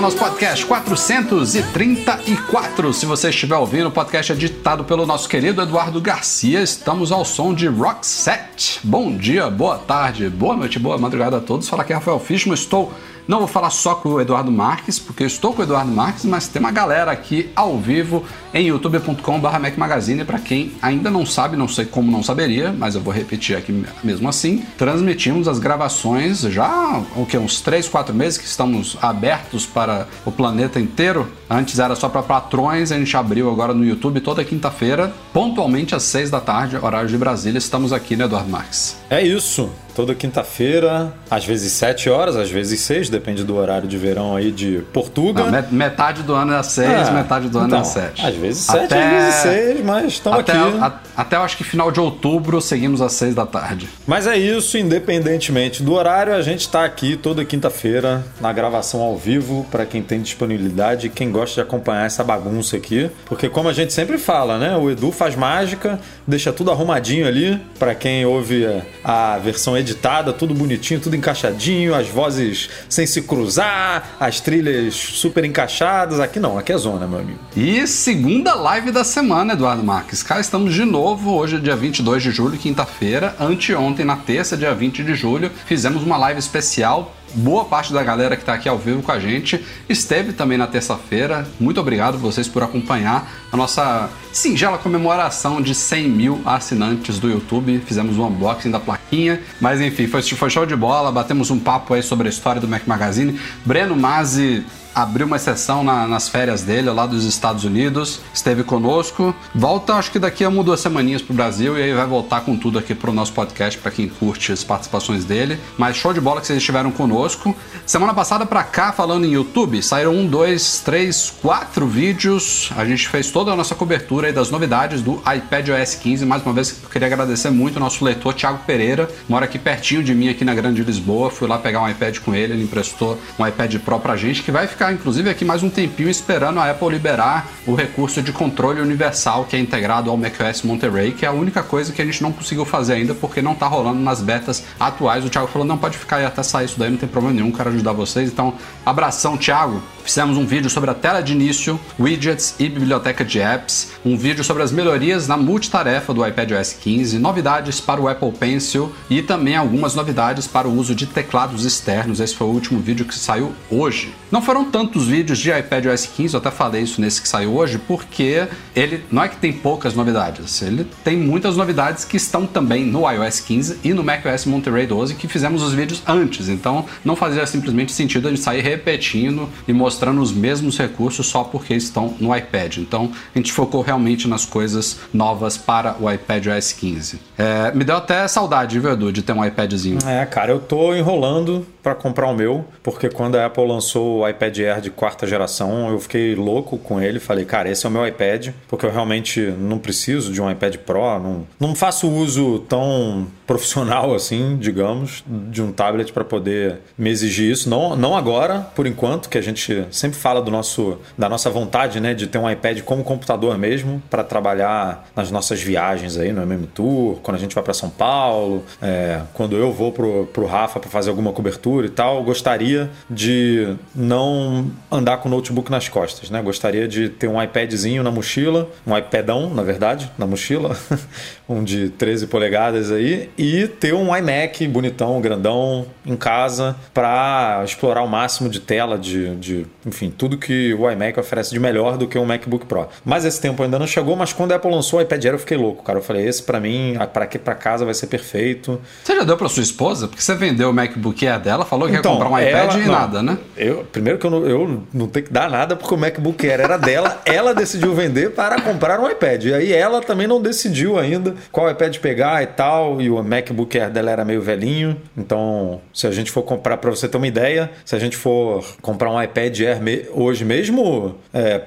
Ao 0.00 0.02
nosso 0.02 0.16
podcast 0.16 0.64
434. 0.64 2.94
Se 2.94 3.04
você 3.04 3.28
estiver 3.28 3.56
ouvindo, 3.56 3.88
o 3.88 3.92
podcast 3.92 4.32
é 4.32 4.34
ditado 4.34 4.82
pelo 4.82 5.04
nosso 5.04 5.28
querido 5.28 5.60
Eduardo 5.60 6.00
Garcia. 6.00 6.62
Estamos 6.62 7.12
ao 7.12 7.22
som 7.22 7.52
de 7.52 7.66
Rock 7.66 8.06
Set. 8.06 8.80
Bom 8.82 9.14
dia, 9.14 9.50
boa 9.50 9.76
tarde, 9.76 10.30
boa 10.30 10.56
noite, 10.56 10.78
boa 10.78 10.96
madrugada 10.96 11.36
a 11.36 11.40
todos. 11.40 11.68
Fala 11.68 11.82
aqui 11.82 11.92
é 11.92 11.96
Rafael 11.96 12.18
Fishman, 12.18 12.54
estou. 12.54 12.90
Não 13.28 13.40
vou 13.40 13.46
falar 13.46 13.68
só 13.68 13.94
com 13.94 14.08
o 14.08 14.20
Eduardo 14.20 14.50
Marques, 14.50 14.98
porque 14.98 15.22
eu 15.22 15.26
estou 15.26 15.52
com 15.52 15.60
o 15.60 15.64
Eduardo 15.64 15.92
Marques, 15.92 16.24
mas 16.24 16.48
tem 16.48 16.60
uma 16.60 16.72
galera 16.72 17.12
aqui 17.12 17.50
ao 17.54 17.76
vivo 17.76 18.24
em 18.52 18.66
youtube.com.br 18.66 19.48
Magazine. 19.76 20.24
Para 20.24 20.38
quem 20.38 20.72
ainda 20.82 21.10
não 21.10 21.24
sabe, 21.24 21.56
não 21.56 21.68
sei 21.68 21.84
como 21.84 22.10
não 22.10 22.22
saberia, 22.22 22.72
mas 22.76 22.94
eu 22.94 23.00
vou 23.00 23.12
repetir 23.12 23.56
aqui 23.56 23.84
mesmo 24.02 24.28
assim. 24.28 24.64
Transmitimos 24.76 25.48
as 25.48 25.58
gravações 25.58 26.40
já 26.42 27.02
o 27.16 27.26
que 27.26 27.36
uns 27.36 27.60
3, 27.60 27.88
4 27.88 28.14
meses 28.14 28.38
que 28.38 28.44
estamos 28.44 28.96
abertos 29.00 29.66
para 29.66 30.06
o 30.24 30.32
planeta 30.32 30.78
inteiro. 30.80 31.30
Antes 31.48 31.78
era 31.78 31.94
só 31.94 32.08
para 32.08 32.22
patrões, 32.22 32.92
a 32.92 32.98
gente 32.98 33.16
abriu 33.16 33.50
agora 33.50 33.74
no 33.74 33.84
YouTube 33.84 34.20
toda 34.20 34.44
quinta-feira, 34.44 35.12
pontualmente 35.32 35.94
às 35.94 36.02
6 36.04 36.30
da 36.30 36.40
tarde, 36.40 36.76
horário 36.76 37.08
de 37.08 37.18
Brasília. 37.18 37.58
Estamos 37.58 37.92
aqui, 37.92 38.16
né, 38.16 38.24
Eduardo 38.24 38.48
Marques? 38.48 38.96
É 39.08 39.22
isso. 39.22 39.70
Toda 39.94 40.14
quinta-feira, 40.14 41.12
às 41.28 41.44
vezes 41.44 41.72
7 41.72 42.08
horas, 42.08 42.36
às 42.36 42.50
vezes 42.50 42.80
6, 42.80 43.10
depende 43.10 43.42
do 43.42 43.56
horário 43.56 43.88
de 43.88 43.98
verão 43.98 44.36
aí 44.36 44.52
de 44.52 44.82
Portugal. 44.92 45.50
Não, 45.50 45.64
metade 45.72 46.22
do 46.22 46.32
ano 46.32 46.52
é 46.52 46.56
às 46.56 46.66
6, 46.68 46.88
É, 46.88 47.10
metade 47.10 47.48
do 47.48 47.58
ano 47.58 47.66
então, 47.66 47.78
é 47.78 47.82
às 47.82 47.88
7. 47.88 48.26
Às 48.26 48.34
vezes 48.40 48.64
7, 48.64 48.92
às 48.94 49.10
vezes 49.10 49.34
6, 49.42 49.84
mas 49.84 50.06
estamos 50.06 50.40
até, 50.40 50.52
aqui. 50.52 50.78
a- 50.78 51.00
até 51.16 51.36
eu 51.36 51.42
acho 51.42 51.56
que 51.56 51.64
final 51.64 51.90
de 51.92 52.00
outubro 52.00 52.60
seguimos 52.60 53.00
às 53.00 53.12
6 53.12 53.34
da 53.34 53.46
tarde. 53.46 53.88
Mas 54.06 54.26
é 54.26 54.36
isso, 54.36 54.76
independentemente 54.78 55.82
do 55.82 55.92
horário, 55.92 56.34
a 56.34 56.42
gente 56.42 56.60
está 56.60 56.84
aqui 56.84 57.16
toda 57.16 57.44
quinta-feira 57.44 58.24
na 58.40 58.52
gravação 58.52 59.00
ao 59.00 59.16
vivo 59.16 59.66
para 59.70 59.84
quem 59.84 60.02
tem 60.02 60.20
disponibilidade 60.20 61.06
e 61.06 61.10
quem 61.10 61.30
gosta 61.30 61.56
de 61.56 61.60
acompanhar 61.60 62.06
essa 62.06 62.24
bagunça 62.24 62.76
aqui. 62.76 63.10
Porque 63.26 63.48
como 63.48 63.68
a 63.68 63.72
gente 63.72 63.92
sempre 63.92 64.18
fala, 64.18 64.58
né? 64.58 64.76
O 64.76 64.90
Edu 64.90 65.12
faz 65.12 65.34
mágica, 65.36 66.00
deixa 66.26 66.52
tudo 66.52 66.70
arrumadinho 66.70 67.26
ali 67.26 67.60
para 67.78 67.94
quem 67.94 68.24
ouve 68.24 68.66
a 69.04 69.38
versão 69.38 69.76
editada, 69.76 70.32
tudo 70.32 70.54
bonitinho, 70.54 71.00
tudo 71.00 71.16
encaixadinho, 71.16 71.94
as 71.94 72.08
vozes 72.08 72.68
sem 72.88 73.06
se 73.06 73.22
cruzar, 73.22 74.16
as 74.18 74.40
trilhas 74.40 74.94
super 74.94 75.44
encaixadas. 75.44 76.20
Aqui 76.20 76.38
não, 76.40 76.56
aqui 76.58 76.72
é 76.72 76.78
zona, 76.78 77.06
meu 77.06 77.18
amigo. 77.18 77.38
E 77.56 77.86
segunda 78.30 78.54
live 78.54 78.92
da 78.92 79.02
semana, 79.02 79.54
Eduardo 79.54 79.82
Marques. 79.82 80.22
Cá 80.22 80.38
estamos 80.38 80.72
de 80.72 80.84
novo, 80.84 81.32
hoje 81.32 81.56
é 81.56 81.58
dia 81.58 81.74
22 81.74 82.22
de 82.22 82.30
julho, 82.30 82.56
quinta-feira. 82.56 83.34
Anteontem, 83.40 84.06
na 84.06 84.14
terça, 84.14 84.56
dia 84.56 84.72
20 84.72 85.02
de 85.02 85.16
julho, 85.16 85.50
fizemos 85.66 86.04
uma 86.04 86.16
live 86.16 86.38
especial. 86.38 87.12
Boa 87.34 87.64
parte 87.64 87.92
da 87.92 88.04
galera 88.04 88.36
que 88.36 88.42
está 88.42 88.54
aqui 88.54 88.68
ao 88.68 88.78
vivo 88.78 89.02
com 89.02 89.10
a 89.10 89.18
gente 89.18 89.64
esteve 89.88 90.32
também 90.32 90.56
na 90.56 90.68
terça-feira. 90.68 91.44
Muito 91.58 91.80
obrigado 91.80 92.18
vocês 92.18 92.46
por 92.46 92.62
acompanhar 92.62 93.28
a 93.50 93.56
nossa 93.56 94.08
singela 94.32 94.78
comemoração 94.78 95.60
de 95.60 95.74
100 95.74 96.08
mil 96.08 96.40
assinantes 96.44 97.18
do 97.18 97.28
YouTube. 97.28 97.82
Fizemos 97.84 98.16
um 98.16 98.28
unboxing 98.28 98.70
da 98.70 98.78
plaquinha, 98.78 99.40
mas 99.60 99.80
enfim, 99.80 100.06
foi, 100.06 100.22
foi 100.22 100.50
show 100.50 100.64
de 100.64 100.76
bola. 100.76 101.10
Batemos 101.10 101.50
um 101.50 101.58
papo 101.58 101.94
aí 101.94 102.02
sobre 102.02 102.28
a 102.28 102.30
história 102.30 102.60
do 102.60 102.68
Mac 102.68 102.86
Magazine. 102.86 103.40
Breno 103.64 103.96
Mazzi 103.96 104.64
abriu 104.94 105.26
uma 105.26 105.36
exceção 105.36 105.82
na- 105.84 106.06
nas 106.06 106.28
férias 106.28 106.62
dele 106.62 106.90
lá 106.90 107.06
dos 107.06 107.24
Estados 107.24 107.64
Unidos, 107.64 108.20
esteve 108.34 108.62
conosco. 108.64 109.34
Volta, 109.54 109.94
acho 109.94 110.10
que 110.10 110.18
daqui 110.18 110.44
a 110.44 110.48
uma 110.48 110.62
duas 110.64 110.80
semaninhas 110.80 111.22
pro 111.22 111.34
Brasil 111.34 111.78
e 111.78 111.82
aí 111.82 111.92
vai 111.94 112.06
voltar 112.06 112.40
com 112.42 112.56
tudo 112.56 112.78
aqui 112.78 112.94
pro 112.94 113.12
nosso 113.12 113.32
podcast 113.32 113.78
para 113.78 113.90
quem 113.90 114.08
curte 114.08 114.52
as 114.52 114.64
participações 114.64 115.24
dele. 115.24 115.58
Mas 115.78 115.96
show 115.96 116.12
de 116.12 116.20
bola 116.20 116.40
que 116.40 116.46
vocês 116.46 116.58
estiveram 116.58 116.90
conosco. 116.90 117.54
Semana 117.86 118.12
passada 118.14 118.44
pra 118.46 118.62
cá, 118.64 118.92
falando 118.92 119.24
em 119.24 119.30
YouTube, 119.32 119.82
saíram 119.82 120.14
um, 120.14 120.26
dois, 120.26 120.80
três, 120.84 121.32
quatro 121.42 121.86
vídeos. 121.86 122.70
A 122.76 122.84
gente 122.84 123.08
fez 123.08 123.30
toda 123.30 123.52
a 123.52 123.56
nossa 123.56 123.74
cobertura 123.74 124.26
aí 124.28 124.32
das 124.32 124.50
novidades 124.50 125.00
do 125.02 125.22
iPad 125.34 125.68
OS 125.70 125.94
15. 125.94 126.24
Mais 126.26 126.42
uma 126.44 126.52
vez, 126.52 126.76
eu 126.82 126.88
queria 126.88 127.06
agradecer 127.06 127.50
muito 127.50 127.76
ao 127.76 127.80
nosso 127.80 128.04
leitor 128.04 128.34
Thiago 128.34 128.60
Pereira, 128.66 129.08
mora 129.28 129.44
aqui 129.44 129.58
pertinho 129.58 130.02
de 130.02 130.14
mim, 130.14 130.28
aqui 130.28 130.44
na 130.44 130.54
Grande 130.54 130.82
Lisboa. 130.82 131.30
Fui 131.30 131.46
lá 131.48 131.58
pegar 131.58 131.80
um 131.82 131.88
iPad 131.88 132.18
com 132.18 132.34
ele, 132.34 132.52
ele 132.54 132.62
emprestou 132.64 133.18
um 133.38 133.46
iPad 133.46 133.76
Pro 133.78 133.98
pra 134.00 134.16
gente, 134.16 134.42
que 134.42 134.50
vai 134.50 134.66
ficar, 134.66 134.79
inclusive, 134.88 135.28
aqui 135.28 135.44
mais 135.44 135.62
um 135.62 135.68
tempinho 135.68 136.08
esperando 136.08 136.60
a 136.60 136.70
Apple 136.70 136.88
liberar 136.88 137.48
o 137.66 137.74
recurso 137.74 138.22
de 138.22 138.32
controle 138.32 138.80
universal 138.80 139.44
que 139.44 139.56
é 139.56 139.58
integrado 139.58 140.08
ao 140.08 140.16
macOS 140.16 140.62
Monterey, 140.62 141.12
que 141.12 141.26
é 141.26 141.28
a 141.28 141.32
única 141.32 141.62
coisa 141.62 141.92
que 141.92 142.00
a 142.00 142.04
gente 142.04 142.22
não 142.22 142.32
conseguiu 142.32 142.64
fazer 142.64 142.94
ainda, 142.94 143.14
porque 143.14 143.42
não 143.42 143.54
tá 143.54 143.66
rolando 143.66 144.00
nas 144.00 144.22
betas 144.22 144.64
atuais. 144.78 145.24
O 145.24 145.28
Thiago 145.28 145.48
falou, 145.48 145.66
não, 145.66 145.76
pode 145.76 145.98
ficar 145.98 146.16
aí 146.16 146.24
até 146.24 146.42
sair 146.42 146.64
isso 146.64 146.78
daí, 146.78 146.90
não 146.90 146.96
tem 146.96 147.08
problema 147.08 147.34
nenhum, 147.34 147.52
quero 147.52 147.70
ajudar 147.70 147.92
vocês. 147.92 148.30
Então, 148.30 148.54
abração, 148.86 149.36
Thiago. 149.36 149.82
Fizemos 150.04 150.36
um 150.36 150.46
vídeo 150.46 150.70
sobre 150.70 150.90
a 150.90 150.94
tela 150.94 151.20
de 151.20 151.32
início, 151.32 151.78
widgets 151.98 152.54
e 152.58 152.68
biblioteca 152.68 153.24
de 153.24 153.38
apps, 153.38 153.92
um 154.04 154.16
vídeo 154.16 154.42
sobre 154.42 154.62
as 154.62 154.72
melhorias 154.72 155.28
na 155.28 155.36
multitarefa 155.36 156.12
do 156.12 156.26
iPad 156.26 156.52
OS 156.52 156.72
15, 156.72 157.18
novidades 157.18 157.80
para 157.80 158.00
o 158.00 158.08
Apple 158.08 158.32
Pencil 158.32 158.92
e 159.08 159.22
também 159.22 159.56
algumas 159.56 159.94
novidades 159.94 160.46
para 160.46 160.66
o 160.66 160.76
uso 160.76 160.94
de 160.94 161.06
teclados 161.06 161.64
externos. 161.64 162.18
Esse 162.18 162.34
foi 162.34 162.46
o 162.46 162.50
último 162.50 162.80
vídeo 162.80 163.04
que 163.04 163.14
saiu 163.14 163.52
hoje. 163.70 164.14
Não 164.30 164.42
foram 164.42 164.64
tantos 164.70 165.06
vídeos 165.06 165.38
de 165.38 165.50
iPad 165.50 165.86
OS 165.86 166.06
15, 166.06 166.34
eu 166.34 166.40
até 166.40 166.50
falei 166.50 166.82
isso 166.82 167.00
nesse 167.00 167.20
que 167.20 167.28
saiu 167.28 167.54
hoje, 167.54 167.78
porque 167.78 168.46
ele 168.74 169.04
não 169.10 169.22
é 169.22 169.28
que 169.28 169.36
tem 169.36 169.52
poucas 169.52 169.94
novidades, 169.94 170.62
ele 170.62 170.86
tem 171.04 171.16
muitas 171.16 171.56
novidades 171.56 172.04
que 172.04 172.16
estão 172.16 172.46
também 172.46 172.84
no 172.84 173.10
iOS 173.10 173.40
15 173.40 173.80
e 173.84 173.92
no 173.92 174.02
macOS 174.02 174.46
Monterey 174.46 174.86
12 174.86 175.14
que 175.14 175.28
fizemos 175.28 175.62
os 175.62 175.72
vídeos 175.72 176.02
antes, 176.06 176.48
então 176.48 176.84
não 177.04 177.16
fazia 177.16 177.44
simplesmente 177.46 177.92
sentido 177.92 178.28
a 178.28 178.30
gente 178.30 178.42
sair 178.42 178.60
repetindo 178.60 179.48
e 179.66 179.72
mostrando 179.72 180.20
os 180.20 180.32
mesmos 180.32 180.78
recursos 180.78 181.26
só 181.26 181.44
porque 181.44 181.74
estão 181.74 182.14
no 182.20 182.34
iPad. 182.34 182.78
Então 182.78 183.10
a 183.34 183.38
gente 183.38 183.52
focou 183.52 183.82
realmente 183.82 184.28
nas 184.28 184.44
coisas 184.44 185.00
novas 185.12 185.56
para 185.56 185.96
o 186.00 186.10
iPad 186.10 186.46
OS 186.46 186.72
15. 186.72 187.20
É, 187.36 187.72
me 187.72 187.84
deu 187.84 187.96
até 187.96 188.26
saudade, 188.28 188.78
viu, 188.78 188.90
Edu, 188.92 189.12
de 189.12 189.22
ter 189.22 189.32
um 189.32 189.44
iPadzinho. 189.44 189.98
É, 190.06 190.24
cara, 190.26 190.52
eu 190.52 190.60
tô 190.60 190.94
enrolando 190.94 191.66
para 191.82 191.94
comprar 191.94 192.26
o 192.26 192.34
meu, 192.34 192.64
porque 192.82 193.08
quando 193.08 193.36
a 193.36 193.46
Apple 193.46 193.66
lançou 193.66 194.20
o 194.20 194.28
iPad 194.28 194.58
Air 194.58 194.80
de 194.80 194.90
quarta 194.90 195.26
geração, 195.26 195.90
eu 195.90 195.98
fiquei 195.98 196.34
louco 196.34 196.78
com 196.78 197.00
ele. 197.00 197.18
Falei, 197.18 197.44
cara, 197.44 197.70
esse 197.70 197.86
é 197.86 197.88
o 197.88 197.92
meu 197.92 198.06
iPad, 198.06 198.48
porque 198.68 198.86
eu 198.86 198.90
realmente 198.90 199.40
não 199.40 199.78
preciso 199.78 200.32
de 200.32 200.40
um 200.40 200.50
iPad 200.50 200.76
Pro, 200.76 201.18
não, 201.18 201.46
não 201.58 201.74
faço 201.74 202.08
uso 202.08 202.60
tão 202.60 203.26
profissional 203.46 204.14
assim, 204.14 204.56
digamos, 204.58 205.24
de 205.26 205.62
um 205.62 205.72
tablet 205.72 206.12
para 206.12 206.24
poder 206.24 206.78
me 206.96 207.10
exigir 207.10 207.50
isso. 207.50 207.68
Não, 207.68 207.96
não 207.96 208.16
agora, 208.16 208.60
por 208.74 208.86
enquanto, 208.86 209.28
que 209.28 209.38
a 209.38 209.40
gente 209.40 209.86
sempre 209.90 210.18
fala 210.18 210.40
do 210.40 210.50
nosso, 210.50 210.98
da 211.18 211.28
nossa 211.28 211.50
vontade, 211.50 212.00
né, 212.00 212.14
de 212.14 212.26
ter 212.26 212.38
um 212.38 212.48
iPad 212.48 212.80
como 212.82 213.02
computador 213.02 213.58
mesmo 213.58 214.02
para 214.08 214.22
trabalhar 214.22 215.08
nas 215.16 215.30
nossas 215.30 215.60
viagens 215.60 216.16
aí 216.16 216.32
no 216.32 216.42
MM 216.42 216.66
Tour, 216.68 217.16
quando 217.22 217.36
a 217.36 217.40
gente 217.40 217.54
vai 217.54 217.64
para 217.64 217.74
São 217.74 217.90
Paulo, 217.90 218.64
é, 218.80 219.20
quando 219.34 219.56
eu 219.56 219.72
vou 219.72 219.92
pro, 219.92 220.26
pro 220.26 220.46
Rafa 220.46 220.78
para 220.78 220.90
fazer 220.90 221.10
alguma 221.10 221.32
cobertura 221.32 221.69
e 221.84 221.88
tal, 221.88 222.22
gostaria 222.22 222.90
de 223.08 223.74
não 223.94 224.70
andar 224.90 225.18
com 225.18 225.28
o 225.28 225.30
notebook 225.30 225.70
nas 225.70 225.88
costas, 225.88 226.30
né? 226.30 226.42
Gostaria 226.42 226.86
de 226.86 227.08
ter 227.08 227.28
um 227.28 227.40
iPadzinho 227.42 228.02
na 228.02 228.10
mochila, 228.10 228.68
um 228.86 228.96
iPadão, 228.96 229.52
na 229.54 229.62
verdade, 229.62 230.10
na 230.18 230.26
mochila, 230.26 230.76
um 231.48 231.62
de 231.62 231.90
13 231.90 232.26
polegadas 232.26 232.90
aí, 232.90 233.30
e 233.36 233.66
ter 233.66 233.94
um 233.94 234.14
iMac 234.16 234.66
bonitão, 234.68 235.20
grandão, 235.20 235.86
em 236.04 236.16
casa, 236.16 236.76
para 236.92 237.62
explorar 237.64 238.02
o 238.02 238.08
máximo 238.08 238.48
de 238.48 238.60
tela, 238.60 238.98
de, 238.98 239.36
de, 239.36 239.66
enfim, 239.86 240.10
tudo 240.10 240.36
que 240.36 240.74
o 240.74 240.90
iMac 240.90 241.18
oferece 241.18 241.50
de 241.50 241.58
melhor 241.58 241.96
do 241.96 242.06
que 242.06 242.18
um 242.18 242.24
MacBook 242.24 242.66
Pro. 242.66 242.88
Mas 243.04 243.24
esse 243.24 243.40
tempo 243.40 243.62
ainda 243.62 243.78
não 243.78 243.86
chegou, 243.86 244.16
mas 244.16 244.32
quando 244.32 244.52
a 244.52 244.56
Apple 244.56 244.70
lançou 244.70 244.98
o 244.98 245.02
iPad 245.02 245.24
Air 245.24 245.34
eu 245.34 245.38
fiquei 245.38 245.56
louco, 245.56 245.82
cara. 245.82 245.98
Eu 245.98 246.02
falei, 246.02 246.26
esse 246.26 246.42
para 246.42 246.60
mim, 246.60 246.94
para 247.12 247.24
aqui 247.24 247.38
para 247.38 247.54
casa 247.54 247.84
vai 247.84 247.94
ser 247.94 248.06
perfeito. 248.06 248.80
Você 249.02 249.16
já 249.16 249.22
deu 249.22 249.36
para 249.36 249.48
sua 249.48 249.62
esposa? 249.62 250.08
Porque 250.08 250.22
você 250.22 250.34
vendeu 250.34 250.70
o 250.70 250.72
MacBook 250.72 251.26
Air 251.26 251.40
dela, 251.40 251.59
falou 251.64 251.88
que 251.88 251.96
então, 251.96 252.12
ia 252.12 252.18
comprar 252.18 252.34
um 252.34 252.38
iPad 252.38 252.54
ela, 252.54 252.78
e 252.78 252.86
não, 252.86 252.92
nada, 252.92 253.22
né? 253.22 253.38
Eu, 253.56 253.84
primeiro 253.90 254.18
que 254.18 254.26
eu 254.26 254.30
não, 254.30 254.46
eu 254.46 254.82
não 254.92 255.06
tenho 255.06 255.26
que 255.26 255.32
dar 255.32 255.50
nada 255.50 255.76
porque 255.76 255.94
o 255.94 255.98
MacBook 255.98 256.48
Air 256.48 256.60
era 256.60 256.76
dela, 256.76 257.20
ela 257.26 257.54
decidiu 257.54 257.94
vender 257.94 258.30
para 258.30 258.60
comprar 258.60 259.00
um 259.00 259.08
iPad. 259.08 259.44
E 259.44 259.54
aí 259.54 259.72
ela 259.72 260.00
também 260.00 260.26
não 260.26 260.40
decidiu 260.40 260.98
ainda 260.98 261.34
qual 261.50 261.70
iPad 261.70 261.96
pegar 261.98 262.42
e 262.42 262.46
tal, 262.46 263.00
e 263.00 263.10
o 263.10 263.22
MacBook 263.22 263.78
Air 263.78 263.90
dela 263.90 264.10
era 264.10 264.24
meio 264.24 264.42
velhinho. 264.42 264.96
Então, 265.16 265.80
se 265.92 266.06
a 266.06 266.10
gente 266.10 266.30
for 266.30 266.42
comprar, 266.42 266.76
para 266.76 266.90
você 266.90 267.08
ter 267.08 267.16
uma 267.16 267.26
ideia, 267.26 267.70
se 267.84 267.94
a 267.94 267.98
gente 267.98 268.16
for 268.16 268.64
comprar 268.80 269.10
um 269.10 269.22
iPad 269.22 269.60
Air 269.60 269.82
me, 269.82 270.06
hoje 270.12 270.44
mesmo, 270.44 271.16
é, 271.32 271.60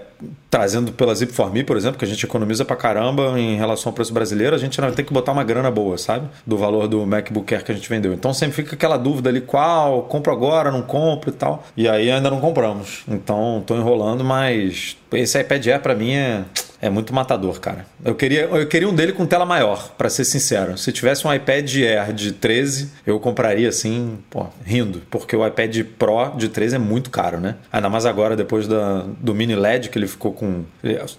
trazendo 0.50 0.92
pela 0.92 1.14
Zip 1.16 1.34
for 1.34 1.52
Me, 1.52 1.64
por 1.64 1.76
exemplo, 1.76 1.98
que 1.98 2.06
a 2.06 2.08
gente 2.08 2.26
economiza 2.26 2.64
pra 2.64 2.76
caramba 2.76 3.40
em 3.40 3.56
relação 3.56 3.90
ao 3.90 3.94
preço 3.94 4.14
brasileiro, 4.14 4.56
a 4.56 4.60
gente 4.60 4.80
vai 4.80 4.92
ter 4.92 5.04
que 5.04 5.14
botar 5.14 5.32
uma 5.32 5.44
grana 5.44 5.72
boa, 5.72 5.98
sabe? 5.98 6.28
Do 6.46 6.58
valor 6.58 6.88
do 6.88 7.06
MacBook 7.06 7.54
Air 7.54 7.64
que 7.64 7.72
a 7.72 7.76
gente 7.76 7.90
vendeu. 7.90 8.14
Então 8.14 8.34
sempre 8.34 8.56
fica 8.56 8.76
aquela 8.76 8.98
dúvida 8.98 9.30
ali, 9.30 9.42
qual? 9.42 10.04
Compro 10.04 10.32
agora, 10.32 10.72
não 10.72 10.82
compro 10.82 11.30
e 11.30 11.34
tal. 11.34 11.64
E 11.76 11.88
aí 11.88 12.12
ainda 12.12 12.30
não 12.30 12.40
compramos. 12.40 13.04
Então 13.08 13.64
tô 13.66 13.76
enrolando, 13.76 14.24
mas 14.24 14.96
esse 15.12 15.40
iPad 15.40 15.68
Air 15.68 15.82
para 15.82 15.96
mim 15.96 16.14
é 16.14 16.44
é 16.84 16.90
muito 16.90 17.14
matador, 17.14 17.62
cara. 17.62 17.86
Eu 18.04 18.14
queria, 18.14 18.42
eu 18.42 18.68
queria 18.68 18.90
um 18.90 18.94
dele 18.94 19.14
com 19.14 19.26
tela 19.26 19.46
maior, 19.46 19.94
para 19.98 20.10
ser 20.10 20.26
sincero. 20.26 20.78
Se 20.78 20.92
tivesse 20.92 21.26
um 21.26 21.34
iPad 21.34 21.74
Air 21.76 22.12
de 22.12 22.34
13, 22.34 22.92
eu 23.08 23.18
compraria 23.22 23.70
assim, 23.70 24.18
pô, 24.30 24.48
rindo, 24.66 25.02
porque 25.10 25.34
o 25.34 25.48
iPad 25.48 25.82
Pro 25.98 26.34
de 26.36 26.50
13 26.50 26.76
é 26.76 26.78
muito 26.78 27.10
caro, 27.10 27.40
né? 27.40 27.56
Ainda 27.72 27.90
mais 27.90 28.06
agora, 28.06 28.36
depois 28.36 28.68
da, 28.68 29.06
do 29.18 29.34
mini 29.34 29.56
LED, 29.56 29.88
que 29.88 29.98
ele 29.98 30.08
ficou 30.08 30.34
com. 30.34 30.66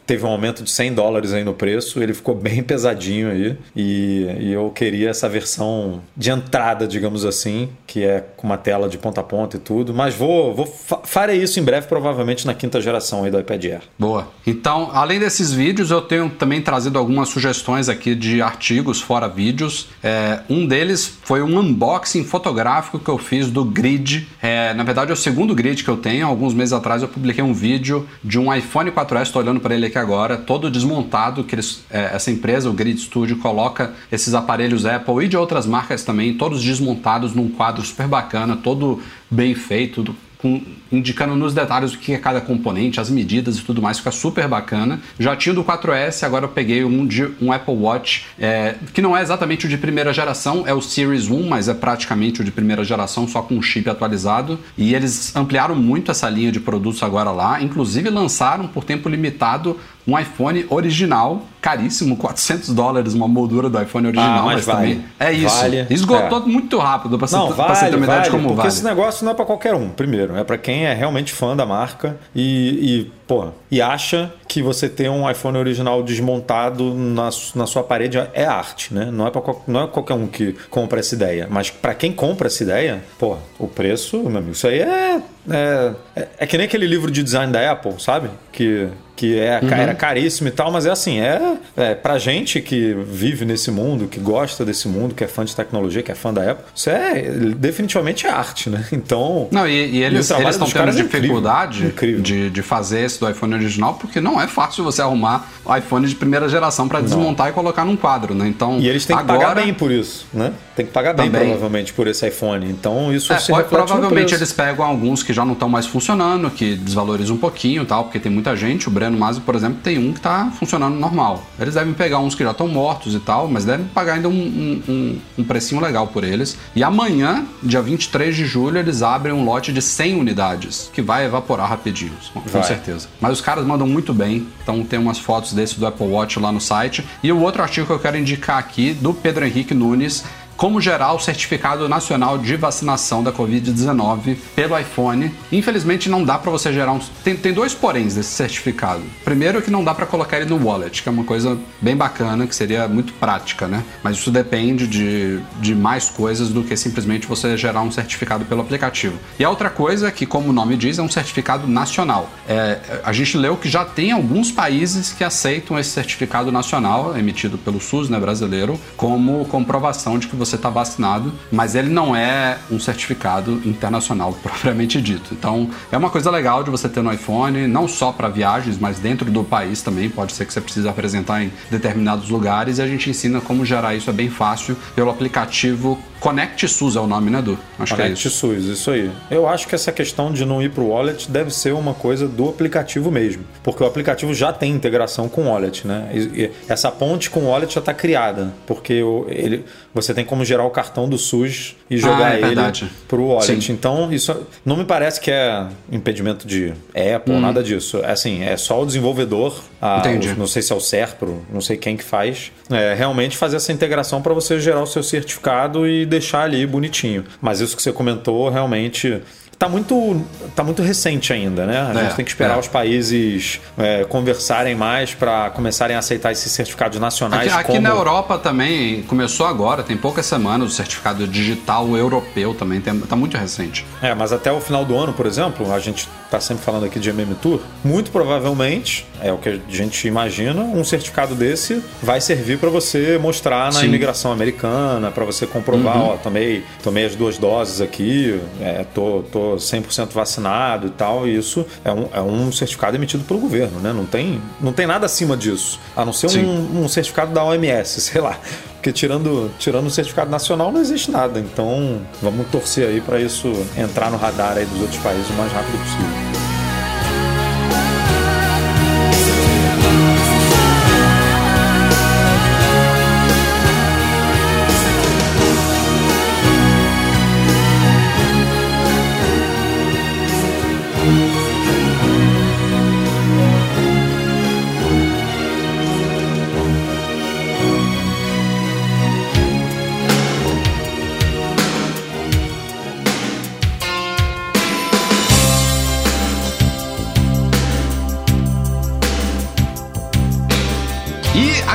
Teve 0.06 0.26
um 0.26 0.28
aumento 0.28 0.62
de 0.62 0.70
100 0.70 0.92
dólares 0.92 1.32
aí 1.32 1.42
no 1.42 1.54
preço, 1.54 2.02
ele 2.02 2.12
ficou 2.12 2.34
bem 2.34 2.60
pesadinho 2.62 3.30
aí. 3.30 3.56
E, 3.74 4.26
e 4.40 4.52
eu 4.52 4.70
queria 4.70 5.08
essa 5.08 5.30
versão 5.30 6.02
de 6.14 6.30
entrada, 6.30 6.86
digamos 6.86 7.24
assim, 7.24 7.70
que 7.86 8.04
é 8.04 8.22
com 8.36 8.46
uma 8.46 8.58
tela 8.58 8.86
de 8.86 8.98
ponta 8.98 9.22
a 9.22 9.24
ponta 9.24 9.56
e 9.56 9.60
tudo. 9.60 9.94
Mas 9.94 10.14
vou, 10.14 10.54
vou 10.54 10.66
farei 10.66 11.42
isso 11.42 11.58
em 11.58 11.62
breve, 11.62 11.86
provavelmente 11.86 12.46
na 12.46 12.52
quinta 12.52 12.82
geração 12.82 13.24
aí 13.24 13.30
do 13.30 13.40
iPad 13.40 13.64
Air. 13.64 13.82
Boa. 13.98 14.28
Então, 14.46 14.90
além 14.92 15.18
desses 15.18 15.53
vídeos, 15.54 15.90
eu 15.90 16.00
tenho 16.00 16.28
também 16.30 16.60
trazido 16.60 16.98
algumas 16.98 17.28
sugestões 17.28 17.88
aqui 17.88 18.14
de 18.14 18.42
artigos 18.42 19.00
fora 19.00 19.28
vídeos. 19.28 19.88
É, 20.02 20.40
um 20.48 20.66
deles 20.66 21.18
foi 21.24 21.42
um 21.42 21.58
unboxing 21.58 22.24
fotográfico 22.24 22.98
que 22.98 23.08
eu 23.08 23.18
fiz 23.18 23.50
do 23.50 23.64
Grid. 23.64 24.28
É, 24.42 24.74
na 24.74 24.84
verdade, 24.84 25.10
é 25.10 25.14
o 25.14 25.16
segundo 25.16 25.54
Grid 25.54 25.82
que 25.82 25.88
eu 25.88 25.96
tenho. 25.96 26.26
Alguns 26.26 26.54
meses 26.54 26.72
atrás 26.72 27.02
eu 27.02 27.08
publiquei 27.08 27.42
um 27.42 27.54
vídeo 27.54 28.06
de 28.22 28.38
um 28.38 28.52
iPhone 28.54 28.90
4S, 28.90 29.22
estou 29.22 29.42
olhando 29.42 29.60
para 29.60 29.74
ele 29.74 29.86
aqui 29.86 29.98
agora, 29.98 30.36
todo 30.36 30.70
desmontado, 30.70 31.44
que 31.44 31.54
eles, 31.54 31.84
é, 31.90 32.10
essa 32.14 32.30
empresa, 32.30 32.68
o 32.68 32.72
Grid 32.72 33.00
Studio, 33.00 33.38
coloca 33.38 33.92
esses 34.10 34.34
aparelhos 34.34 34.84
Apple 34.84 35.24
e 35.24 35.28
de 35.28 35.36
outras 35.36 35.66
marcas 35.66 36.02
também, 36.02 36.34
todos 36.34 36.62
desmontados 36.62 37.34
num 37.34 37.48
quadro 37.48 37.82
super 37.82 38.06
bacana, 38.06 38.56
todo 38.56 39.00
bem 39.30 39.54
feito, 39.54 40.14
com, 40.38 40.60
indicando 40.90 41.34
nos 41.34 41.52
detalhes 41.54 41.94
o 41.94 41.98
que 41.98 42.12
é 42.12 42.18
cada 42.18 42.40
componente, 42.40 43.00
as 43.00 43.10
medidas 43.10 43.58
e 43.58 43.62
tudo 43.62 43.82
mais, 43.82 43.98
fica 43.98 44.10
super 44.10 44.46
bacana. 44.48 45.00
Já 45.18 45.36
tinha 45.36 45.54
do 45.54 45.64
4S, 45.64 46.24
agora 46.24 46.44
eu 46.44 46.48
peguei 46.48 46.84
um 46.84 47.06
de 47.06 47.30
um 47.40 47.52
Apple 47.52 47.74
Watch, 47.74 48.26
é, 48.38 48.74
que 48.92 49.02
não 49.02 49.16
é 49.16 49.22
exatamente 49.22 49.66
o 49.66 49.68
de 49.68 49.76
primeira 49.76 50.12
geração, 50.12 50.64
é 50.66 50.74
o 50.74 50.80
Series 50.80 51.28
1, 51.28 51.48
mas 51.48 51.68
é 51.68 51.74
praticamente 51.74 52.40
o 52.40 52.44
de 52.44 52.50
primeira 52.50 52.84
geração, 52.84 53.26
só 53.26 53.42
com 53.42 53.54
um 53.54 53.62
chip 53.62 53.88
atualizado. 53.88 54.58
E 54.76 54.94
eles 54.94 55.34
ampliaram 55.34 55.74
muito 55.74 56.10
essa 56.10 56.28
linha 56.28 56.52
de 56.52 56.60
produtos 56.60 57.02
agora 57.02 57.30
lá, 57.30 57.62
inclusive 57.62 58.08
lançaram 58.10 58.66
por 58.66 58.84
tempo 58.84 59.08
limitado 59.08 59.78
um 60.06 60.18
iPhone 60.18 60.66
original, 60.68 61.42
caríssimo, 61.62 62.16
400 62.16 62.70
dólares, 62.70 63.14
uma 63.14 63.26
moldura 63.26 63.70
do 63.70 63.80
iPhone 63.80 64.08
original, 64.08 64.40
ah, 64.40 64.42
mas, 64.42 64.54
mas 64.56 64.64
vale. 64.66 64.94
também 64.94 65.04
é 65.18 65.32
isso. 65.32 65.56
Vale. 65.56 65.86
Esgotou 65.88 66.42
é. 66.42 66.46
muito 66.46 66.78
rápido 66.78 67.18
para 67.18 67.30
não, 67.30 67.50
vale, 67.50 67.74
você 67.74 67.86
ter 67.86 67.96
uma 67.96 68.04
ideia 68.04 68.18
vale, 68.18 68.24
de 68.24 68.30
como 68.30 68.42
porque 68.48 68.56
vale. 68.56 68.68
esse 68.68 68.84
negócio 68.84 69.24
não 69.24 69.32
é 69.32 69.34
para 69.34 69.46
qualquer 69.46 69.74
um, 69.74 69.88
primeiro, 69.88 70.36
é 70.36 70.44
para 70.44 70.58
quem 70.58 70.73
é 70.82 70.94
realmente 70.94 71.32
fã 71.32 71.56
da 71.56 71.64
marca 71.64 72.16
e, 72.34 73.06
e 73.06 73.12
pô, 73.26 73.48
e 73.70 73.80
acha 73.80 74.32
que 74.46 74.62
você 74.62 74.88
ter 74.88 75.08
um 75.08 75.28
iPhone 75.28 75.58
original 75.58 76.02
desmontado 76.02 76.94
na, 76.94 77.30
na 77.54 77.66
sua 77.66 77.82
parede 77.82 78.18
é 78.32 78.44
arte, 78.44 78.92
né? 78.92 79.10
Não 79.10 79.26
é, 79.26 79.30
pra, 79.30 79.42
não 79.66 79.84
é 79.84 79.86
qualquer 79.86 80.14
um 80.14 80.26
que 80.26 80.54
compra 80.70 81.00
essa 81.00 81.14
ideia. 81.14 81.48
Mas 81.50 81.70
para 81.70 81.94
quem 81.94 82.12
compra 82.12 82.46
essa 82.46 82.62
ideia, 82.62 83.02
pô, 83.18 83.36
o 83.58 83.66
preço, 83.66 84.18
meu 84.18 84.38
amigo, 84.38 84.52
isso 84.52 84.66
aí 84.66 84.80
é, 84.80 85.22
é, 85.50 85.92
é, 86.16 86.28
é 86.38 86.46
que 86.46 86.56
nem 86.56 86.66
aquele 86.66 86.86
livro 86.86 87.10
de 87.10 87.22
design 87.22 87.52
da 87.52 87.72
Apple, 87.72 87.94
sabe? 87.98 88.28
Que 88.52 88.88
que 89.16 89.38
é, 89.38 89.60
uhum. 89.62 89.70
era 89.70 89.94
caríssimo 89.94 90.48
e 90.48 90.50
tal, 90.50 90.72
mas 90.72 90.86
é 90.86 90.90
assim, 90.90 91.20
é, 91.20 91.56
é 91.76 91.94
pra 91.94 92.18
gente 92.18 92.60
que 92.60 92.94
vive 93.06 93.44
nesse 93.44 93.70
mundo, 93.70 94.08
que 94.08 94.18
gosta 94.18 94.64
desse 94.64 94.88
mundo, 94.88 95.14
que 95.14 95.22
é 95.22 95.28
fã 95.28 95.44
de 95.44 95.54
tecnologia, 95.54 96.02
que 96.02 96.10
é 96.10 96.14
fã 96.14 96.32
da 96.32 96.50
Apple, 96.50 96.64
isso 96.74 96.90
é 96.90 97.22
definitivamente 97.56 98.26
é 98.26 98.30
arte, 98.30 98.68
né? 98.68 98.84
Então. 98.94 99.48
Não, 99.50 99.68
e, 99.68 99.96
e 99.96 100.02
eles 100.02 100.30
estão 100.30 100.68
tendo 100.68 100.88
é 100.88 101.02
dificuldade 101.02 101.86
incrível. 101.86 102.22
De, 102.22 102.48
de 102.48 102.62
fazer 102.62 103.00
esse 103.14 103.20
do 103.20 103.28
iPhone 103.28 103.54
original, 103.54 103.94
porque 103.94 104.20
não 104.20 104.40
é 104.40 104.46
fácil 104.46 104.84
você 104.84 105.00
arrumar 105.00 105.48
iPhone 105.78 106.06
de 106.06 106.14
primeira 106.14 106.48
geração 106.48 106.88
para 106.88 107.00
desmontar 107.00 107.48
e 107.48 107.52
colocar 107.52 107.84
num 107.84 107.96
quadro, 107.96 108.34
né? 108.34 108.46
Então. 108.48 108.78
E 108.78 108.88
eles 108.88 109.06
têm 109.06 109.16
agora... 109.16 109.38
que 109.38 109.44
pagar 109.44 109.62
bem 109.62 109.72
por 109.72 109.90
isso, 109.90 110.26
né? 110.32 110.52
Tem 110.76 110.84
que 110.84 110.92
pagar 110.92 111.14
bem, 111.14 111.30
Também. 111.30 111.48
provavelmente, 111.48 111.92
por 111.92 112.08
esse 112.08 112.26
iPhone. 112.26 112.68
Então, 112.68 113.14
isso 113.14 113.32
é, 113.32 113.38
se 113.38 113.52
pode, 113.52 113.68
Provavelmente 113.68 114.34
eles 114.34 114.52
pegam 114.52 114.84
alguns 114.84 115.22
que 115.22 115.32
já 115.32 115.44
não 115.44 115.52
estão 115.52 115.68
mais 115.68 115.86
funcionando, 115.86 116.50
que 116.50 116.74
desvalorizam 116.74 117.36
um 117.36 117.38
pouquinho 117.38 117.84
tal, 117.84 118.04
porque 118.04 118.18
tem 118.18 118.30
muita 118.30 118.56
gente. 118.56 118.88
O 118.88 118.90
Breno 118.90 119.16
Masi, 119.16 119.40
por 119.40 119.54
exemplo, 119.54 119.78
tem 119.82 119.98
um 119.98 120.12
que 120.12 120.18
está 120.18 120.50
funcionando 120.58 120.96
normal. 120.96 121.44
Eles 121.60 121.74
devem 121.74 121.94
pegar 121.94 122.18
uns 122.18 122.34
que 122.34 122.42
já 122.42 122.50
estão 122.50 122.66
mortos 122.66 123.14
e 123.14 123.20
tal, 123.20 123.46
mas 123.46 123.64
devem 123.64 123.86
pagar 123.86 124.14
ainda 124.14 124.28
um, 124.28 124.82
um, 124.88 125.20
um, 125.38 125.44
precinho 125.44 125.80
legal 125.80 126.08
por 126.08 126.24
eles. 126.24 126.58
E 126.74 126.82
amanhã, 126.82 127.44
dia 127.62 127.80
23 127.80 128.34
de 128.34 128.44
julho, 128.44 128.78
eles 128.78 129.02
abrem 129.02 129.32
um 129.32 129.44
lote 129.44 129.72
de 129.72 129.80
100 129.80 130.18
unidades, 130.18 130.90
que 130.92 131.00
vai 131.00 131.24
evaporar 131.24 131.68
rapidinho, 131.68 132.12
com 132.32 132.40
vai. 132.40 132.64
certeza. 132.64 133.03
Mas 133.20 133.32
os 133.32 133.40
caras 133.40 133.64
mandam 133.64 133.86
muito 133.86 134.12
bem, 134.12 134.46
então 134.62 134.84
tem 134.84 134.98
umas 134.98 135.18
fotos 135.18 135.52
desse 135.52 135.78
do 135.78 135.86
Apple 135.86 136.06
Watch 136.06 136.38
lá 136.38 136.50
no 136.50 136.60
site. 136.60 137.04
E 137.22 137.30
o 137.32 137.40
outro 137.40 137.62
artigo 137.62 137.86
que 137.86 137.92
eu 137.92 137.98
quero 137.98 138.18
indicar 138.18 138.58
aqui, 138.58 138.92
do 138.92 139.12
Pedro 139.12 139.46
Henrique 139.46 139.74
Nunes, 139.74 140.24
como 140.56 140.80
gerar 140.80 141.12
o 141.12 141.18
certificado 141.18 141.88
nacional 141.88 142.38
de 142.38 142.56
vacinação 142.56 143.22
da 143.22 143.32
Covid-19 143.32 144.36
pelo 144.54 144.78
iPhone. 144.78 145.32
Infelizmente 145.50 146.08
não 146.08 146.24
dá 146.24 146.38
para 146.38 146.50
você 146.50 146.72
gerar 146.72 146.92
um. 146.92 147.00
Tem, 147.22 147.36
tem 147.36 147.52
dois 147.52 147.74
poréns 147.74 148.14
desse 148.14 148.30
certificado. 148.30 149.02
Primeiro 149.24 149.60
que 149.62 149.70
não 149.70 149.84
dá 149.84 149.94
para 149.94 150.06
colocar 150.06 150.38
ele 150.38 150.48
no 150.48 150.64
wallet, 150.64 151.02
que 151.02 151.08
é 151.08 151.12
uma 151.12 151.24
coisa 151.24 151.58
bem 151.80 151.96
bacana, 151.96 152.46
que 152.46 152.54
seria 152.54 152.88
muito 152.88 153.12
prática, 153.14 153.66
né? 153.66 153.82
Mas 154.02 154.16
isso 154.16 154.30
depende 154.30 154.86
de, 154.86 155.40
de 155.60 155.74
mais 155.74 156.08
coisas 156.08 156.48
do 156.48 156.62
que 156.62 156.76
simplesmente 156.76 157.26
você 157.26 157.56
gerar 157.56 157.82
um 157.82 157.90
certificado 157.90 158.44
pelo 158.44 158.60
aplicativo. 158.60 159.18
E 159.38 159.44
a 159.44 159.50
outra 159.50 159.70
coisa, 159.70 160.10
que 160.10 160.26
como 160.26 160.50
o 160.50 160.52
nome 160.52 160.76
diz, 160.76 160.98
é 160.98 161.02
um 161.02 161.10
certificado 161.10 161.66
nacional. 161.66 162.30
É, 162.48 163.00
a 163.04 163.12
gente 163.12 163.36
leu 163.36 163.56
que 163.56 163.68
já 163.68 163.84
tem 163.84 164.12
alguns 164.12 164.50
países 164.50 165.12
que 165.12 165.24
aceitam 165.24 165.78
esse 165.78 165.90
certificado 165.90 166.50
nacional, 166.52 167.16
emitido 167.16 167.58
pelo 167.58 167.80
SUS 167.80 168.08
né, 168.08 168.18
brasileiro, 168.18 168.78
como 168.96 169.44
comprovação 169.46 170.18
de 170.18 170.26
que 170.26 170.36
você 170.36 170.43
você 170.44 170.56
está 170.56 170.68
vacinado, 170.68 171.32
mas 171.50 171.74
ele 171.74 171.88
não 171.88 172.14
é 172.14 172.58
um 172.70 172.78
certificado 172.78 173.60
internacional 173.64 174.32
propriamente 174.42 175.00
dito. 175.00 175.34
Então 175.34 175.70
é 175.90 175.96
uma 175.96 176.10
coisa 176.10 176.30
legal 176.30 176.62
de 176.62 176.70
você 176.70 176.88
ter 176.88 177.02
no 177.02 177.12
iPhone, 177.12 177.66
não 177.66 177.88
só 177.88 178.12
para 178.12 178.28
viagens, 178.28 178.78
mas 178.78 178.98
dentro 178.98 179.30
do 179.30 179.44
país 179.44 179.82
também. 179.82 180.08
Pode 180.08 180.32
ser 180.32 180.46
que 180.46 180.52
você 180.52 180.60
precise 180.60 180.88
apresentar 180.88 181.42
em 181.42 181.52
determinados 181.70 182.28
lugares 182.28 182.78
e 182.78 182.82
a 182.82 182.86
gente 182.86 183.08
ensina 183.10 183.40
como 183.40 183.64
gerar 183.64 183.94
isso. 183.94 184.10
É 184.10 184.12
bem 184.12 184.30
fácil 184.30 184.76
pelo 184.94 185.10
aplicativo 185.10 185.98
Connect 186.24 186.66
SUS 186.66 186.96
é 186.96 187.00
o 187.00 187.06
nome, 187.06 187.30
né, 187.30 187.40
Edu? 187.40 187.58
Acho 187.78 187.94
Connect 187.94 188.22
que 188.22 188.28
é 188.28 188.30
isso. 188.30 188.30
SUS, 188.30 188.64
isso 188.64 188.90
aí. 188.90 189.10
Eu 189.30 189.46
acho 189.46 189.68
que 189.68 189.74
essa 189.74 189.92
questão 189.92 190.32
de 190.32 190.46
não 190.46 190.62
ir 190.62 190.70
para 190.70 190.82
o 190.82 190.88
wallet 190.88 191.30
deve 191.30 191.50
ser 191.50 191.74
uma 191.74 191.92
coisa 191.92 192.26
do 192.26 192.48
aplicativo 192.48 193.10
mesmo, 193.10 193.44
porque 193.62 193.82
o 193.82 193.86
aplicativo 193.86 194.32
já 194.32 194.50
tem 194.50 194.72
integração 194.72 195.28
com 195.28 195.42
o 195.42 195.48
wallet, 195.50 195.86
né? 195.86 196.08
E 196.14 196.50
essa 196.66 196.90
ponte 196.90 197.28
com 197.28 197.40
o 197.40 197.48
wallet 197.50 197.74
já 197.74 197.80
está 197.80 197.92
criada, 197.92 198.54
porque 198.66 199.02
ele, 199.28 199.66
você 199.94 200.12
tem 200.12 200.24
como 200.24 200.44
gerar 200.44 200.64
o 200.64 200.70
cartão 200.70 201.08
do 201.08 201.16
SUS 201.16 201.76
e 201.88 201.96
jogar 201.96 202.26
Ah, 202.26 202.34
é 202.34 202.38
ele 202.38 202.46
verdade. 202.46 202.90
pro 203.08 203.28
wallet. 203.28 203.62
Sim. 203.64 203.72
Então, 203.72 204.12
isso 204.12 204.34
não 204.64 204.76
me 204.76 204.84
parece 204.84 205.20
que 205.20 205.30
é 205.30 205.66
impedimento 205.90 206.46
de 206.46 206.72
Apple, 207.14 207.34
nada 207.38 207.62
disso. 207.62 207.98
É 208.02 208.10
assim, 208.10 208.42
é 208.42 208.56
só 208.56 208.82
o 208.82 208.86
desenvolvedor, 208.86 209.62
a- 209.80 209.96
Hum. 209.96 209.98
Entendi. 210.00 210.28
o- 210.30 210.36
não 210.36 210.46
sei 210.46 210.60
se 210.62 210.72
é 210.72 210.76
o 210.76 210.80
Serpro, 210.80 211.44
não 211.52 211.60
sei 211.60 211.76
quem 211.76 211.96
que 211.96 212.02
faz, 212.04 212.50
é, 212.70 212.92
realmente 212.94 213.36
fazer 213.36 213.56
essa 213.56 213.72
integração 213.72 214.20
para 214.20 214.34
você 214.34 214.58
gerar 214.60 214.82
o 214.82 214.86
seu 214.86 215.02
certificado 215.02 215.86
e 215.86 216.04
deixar 216.04 216.42
ali 216.42 216.66
bonitinho. 216.66 217.24
Mas 217.40 217.60
isso 217.60 217.76
que 217.76 217.82
você 217.82 217.92
comentou 217.92 218.48
realmente 218.48 219.22
tá 219.58 219.68
muito, 219.68 220.22
tá 220.54 220.62
muito 220.62 220.82
recente 220.82 221.32
ainda, 221.32 221.66
né? 221.66 221.80
A 221.80 221.90
É, 221.98 222.04
gente 222.04 222.16
tem 222.16 222.24
que 222.24 222.30
esperar 222.30 222.56
é. 222.56 222.60
os 222.60 222.68
países 222.68 223.60
é, 223.78 224.04
conversarem 224.04 224.74
mais 224.74 225.14
para 225.14 225.50
começarem 225.50 225.96
a 225.96 225.98
aceitar 225.98 226.32
esses 226.32 226.50
certificados 226.52 226.98
nacionais. 226.98 227.52
Aqui, 227.52 227.60
aqui 227.60 227.72
como... 227.72 227.80
na 227.82 227.90
Europa 227.90 228.38
também 228.38 229.02
começou 229.02 229.46
agora, 229.46 229.82
tem 229.82 229.96
poucas 229.96 230.26
semanas, 230.26 230.72
o 230.72 230.74
certificado 230.74 231.26
digital 231.26 231.96
europeu 231.96 232.54
também 232.54 232.80
tem, 232.80 232.98
tá 233.00 233.16
muito 233.16 233.36
recente. 233.36 233.84
É, 234.02 234.14
mas 234.14 234.32
até 234.32 234.52
o 234.52 234.60
final 234.60 234.84
do 234.84 234.96
ano, 234.96 235.12
por 235.12 235.26
exemplo, 235.26 235.72
a 235.72 235.78
gente 235.78 236.08
está 236.34 236.40
sempre 236.40 236.64
falando 236.64 236.84
aqui 236.84 236.98
de 236.98 237.10
MM 237.10 237.34
Tour, 237.36 237.60
muito 237.84 238.10
provavelmente, 238.10 239.06
é 239.22 239.32
o 239.32 239.38
que 239.38 239.48
a 239.48 239.60
gente 239.68 240.08
imagina, 240.08 240.62
um 240.62 240.82
certificado 240.82 241.34
desse 241.34 241.82
vai 242.02 242.20
servir 242.20 242.58
para 242.58 242.68
você 242.68 243.18
mostrar 243.18 243.66
na 243.66 243.72
Sim. 243.72 243.78
Uhum. 243.80 243.84
imigração 243.86 244.32
americana, 244.32 245.10
para 245.10 245.24
você 245.24 245.46
comprovar, 245.46 245.96
ó, 246.00 246.16
tomei, 246.16 246.64
tomei 246.82 247.04
as 247.04 247.14
duas 247.14 247.38
doses 247.38 247.80
aqui, 247.80 248.40
é, 248.60 248.84
tô, 248.92 249.22
tô 249.30 249.56
100% 249.56 250.10
vacinado 250.12 250.88
e 250.88 250.90
tal, 250.90 251.28
e 251.28 251.36
isso 251.36 251.64
é 251.84 251.92
um, 251.92 252.08
é 252.12 252.20
um 252.20 252.50
certificado 252.50 252.96
emitido 252.96 253.22
pelo 253.24 253.38
governo, 253.38 253.78
né? 253.78 253.92
Não 253.92 254.04
tem, 254.04 254.42
não 254.60 254.72
tem 254.72 254.86
nada 254.86 255.06
acima 255.06 255.36
disso, 255.36 255.78
a 255.96 256.04
não 256.04 256.12
ser 256.12 256.36
um, 256.38 256.84
um 256.84 256.88
certificado 256.88 257.32
da 257.32 257.44
OMS, 257.44 258.00
sei 258.00 258.20
lá. 258.20 258.38
Porque 258.84 258.92
tirando, 258.92 259.50
tirando 259.58 259.86
o 259.86 259.90
certificado 259.90 260.30
nacional 260.30 260.70
não 260.70 260.78
existe 260.78 261.10
nada. 261.10 261.40
Então 261.40 262.02
vamos 262.20 262.46
torcer 262.48 262.86
aí 262.86 263.00
para 263.00 263.18
isso 263.18 263.50
entrar 263.78 264.10
no 264.10 264.18
radar 264.18 264.58
aí 264.58 264.66
dos 264.66 264.78
outros 264.78 264.98
países 264.98 265.26
o 265.30 265.32
mais 265.32 265.50
rápido 265.50 265.78
possível. 265.78 266.33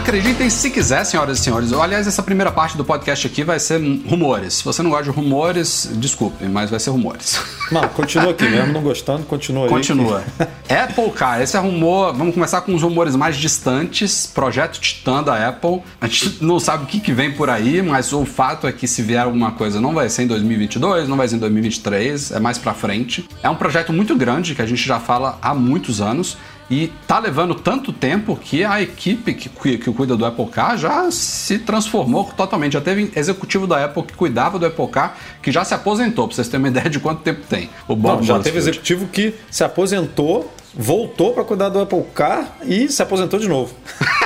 Acreditem 0.10 0.50
se 0.50 0.72
quiser, 0.72 1.04
senhoras 1.04 1.38
e 1.38 1.44
senhores. 1.44 1.72
Aliás, 1.72 2.08
essa 2.08 2.24
primeira 2.24 2.52
parte 2.52 2.76
do 2.76 2.84
podcast 2.84 3.28
aqui 3.28 3.44
vai 3.44 3.60
ser 3.60 3.80
rumores. 4.08 4.56
Se 4.56 4.66
você 4.66 4.82
não 4.82 4.90
gosta 4.90 5.04
de 5.04 5.12
rumores, 5.12 5.88
desculpe, 5.94 6.46
mas 6.46 6.72
vai 6.72 6.80
ser 6.80 6.90
rumores. 6.90 7.40
Não, 7.72 7.88
continua 7.90 8.32
aqui 8.32 8.50
mesmo, 8.50 8.74
não 8.74 8.82
gostando, 8.82 9.24
continua 9.26 9.66
aí. 9.66 9.70
Continua. 9.70 10.24
Apple, 10.68 11.12
cara, 11.12 11.44
esse 11.44 11.56
é 11.56 11.60
rumor. 11.60 12.16
Vamos 12.16 12.34
começar 12.34 12.62
com 12.62 12.74
os 12.74 12.82
rumores 12.82 13.16
mais 13.16 13.38
distantes. 13.38 14.26
Projeto 14.26 14.80
Titã 14.80 15.22
da 15.22 15.48
Apple. 15.48 15.84
A 16.02 16.08
gente 16.08 16.44
não 16.44 16.60
sabe 16.60 16.86
o 16.86 16.88
que, 16.88 17.00
que 17.00 17.14
vem 17.14 17.32
por 17.32 17.48
aí, 17.48 17.80
mas 17.84 18.12
o 18.12 18.26
fato 18.26 18.66
é 18.66 18.72
que 18.72 18.88
se 18.88 19.04
vier 19.04 19.22
alguma 19.22 19.52
coisa, 19.52 19.80
não 19.80 19.94
vai 19.94 20.10
ser 20.10 20.24
em 20.24 20.28
2022, 20.28 21.08
não 21.08 21.16
vai 21.16 21.28
ser 21.28 21.36
em 21.36 21.40
2023, 21.40 22.32
é 22.32 22.40
mais 22.40 22.58
pra 22.58 22.74
frente. 22.74 23.30
É 23.44 23.50
um 23.52 23.56
projeto 23.56 23.94
muito 23.94 24.16
grande 24.16 24.56
que 24.56 24.64
a 24.64 24.66
gente 24.66 24.82
já 24.82 25.00
fala 25.00 25.38
há 25.40 25.54
muitos 25.54 26.02
anos. 26.02 26.40
E 26.70 26.92
tá 27.08 27.18
levando 27.18 27.56
tanto 27.56 27.92
tempo 27.92 28.36
que 28.36 28.64
a 28.64 28.82
equipe 28.82 29.34
que, 29.34 29.50
que 29.50 29.92
cuida 29.92 30.16
do 30.16 30.26
Apple 30.26 30.46
Car 30.48 30.78
já 30.78 31.10
se 31.10 31.58
transformou 31.60 32.26
totalmente. 32.26 32.74
Já 32.74 32.82
teve 32.82 33.12
executivo 33.16 33.66
da 33.66 33.84
Apple 33.84 34.04
que 34.04 34.14
cuidava 34.14 34.60
do 34.60 34.66
Apple 34.66 34.88
Car 34.88 35.18
que 35.42 35.52
já 35.52 35.66
se 35.66 35.74
aposentou, 35.74 36.28
pra 36.28 36.36
vocês 36.36 36.48
terem 36.48 36.66
uma 36.66 36.70
ideia 36.70 36.90
de 36.90 37.00
quanto 37.00 37.22
tempo 37.22 37.42
tem. 37.50 37.70
O 37.88 37.96
Bob 37.96 38.18
Não, 38.18 38.24
já 38.24 38.40
teve 38.40 38.58
executivo 38.58 39.08
que 39.08 39.34
se 39.50 39.64
aposentou, 39.64 40.54
voltou 40.76 41.34
para 41.34 41.44
cuidar 41.44 41.70
do 41.70 41.80
Apple 41.80 42.04
Car 42.14 42.58
e 42.64 42.88
se 42.88 43.02
aposentou 43.02 43.40
de 43.40 43.48
novo. 43.48 43.74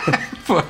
Foi, 0.54 0.62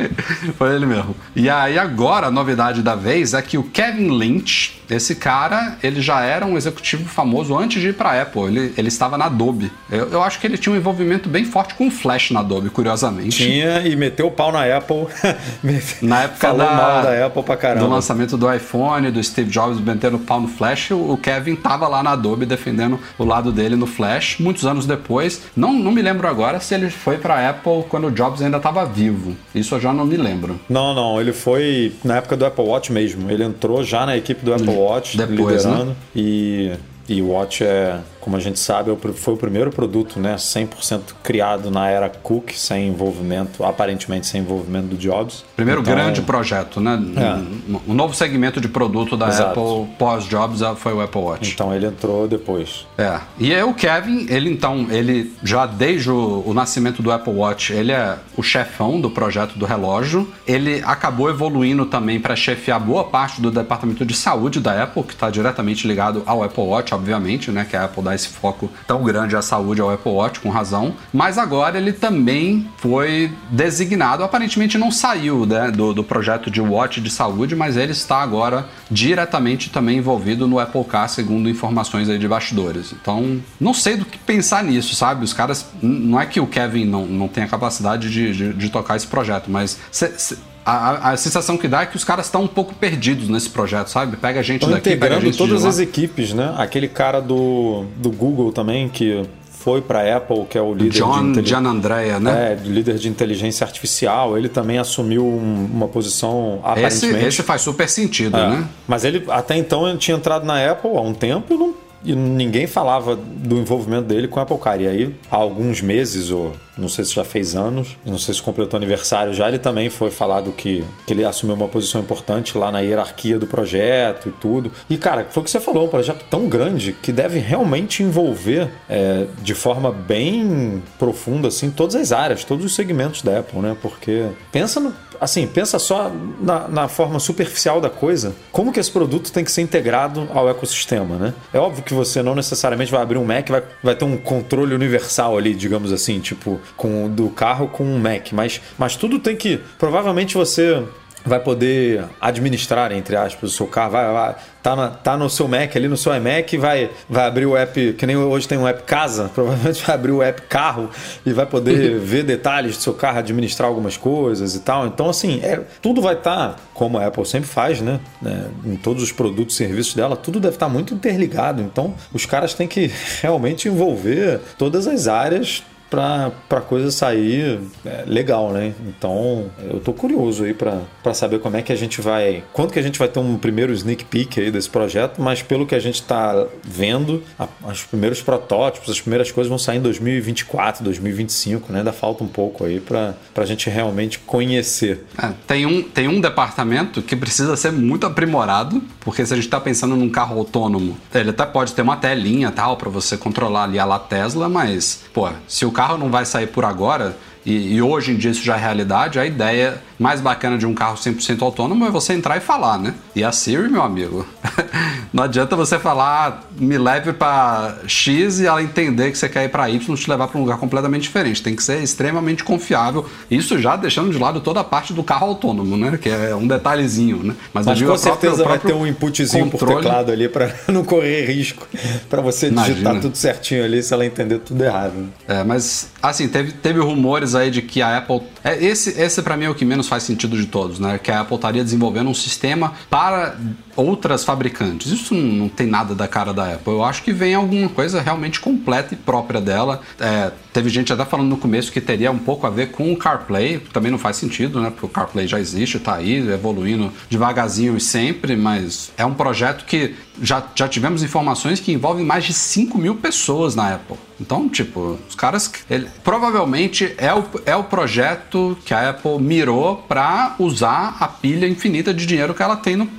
foi 0.57 0.75
ele 0.75 0.85
mesmo. 0.85 1.15
E 1.35 1.49
aí 1.49 1.79
agora 1.79 2.27
a 2.27 2.31
novidade 2.31 2.83
da 2.83 2.93
vez 2.95 3.33
é 3.33 3.41
que 3.41 3.57
o 3.57 3.63
Kevin 3.63 4.09
Lynch, 4.17 4.81
esse 4.87 5.15
cara, 5.15 5.77
ele 5.81 5.99
já 5.99 6.21
era 6.21 6.45
um 6.45 6.55
executivo 6.55 7.05
famoso 7.09 7.57
antes 7.57 7.81
de 7.81 7.89
ir 7.89 7.93
pra 7.95 8.21
Apple. 8.21 8.43
Ele, 8.43 8.73
ele 8.77 8.87
estava 8.87 9.17
na 9.17 9.25
Adobe. 9.25 9.71
Eu, 9.89 10.09
eu 10.09 10.21
acho 10.23 10.39
que 10.39 10.45
ele 10.45 10.59
tinha 10.59 10.73
um 10.73 10.77
envolvimento 10.77 11.27
bem 11.27 11.43
forte 11.43 11.73
com 11.73 11.87
o 11.87 11.91
Flash 11.91 12.29
na 12.29 12.41
Adobe, 12.41 12.69
curiosamente. 12.69 13.37
Tinha 13.43 13.79
e 13.87 13.95
meteu 13.95 14.27
o 14.27 14.31
pau 14.31 14.51
na 14.51 14.63
Apple. 14.77 15.07
Na 16.03 16.23
época 16.23 16.39
Falou 16.47 16.57
da- 16.65 16.75
mal 16.75 17.01
da 17.03 17.25
Apple 17.25 17.43
pra 17.43 17.55
Do 17.55 17.61
caramba. 17.61 17.87
lançamento 17.87 18.37
do 18.37 18.53
iPhone, 18.53 19.09
do 19.11 19.23
Steve 19.23 19.49
Jobs 19.49 19.79
metendo 19.79 20.17
o 20.17 20.19
pau 20.19 20.39
no 20.39 20.47
Flash, 20.47 20.91
o 20.91 21.13
o 21.13 21.17
Kevin 21.17 21.55
tava 21.55 21.87
lá 21.87 22.01
na 22.03 22.11
Adobe 22.11 22.45
defendendo 22.45 22.99
o 23.17 23.25
lado 23.25 23.51
dele 23.51 23.75
no 23.75 23.85
Flash. 23.87 24.37
Muitos 24.39 24.65
anos 24.65 24.85
depois, 24.85 25.41
não, 25.55 25.73
não 25.73 25.91
me 25.91 26.01
lembro 26.01 26.27
agora 26.27 26.59
se 26.59 26.73
ele 26.75 26.89
foi 26.89 27.17
pra 27.17 27.49
Apple 27.49 27.83
quando 27.89 28.07
o 28.07 28.11
Jobs 28.11 28.41
ainda 28.41 28.57
estava 28.57 28.85
vivo. 28.85 29.35
Isso 29.63 29.75
eu 29.75 29.79
já 29.79 29.93
não 29.93 30.05
me 30.05 30.17
lembro. 30.17 30.59
Não, 30.67 30.93
não, 30.93 31.21
ele 31.21 31.31
foi 31.31 31.93
na 32.03 32.17
época 32.17 32.35
do 32.35 32.45
Apple 32.45 32.65
Watch 32.65 32.91
mesmo. 32.91 33.31
Ele 33.31 33.45
entrou 33.45 33.81
já 33.81 34.05
na 34.05 34.17
equipe 34.17 34.43
do 34.43 34.53
Apple 34.53 34.75
Watch, 34.75 35.15
Depois, 35.15 35.63
liderando. 35.63 35.95
E, 36.13 36.73
e 37.07 37.21
o 37.21 37.29
Watch 37.29 37.63
é, 37.63 37.97
como 38.23 38.37
a 38.37 38.39
gente 38.39 38.57
sabe, 38.57 38.89
é 38.89 39.13
foi 39.13 39.33
o 39.33 39.37
primeiro 39.37 39.69
produto, 39.69 40.17
né, 40.17 40.35
100% 40.35 41.13
criado 41.21 41.69
na 41.69 41.89
era 41.89 42.07
Cook, 42.07 42.51
sem 42.53 42.87
envolvimento, 42.87 43.65
aparentemente 43.65 44.27
sem 44.27 44.39
envolvimento 44.39 44.87
do 44.87 44.97
Jobs. 44.97 45.43
Primeiro 45.57 45.81
Então, 45.81 45.93
grande 45.93 46.21
projeto, 46.21 46.79
né? 46.79 46.97
É. 47.17 47.79
Um 47.85 47.93
novo 47.93 48.15
segmento 48.15 48.61
de 48.61 48.69
produto 48.69 49.17
da 49.17 49.27
Exato. 49.27 49.59
Apple 49.59 49.95
pós-Jobs 49.99 50.61
ah, 50.61 50.73
foi 50.73 50.93
o 50.93 51.01
Apple 51.01 51.19
Watch. 51.19 51.51
Então 51.51 51.75
ele 51.75 51.85
entrou 51.85 52.25
depois. 52.25 52.87
É. 52.97 53.19
E 53.37 53.53
aí 53.53 53.61
o 53.61 53.73
Kevin, 53.73 54.25
ele 54.29 54.49
então, 54.49 54.87
ele 54.89 55.33
já 55.43 55.65
desde 55.65 56.09
o, 56.09 56.43
o 56.45 56.53
nascimento 56.53 57.03
do 57.03 57.11
Apple 57.11 57.33
Watch, 57.33 57.73
ele 57.73 57.91
é 57.91 58.17
o 58.37 58.41
chefão 58.41 59.01
do 59.01 59.09
projeto 59.09 59.59
do 59.59 59.65
relógio. 59.65 60.31
Ele 60.47 60.81
acabou 60.85 61.29
evoluindo 61.29 61.85
também 61.85 62.21
para 62.21 62.37
chefiar 62.37 62.79
boa 62.79 63.03
parte 63.03 63.41
do 63.41 63.51
departamento 63.51 64.05
de 64.05 64.15
saúde 64.15 64.61
da 64.61 64.81
Apple, 64.83 65.03
que 65.03 65.13
está 65.13 65.29
diretamente 65.29 65.85
ligado 65.85 66.23
ao 66.25 66.41
Apple 66.41 66.63
Watch, 66.63 66.93
obviamente, 66.93 67.51
né? 67.51 67.67
Que 67.69 67.75
a 67.75 67.83
Apple 67.83 68.12
dá 68.13 68.15
esse 68.15 68.29
foco 68.29 68.69
tão 68.87 69.03
grande 69.03 69.35
à 69.35 69.41
saúde 69.41 69.81
ao 69.81 69.89
Apple 69.91 70.11
Watch, 70.11 70.39
com 70.39 70.49
razão. 70.49 70.93
Mas 71.11 71.37
agora 71.37 71.77
ele 71.77 71.91
também 71.91 72.67
foi 72.77 73.31
designado, 73.49 74.23
aparentemente 74.23 74.77
não 74.77 74.91
saiu 74.91 75.45
né, 75.45 75.71
do, 75.71 75.93
do 75.93 76.03
projeto 76.03 76.49
de 76.51 76.61
Watch 76.61 77.01
de 77.01 77.09
saúde, 77.09 77.55
mas 77.55 77.75
ele 77.75 77.91
está 77.91 78.17
agora 78.21 78.67
diretamente 78.89 79.69
também 79.69 79.97
envolvido 79.97 80.47
no 80.47 80.59
Apple 80.59 80.83
Car, 80.85 81.09
segundo 81.09 81.49
informações 81.49 82.07
aí 82.09 82.17
de 82.19 82.27
bastidores. 82.27 82.93
Então, 82.93 83.39
não 83.59 83.73
sei 83.73 83.97
do 83.97 84.05
que 84.05 84.17
pensar 84.17 84.63
nisso, 84.63 84.95
sabe? 84.95 85.23
Os 85.23 85.33
caras. 85.33 85.65
Não 85.81 86.19
é 86.19 86.25
que 86.25 86.39
o 86.39 86.47
Kevin 86.47 86.85
não, 86.85 87.05
não 87.05 87.27
tenha 87.27 87.47
capacidade 87.47 88.09
de, 88.09 88.33
de, 88.33 88.53
de 88.53 88.69
tocar 88.69 88.95
esse 88.95 89.07
projeto, 89.07 89.49
mas. 89.49 89.79
cê- 89.91 90.13
cê- 90.17 90.37
a, 90.65 90.71
a- 90.71 91.11
a 91.11 91.17
sensação 91.17 91.57
que 91.57 91.67
dá 91.67 91.81
é 91.81 91.85
que 91.85 91.95
os 91.95 92.03
caras 92.03 92.25
estão 92.27 92.43
um 92.43 92.47
pouco 92.47 92.73
perdidos 92.75 93.27
nesse 93.29 93.49
projeto, 93.49 93.87
sabe? 93.89 94.17
Pega 94.17 94.39
a 94.39 94.43
gente 94.43 94.61
daqui, 94.61 94.81
pega 94.81 94.89
a 94.89 94.95
integrando 94.97 95.21
gente 95.25 95.37
todas 95.37 95.61
de 95.61 95.67
as 95.67 95.79
equipes, 95.79 96.33
né? 96.33 96.53
Aquele 96.57 96.87
cara 96.87 97.19
do, 97.21 97.85
do 97.97 98.09
Google 98.11 98.51
também, 98.51 98.87
que 98.89 99.23
foi 99.51 99.81
para 99.81 100.17
Apple, 100.17 100.45
que 100.49 100.57
é 100.57 100.61
o 100.61 100.73
líder 100.73 100.89
de 100.89 100.97
John, 100.99 101.29
inteli- 101.29 101.47
John 101.47 101.65
Andrea, 101.67 102.19
né? 102.19 102.51
É, 102.53 102.67
líder 102.67 102.95
de 102.95 103.07
inteligência 103.07 103.63
artificial. 103.65 104.37
Ele 104.37 104.49
também 104.49 104.77
assumiu 104.77 105.25
um- 105.25 105.69
uma 105.73 105.87
posição 105.87 106.59
esse, 106.61 106.69
aparentemente. 107.05 107.25
esse 107.27 107.43
faz 107.43 107.61
super 107.61 107.87
sentido, 107.87 108.35
É. 108.37 108.49
né? 108.49 108.67
Mas 108.87 109.05
ele 109.05 109.23
até 109.29 109.55
então 109.57 109.87
ele 109.87 109.97
tinha 109.97 110.17
entrado 110.17 110.45
na 110.45 110.69
Apple 110.69 110.91
há 110.97 111.01
um 111.01 111.13
tempo 111.13 111.53
e, 111.53 111.57
não- 111.57 111.73
e 112.03 112.13
ninguém 112.13 112.67
falava 112.67 113.15
do 113.15 113.55
envolvimento 113.57 114.03
dele 114.03 114.27
com 114.27 114.37
a 114.37 114.43
Apple 114.43 114.57
Car. 114.57 114.81
E 114.81 114.87
aí, 114.87 115.15
há 115.31 115.37
alguns 115.37 115.81
meses, 115.81 116.29
ou 116.29 116.51
não 116.77 116.89
sei 116.89 117.05
se 117.05 117.13
já 117.13 117.23
fez 117.23 117.55
anos, 117.55 117.97
não 118.05 118.17
sei 118.17 118.33
se 118.33 118.41
completou 118.41 118.77
aniversário 118.77 119.33
já, 119.33 119.47
ele 119.47 119.59
também 119.59 119.89
foi 119.89 120.09
falado 120.09 120.51
que, 120.51 120.83
que 121.05 121.13
ele 121.13 121.23
assumiu 121.23 121.55
uma 121.55 121.67
posição 121.67 122.01
importante 122.01 122.57
lá 122.57 122.71
na 122.71 122.79
hierarquia 122.79 123.37
do 123.37 123.47
projeto 123.47 124.29
e 124.29 124.31
tudo. 124.31 124.71
E, 124.89 124.97
cara, 124.97 125.27
foi 125.29 125.41
o 125.41 125.43
que 125.43 125.51
você 125.51 125.59
falou, 125.59 125.85
um 125.85 125.89
projeto 125.89 126.25
tão 126.29 126.47
grande 126.47 126.93
que 126.93 127.11
deve 127.11 127.39
realmente 127.39 128.01
envolver 128.01 128.71
é, 128.89 129.25
de 129.41 129.53
forma 129.53 129.91
bem 129.91 130.81
profunda, 130.97 131.47
assim, 131.47 131.69
todas 131.69 131.95
as 131.95 132.11
áreas, 132.11 132.43
todos 132.43 132.65
os 132.65 132.75
segmentos 132.75 133.21
da 133.21 133.39
Apple, 133.39 133.59
né? 133.59 133.75
Porque 133.81 134.27
pensa 134.51 134.79
no, 134.79 134.93
assim, 135.23 135.47
pensa 135.47 135.79
só 135.79 136.11
na, 136.41 136.67
na 136.67 136.87
forma 136.87 137.19
superficial 137.19 137.79
da 137.79 137.89
coisa, 137.89 138.35
como 138.51 138.71
que 138.71 138.79
esse 138.79 138.91
produto 138.91 139.31
tem 139.31 139.43
que 139.43 139.51
ser 139.51 139.61
integrado 139.61 140.27
ao 140.33 140.49
ecossistema, 140.49 141.15
né? 141.17 141.33
É 141.53 141.59
óbvio 141.59 141.83
que 141.83 141.93
você 141.93 142.21
não 142.21 142.35
necessariamente 142.35 142.91
vai 142.91 143.01
abrir 143.01 143.17
um 143.17 143.25
Mac, 143.25 143.49
vai, 143.49 143.63
vai 143.81 143.95
ter 143.95 144.05
um 144.05 144.17
controle 144.17 144.73
universal 144.73 145.37
ali, 145.37 145.53
digamos 145.53 145.91
assim, 145.91 146.19
tipo, 146.19 146.59
com 146.75 147.09
do 147.09 147.29
carro 147.29 147.67
com 147.67 147.83
um 147.83 147.99
Mac, 147.99 148.31
mas, 148.31 148.61
mas 148.77 148.95
tudo 148.95 149.19
tem 149.19 149.35
que, 149.35 149.59
provavelmente 149.77 150.35
você 150.35 150.83
vai 151.25 151.39
poder 151.39 152.05
administrar, 152.19 152.91
entre 152.91 153.15
aspas, 153.15 153.51
o 153.51 153.55
seu 153.55 153.67
carro. 153.67 153.91
Vai, 153.91 154.11
vai, 154.11 154.35
tá, 154.61 154.75
na, 154.75 154.89
tá 154.89 155.17
no 155.17 155.29
seu 155.29 155.47
Mac 155.47 155.75
ali, 155.75 155.87
no 155.87 155.97
seu 155.97 156.13
iMac, 156.15 156.57
vai, 156.57 156.89
vai 157.09 157.25
abrir 157.25 157.45
o 157.45 157.55
app, 157.55 157.93
que 157.93 158.05
nem 158.05 158.15
hoje 158.15 158.47
tem 158.47 158.57
um 158.57 158.67
app 158.67 158.83
casa, 158.83 159.29
provavelmente 159.33 159.83
vai 159.83 159.95
abrir 159.95 160.11
o 160.11 160.21
app 160.21 160.41
carro 160.43 160.89
e 161.25 161.31
vai 161.31 161.45
poder 161.45 161.97
ver 161.99 162.23
detalhes 162.23 162.77
do 162.77 162.83
seu 162.83 162.93
carro, 162.93 163.19
administrar 163.19 163.67
algumas 163.67 163.97
coisas 163.97 164.55
e 164.55 164.59
tal. 164.59 164.85
Então, 164.87 165.09
assim, 165.09 165.39
é, 165.41 165.61
tudo 165.81 166.01
vai 166.01 166.15
estar, 166.15 166.49
tá, 166.49 166.55
como 166.73 166.97
a 166.97 167.05
Apple 167.05 167.25
sempre 167.25 167.47
faz, 167.47 167.79
né? 167.81 167.99
né? 168.21 168.47
Em 168.65 168.75
todos 168.75 169.01
os 169.01 169.11
produtos 169.11 169.55
e 169.55 169.57
serviços 169.57 169.93
dela, 169.93 170.15
tudo 170.15 170.39
deve 170.39 170.55
estar 170.55 170.67
tá 170.67 170.71
muito 170.71 170.93
interligado. 170.93 171.61
Então, 171.61 171.93
os 172.13 172.25
caras 172.25 172.53
têm 172.53 172.67
que 172.67 172.91
realmente 173.21 173.67
envolver 173.67 174.39
todas 174.57 174.87
as 174.87 175.07
áreas 175.07 175.63
para 175.93 176.31
a 176.49 176.61
coisa 176.61 176.89
sair 176.89 177.59
é, 177.85 178.03
legal, 178.07 178.51
né? 178.51 178.73
Então, 178.87 179.51
eu 179.63 179.79
tô 179.79 179.93
curioso 179.93 180.43
aí 180.43 180.51
para 180.51 181.13
saber 181.13 181.39
como 181.39 181.55
é 181.55 181.61
que 181.61 181.71
a 181.71 181.75
gente 181.75 182.01
vai. 182.01 182.43
Quando 182.51 182.71
que 182.73 182.79
a 182.79 182.81
gente 182.81 182.97
vai 182.97 183.07
ter 183.07 183.19
um 183.19 183.37
primeiro 183.37 183.71
sneak 183.71 184.05
peek 184.05 184.39
aí 184.39 184.49
desse 184.49 184.69
projeto, 184.69 185.21
mas 185.21 185.43
pelo 185.43 185.67
que 185.67 185.75
a 185.75 185.79
gente 185.79 186.01
está 186.01 186.47
vendo, 186.63 187.21
a, 187.37 187.47
os 187.69 187.83
primeiros 187.83 188.23
protótipos, 188.23 188.89
as 188.89 188.99
primeiras 188.99 189.31
coisas 189.31 189.47
vão 189.49 189.59
sair 189.59 189.77
em 189.77 189.81
2024, 189.81 190.83
2025, 190.83 191.71
né? 191.71 191.79
Ainda 191.79 191.93
falta 191.93 192.23
um 192.23 192.27
pouco 192.27 192.65
aí 192.65 192.79
para 192.79 193.13
a 193.35 193.45
gente 193.45 193.69
realmente 193.69 194.17
conhecer. 194.17 195.05
É, 195.21 195.31
tem, 195.45 195.67
um, 195.67 195.83
tem 195.83 196.07
um 196.07 196.19
departamento 196.19 197.03
que 197.03 197.15
precisa 197.15 197.55
ser 197.55 197.71
muito 197.71 198.07
aprimorado, 198.07 198.81
porque 199.01 199.23
se 199.23 199.31
a 199.31 199.35
gente 199.35 199.45
está 199.45 199.59
pensando 199.59 199.95
num 199.95 200.09
carro 200.09 200.39
autônomo, 200.39 200.97
ele 201.13 201.29
até 201.29 201.45
pode 201.45 201.73
ter 201.73 201.83
uma 201.83 201.97
telinha 201.97 202.49
tal 202.51 202.77
para 202.77 202.89
você 202.89 203.15
controlar 203.15 203.65
ali 203.65 203.77
a 203.77 203.85
lá 203.85 203.99
Tesla, 203.99 204.49
mas, 204.49 205.03
pô, 205.13 205.29
se 205.47 205.65
o 205.65 205.71
carro 205.71 205.82
carro 205.83 205.97
não 205.97 206.09
vai 206.09 206.25
sair 206.25 206.47
por 206.47 206.63
agora, 206.63 207.17
e, 207.45 207.75
e, 207.75 207.81
hoje 207.81 208.11
em 208.11 208.15
dia 208.15 208.31
isso 208.31 208.43
já 208.43 208.55
é 208.55 208.59
realidade, 208.59 209.19
a 209.19 209.25
ideia 209.25 209.81
mais 209.99 210.19
bacana 210.21 210.57
de 210.57 210.65
um 210.65 210.73
carro 210.73 210.95
100% 210.95 211.41
autônomo 211.41 211.85
é 211.85 211.91
você 211.91 212.13
entrar 212.13 212.37
e 212.37 212.39
falar, 212.39 212.77
né? 212.77 212.93
E 213.15 213.23
a 213.23 213.31
Siri, 213.31 213.69
meu 213.69 213.81
amigo, 213.81 214.25
não 215.13 215.23
adianta 215.23 215.55
você 215.55 215.77
falar, 215.79 216.49
me 216.57 216.77
leve 216.77 217.13
para 217.13 217.77
X 217.87 218.39
e 218.39 218.45
ela 218.45 218.61
entender 218.61 219.11
que 219.11 219.17
você 219.17 219.29
quer 219.29 219.45
ir 219.45 219.49
para 219.49 219.69
Y, 219.69 219.95
te 219.95 220.09
levar 220.09 220.27
para 220.27 220.37
um 220.37 220.41
lugar 220.41 220.57
completamente 220.57 221.03
diferente. 221.03 221.41
Tem 221.41 221.55
que 221.55 221.63
ser 221.63 221.81
extremamente 221.81 222.43
confiável. 222.43 223.05
Isso 223.29 223.59
já 223.59 223.75
deixando 223.75 224.11
de 224.11 224.17
lado 224.17 224.41
toda 224.41 224.59
a 224.59 224.63
parte 224.63 224.93
do 224.93 225.03
carro 225.03 225.27
autônomo, 225.27 225.77
né? 225.77 225.97
Que 226.01 226.09
é 226.09 226.35
um 226.35 226.47
detalhezinho, 226.47 227.23
né? 227.23 227.35
Mas, 227.53 227.65
Mas 227.65 227.81
com 227.81 227.97
certeza 227.97 228.43
vai 228.43 228.59
ter 228.59 228.73
um 228.73 228.85
inputzinho 228.85 229.49
controle... 229.49 229.75
por 229.75 229.83
teclado 229.83 230.11
ali 230.11 230.27
para 230.27 230.53
não 230.67 230.83
correr 230.83 231.25
risco, 231.25 231.67
para 232.09 232.21
você 232.21 232.49
digitar 232.49 232.77
Imagina. 232.77 233.01
tudo 233.01 233.15
certinho 233.15 233.63
ali 233.63 233.81
se 233.81 233.93
ela 233.93 234.05
entender 234.05 234.39
tudo 234.39 234.63
errado. 234.63 234.93
Né? 234.93 235.07
É, 235.27 235.43
mas 235.43 235.89
assim, 236.01 236.27
teve, 236.27 236.51
teve 236.53 236.79
rumores 236.79 237.32
aí 237.35 237.51
de 237.51 237.61
que 237.61 237.81
a 237.81 237.97
Apple. 237.97 238.21
É, 238.43 238.63
esse 238.63 238.89
esse 238.99 239.21
para 239.21 239.37
mim 239.37 239.45
é 239.45 239.49
o 239.49 239.55
que 239.55 239.65
menos 239.65 239.87
faz 239.87 240.03
sentido 240.03 240.37
de 240.37 240.45
todos, 240.45 240.79
né? 240.79 240.97
Que 240.97 241.11
a 241.11 241.21
Apple 241.21 241.35
estaria 241.35 241.63
desenvolvendo 241.63 242.09
um 242.09 242.13
sistema 242.13 242.73
para 242.89 243.35
outras 243.75 244.23
fabricantes. 244.23 244.91
Isso 244.91 245.13
não, 245.15 245.49
tem 245.49 245.67
nada 245.67 245.95
da 245.95 246.07
cara 246.07 246.33
da 246.33 246.53
Apple. 246.53 246.73
Eu 246.73 246.83
acho 246.83 247.03
que 247.03 247.11
vem 247.11 247.35
alguma 247.35 247.69
coisa 247.69 248.01
realmente 248.01 248.39
completa 248.39 248.93
e 248.93 248.97
própria 248.97 249.41
dela. 249.41 249.81
É, 249.99 250.31
teve 250.51 250.69
gente 250.69 250.93
até 250.93 251.05
falando 251.05 251.29
no 251.29 251.37
começo 251.37 251.71
que 251.71 251.81
teria 251.81 252.11
um 252.11 252.19
pouco 252.19 252.45
a 252.45 252.49
ver 252.49 252.71
com 252.71 252.91
o 252.91 252.97
CarPlay, 252.97 253.59
também 253.71 253.91
não 253.91 253.97
faz 253.97 254.17
sentido, 254.17 254.61
né? 254.61 254.69
Porque 254.69 254.85
o 254.85 254.89
CarPlay 254.89 255.27
já 255.27 255.39
existe, 255.39 255.77
está 255.77 255.95
aí, 255.95 256.17
evoluindo 256.29 256.91
devagarzinho 257.09 257.75
e 257.75 257.81
sempre, 257.81 258.35
mas 258.35 258.91
é 258.97 259.05
um 259.05 259.13
projeto 259.13 259.65
que 259.65 259.95
já, 260.21 260.43
já 260.55 260.67
tivemos 260.67 261.03
informações 261.03 261.59
que 261.59 261.71
envolvem 261.71 262.05
mais 262.05 262.25
de 262.25 262.33
5 262.33 262.77
mil 262.77 262.95
pessoas 262.95 263.55
na 263.55 263.73
Apple. 263.75 263.97
Então, 264.23 264.47
tipo, 264.47 264.97
os 265.07 265.15
caras. 265.15 265.51
Ele, 265.69 265.87
provavelmente 266.01 266.95
é 266.97 267.13
o, 267.13 267.25
é 267.45 267.55
o 267.55 267.65
projeto 267.65 268.57
que 268.63 268.73
a 268.73 268.89
Apple 268.91 269.19
mirou 269.19 269.75
para 269.75 270.35
usar 270.39 270.95
a 270.99 271.07
pilha 271.07 271.45
infinita 271.45 271.93
de 271.93 272.05
dinheiro 272.05 272.33
que 272.33 272.41
ela 272.41 272.55
tem 272.55 272.77
no 272.77 272.89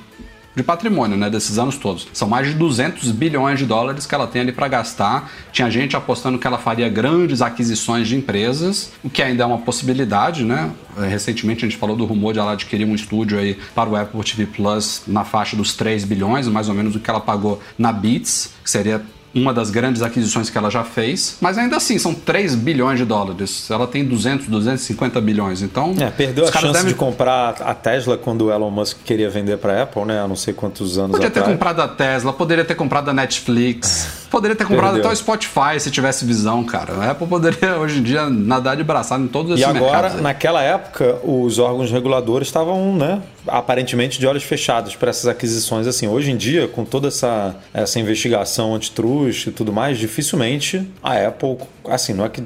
de 0.55 0.63
patrimônio, 0.63 1.17
né, 1.17 1.29
desses 1.29 1.57
anos 1.57 1.77
todos. 1.77 2.07
São 2.13 2.29
mais 2.29 2.47
de 2.47 2.53
200 2.53 3.11
bilhões 3.11 3.59
de 3.59 3.65
dólares 3.65 4.05
que 4.05 4.15
ela 4.15 4.25
tem 4.25 4.41
ali 4.41 4.53
para 4.53 4.69
gastar. 4.69 5.29
Tinha 5.51 5.69
gente 5.69 5.97
apostando 5.97 6.39
que 6.39 6.47
ela 6.47 6.57
faria 6.57 6.87
grandes 6.87 7.41
aquisições 7.41 8.07
de 8.07 8.15
empresas, 8.15 8.93
o 9.03 9.09
que 9.09 9.21
ainda 9.21 9.43
é 9.43 9.45
uma 9.45 9.57
possibilidade, 9.57 10.45
né? 10.45 10.71
Recentemente 11.09 11.65
a 11.65 11.67
gente 11.67 11.77
falou 11.77 11.97
do 11.97 12.05
rumor 12.05 12.31
de 12.31 12.39
ela 12.39 12.53
adquirir 12.53 12.87
um 12.87 12.95
estúdio 12.95 13.37
aí 13.37 13.57
para 13.75 13.89
o 13.89 13.97
Apple 13.97 14.23
TV 14.23 14.45
Plus 14.45 15.01
na 15.05 15.25
faixa 15.25 15.57
dos 15.57 15.75
3 15.75 16.05
bilhões, 16.05 16.47
mais 16.47 16.69
ou 16.69 16.73
menos 16.73 16.95
o 16.95 17.01
que 17.01 17.09
ela 17.09 17.19
pagou 17.19 17.61
na 17.77 17.91
Beats, 17.91 18.53
que 18.63 18.69
seria 18.69 19.03
uma 19.35 19.53
das 19.53 19.69
grandes 19.69 20.01
aquisições 20.01 20.49
que 20.49 20.57
ela 20.57 20.71
já 20.71 20.83
fez, 20.83 21.37
mas 21.41 21.57
ainda 21.57 21.75
assim 21.75 21.99
são 21.99 22.13
3 22.13 22.55
bilhões 22.55 22.97
de 22.97 23.05
dólares. 23.05 23.69
Ela 23.69 23.85
tem 23.85 24.05
200, 24.05 24.47
250 24.47 25.19
bilhões. 25.19 25.61
Então, 25.61 25.93
é, 25.99 26.09
perdeu 26.09 26.47
a 26.47 26.51
chance 26.51 26.71
devem... 26.71 26.87
de 26.87 26.95
comprar 26.95 27.61
a 27.61 27.73
Tesla 27.73 28.17
quando 28.17 28.45
o 28.45 28.51
Elon 28.51 28.71
Musk 28.71 28.99
queria 29.03 29.29
vender 29.29 29.57
para 29.57 29.73
a 29.73 29.83
Apple, 29.83 30.05
né? 30.05 30.21
Há 30.21 30.27
não 30.27 30.37
sei 30.37 30.53
quantos 30.53 30.97
anos 30.97 31.11
Podia 31.11 31.27
atrás. 31.27 31.45
ter 31.45 31.51
comprado 31.51 31.81
a 31.81 31.87
Tesla, 31.87 32.31
poderia 32.31 32.63
ter 32.63 32.75
comprado 32.75 33.09
a 33.09 33.13
Netflix, 33.13 34.24
poderia 34.35 34.55
ter 34.55 34.65
comprado 34.65 34.95
perdeu. 34.95 35.05
até 35.05 35.13
o 35.13 35.15
Spotify 35.15 35.79
se 35.79 35.89
tivesse 35.89 36.25
visão, 36.25 36.61
cara. 36.65 36.93
A 36.95 37.11
Apple 37.11 37.25
poderia 37.25 37.77
hoje 37.79 37.99
em 37.99 38.03
dia 38.03 38.29
nadar 38.29 38.75
de 38.75 38.83
braçada 38.83 39.23
em 39.23 39.27
todos 39.27 39.53
esses 39.53 39.63
E 39.63 39.65
agora, 39.65 40.09
naquela 40.15 40.61
época, 40.61 41.19
os 41.23 41.57
órgãos 41.57 41.89
reguladores 41.89 42.49
estavam, 42.49 42.93
né, 42.93 43.21
aparentemente 43.47 44.19
de 44.19 44.27
olhos 44.27 44.43
fechados 44.43 44.93
para 44.93 45.09
essas 45.09 45.27
aquisições 45.27 45.87
assim. 45.87 46.07
Hoje 46.07 46.31
em 46.31 46.35
dia, 46.35 46.67
com 46.67 46.83
toda 46.83 47.07
essa, 47.07 47.55
essa 47.73 47.97
investigação 47.97 48.75
antitruste 48.75 49.49
e 49.49 49.51
tudo 49.53 49.71
mais, 49.71 49.97
dificilmente 49.97 50.85
a 51.01 51.27
Apple, 51.27 51.57
assim, 51.87 52.13
não 52.13 52.25
é 52.25 52.29
que 52.29 52.43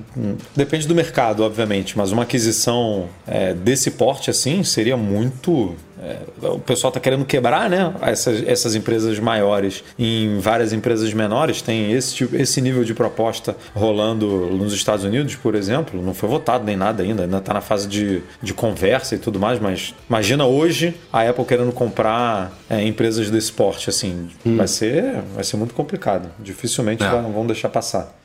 depende 0.55 0.87
do 0.87 0.93
mercado, 0.93 1.43
obviamente, 1.43 1.97
mas 1.97 2.11
uma 2.11 2.21
aquisição 2.21 3.07
é, 3.25 3.55
desse 3.55 3.89
porte 3.91 4.29
assim 4.29 4.63
seria 4.63 4.95
muito 4.95 5.75
é, 6.01 6.19
o 6.47 6.59
pessoal 6.59 6.89
está 6.89 6.99
querendo 6.99 7.25
quebrar 7.25 7.69
né, 7.69 7.93
essas, 8.01 8.47
essas 8.47 8.75
empresas 8.75 9.19
maiores 9.19 9.83
em 9.97 10.39
várias 10.39 10.71
empresas 10.71 11.13
menores. 11.13 11.61
Tem 11.61 11.91
esse, 11.91 12.15
tipo, 12.15 12.35
esse 12.35 12.61
nível 12.61 12.83
de 12.83 12.93
proposta 12.93 13.55
rolando 13.73 14.27
nos 14.27 14.73
Estados 14.73 15.03
Unidos, 15.03 15.35
por 15.35 15.55
exemplo. 15.55 16.01
Não 16.01 16.13
foi 16.13 16.29
votado 16.29 16.63
nem 16.63 16.77
nada 16.77 17.03
ainda, 17.03 17.23
ainda 17.23 17.37
está 17.37 17.53
na 17.53 17.61
fase 17.61 17.87
de, 17.87 18.21
de 18.41 18.53
conversa 18.53 19.15
e 19.15 19.17
tudo 19.17 19.39
mais. 19.39 19.59
Mas 19.59 19.93
imagina 20.09 20.45
hoje 20.45 20.95
a 21.11 21.27
Apple 21.27 21.45
querendo 21.45 21.71
comprar 21.71 22.57
é, 22.69 22.81
empresas 22.83 23.29
desse 23.29 23.51
porte. 23.51 23.89
Assim, 23.89 24.29
hum. 24.45 24.55
vai, 24.55 24.67
ser, 24.67 25.21
vai 25.35 25.43
ser 25.43 25.57
muito 25.57 25.73
complicado. 25.73 26.29
Dificilmente 26.39 27.03
é. 27.03 27.09
vão, 27.09 27.31
vão 27.31 27.45
deixar 27.45 27.69
passar. 27.69 28.18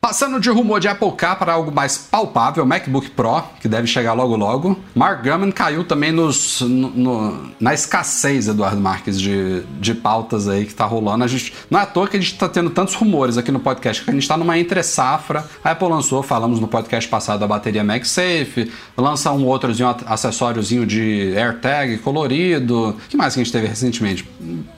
Passando 0.00 0.40
de 0.40 0.48
rumor 0.48 0.80
de 0.80 0.88
Apple 0.88 1.12
Car 1.12 1.38
para 1.38 1.52
algo 1.52 1.70
mais 1.70 1.98
palpável, 1.98 2.64
MacBook 2.64 3.10
Pro, 3.10 3.42
que 3.60 3.68
deve 3.68 3.86
chegar 3.86 4.14
logo 4.14 4.34
logo. 4.34 4.80
Mark 4.94 5.22
Gurman 5.22 5.52
caiu 5.52 5.84
também 5.84 6.10
nos, 6.10 6.62
no, 6.62 6.88
no, 6.88 7.50
na 7.60 7.74
escassez, 7.74 8.48
Eduardo 8.48 8.80
Marques, 8.80 9.20
de, 9.20 9.62
de 9.78 9.94
pautas 9.94 10.48
aí 10.48 10.64
que 10.64 10.74
tá 10.74 10.86
rolando. 10.86 11.22
A 11.22 11.26
gente, 11.26 11.52
não 11.70 11.78
é 11.78 11.82
à 11.82 11.86
toa 11.86 12.08
que 12.08 12.16
a 12.16 12.20
gente 12.20 12.34
tá 12.34 12.48
tendo 12.48 12.70
tantos 12.70 12.94
rumores 12.94 13.36
aqui 13.36 13.52
no 13.52 13.60
podcast, 13.60 14.02
que 14.02 14.10
a 14.10 14.14
gente 14.14 14.26
tá 14.26 14.38
numa 14.38 14.58
entre-safra. 14.58 15.44
A 15.62 15.72
Apple 15.72 15.88
lançou, 15.88 16.22
falamos 16.22 16.60
no 16.60 16.66
podcast 16.66 17.06
passado, 17.06 17.44
a 17.44 17.46
bateria 17.46 17.84
MagSafe, 17.84 18.72
lança 18.96 19.30
um 19.32 19.44
outrozinho, 19.44 19.94
acessóriozinho 20.06 20.86
de 20.86 21.34
AirTag 21.36 21.98
colorido. 21.98 22.88
O 22.88 22.94
que 23.06 23.18
mais 23.18 23.34
que 23.34 23.40
a 23.40 23.44
gente 23.44 23.52
teve 23.52 23.66
recentemente? 23.66 24.26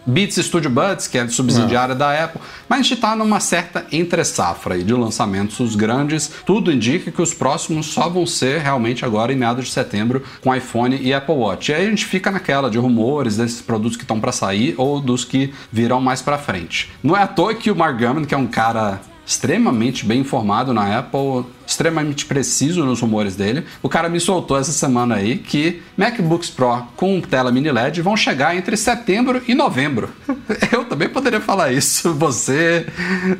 Beats 0.04 0.44
Studio 0.44 0.68
Buds, 0.68 1.06
que 1.06 1.16
é 1.16 1.28
subsidiária 1.28 1.94
da 1.94 2.24
Apple. 2.24 2.40
Mas 2.68 2.80
a 2.80 2.82
gente 2.82 2.96
tá 2.96 3.14
numa 3.14 3.38
certa 3.38 3.86
entre-safra 3.92 4.74
aí 4.74 4.82
de 4.82 4.92
lançamento 4.92 5.11
lançamentos 5.12 5.76
grandes. 5.76 6.32
Tudo 6.46 6.72
indica 6.72 7.10
que 7.10 7.20
os 7.20 7.34
próximos 7.34 7.86
só 7.86 8.08
vão 8.08 8.26
ser 8.26 8.60
realmente 8.60 9.04
agora 9.04 9.32
em 9.32 9.36
meados 9.36 9.66
de 9.66 9.70
setembro 9.70 10.22
com 10.40 10.54
iPhone 10.54 10.98
e 11.00 11.12
Apple 11.12 11.34
Watch. 11.34 11.70
E 11.70 11.74
aí 11.74 11.86
a 11.86 11.90
gente 11.90 12.06
fica 12.06 12.30
naquela 12.30 12.70
de 12.70 12.78
rumores 12.78 13.36
desses 13.36 13.60
produtos 13.60 13.96
que 13.96 14.04
estão 14.04 14.18
para 14.18 14.32
sair 14.32 14.74
ou 14.78 15.00
dos 15.00 15.24
que 15.24 15.52
virão 15.70 16.00
mais 16.00 16.22
para 16.22 16.38
frente. 16.38 16.90
Não 17.02 17.16
é 17.16 17.22
à 17.22 17.26
toa 17.26 17.54
que 17.54 17.70
o 17.70 17.76
Mark 17.76 17.98
Gurman, 17.98 18.24
que 18.24 18.34
é 18.34 18.38
um 18.38 18.46
cara 18.46 19.00
extremamente 19.24 20.04
bem 20.04 20.20
informado 20.20 20.72
na 20.72 20.98
Apple, 20.98 21.44
extremamente 21.72 22.26
preciso 22.26 22.84
nos 22.84 23.00
rumores 23.00 23.34
dele. 23.34 23.64
O 23.82 23.88
cara 23.88 24.08
me 24.08 24.20
soltou 24.20 24.58
essa 24.58 24.72
semana 24.72 25.16
aí 25.16 25.38
que 25.38 25.82
MacBooks 25.96 26.50
Pro 26.50 26.86
com 26.96 27.20
tela 27.20 27.50
mini 27.50 27.70
LED 27.70 28.00
vão 28.02 28.16
chegar 28.16 28.56
entre 28.56 28.76
setembro 28.76 29.42
e 29.48 29.54
novembro. 29.54 30.10
Eu 30.70 30.84
também 30.84 31.08
poderia 31.08 31.40
falar 31.40 31.72
isso, 31.72 32.12
você, 32.14 32.86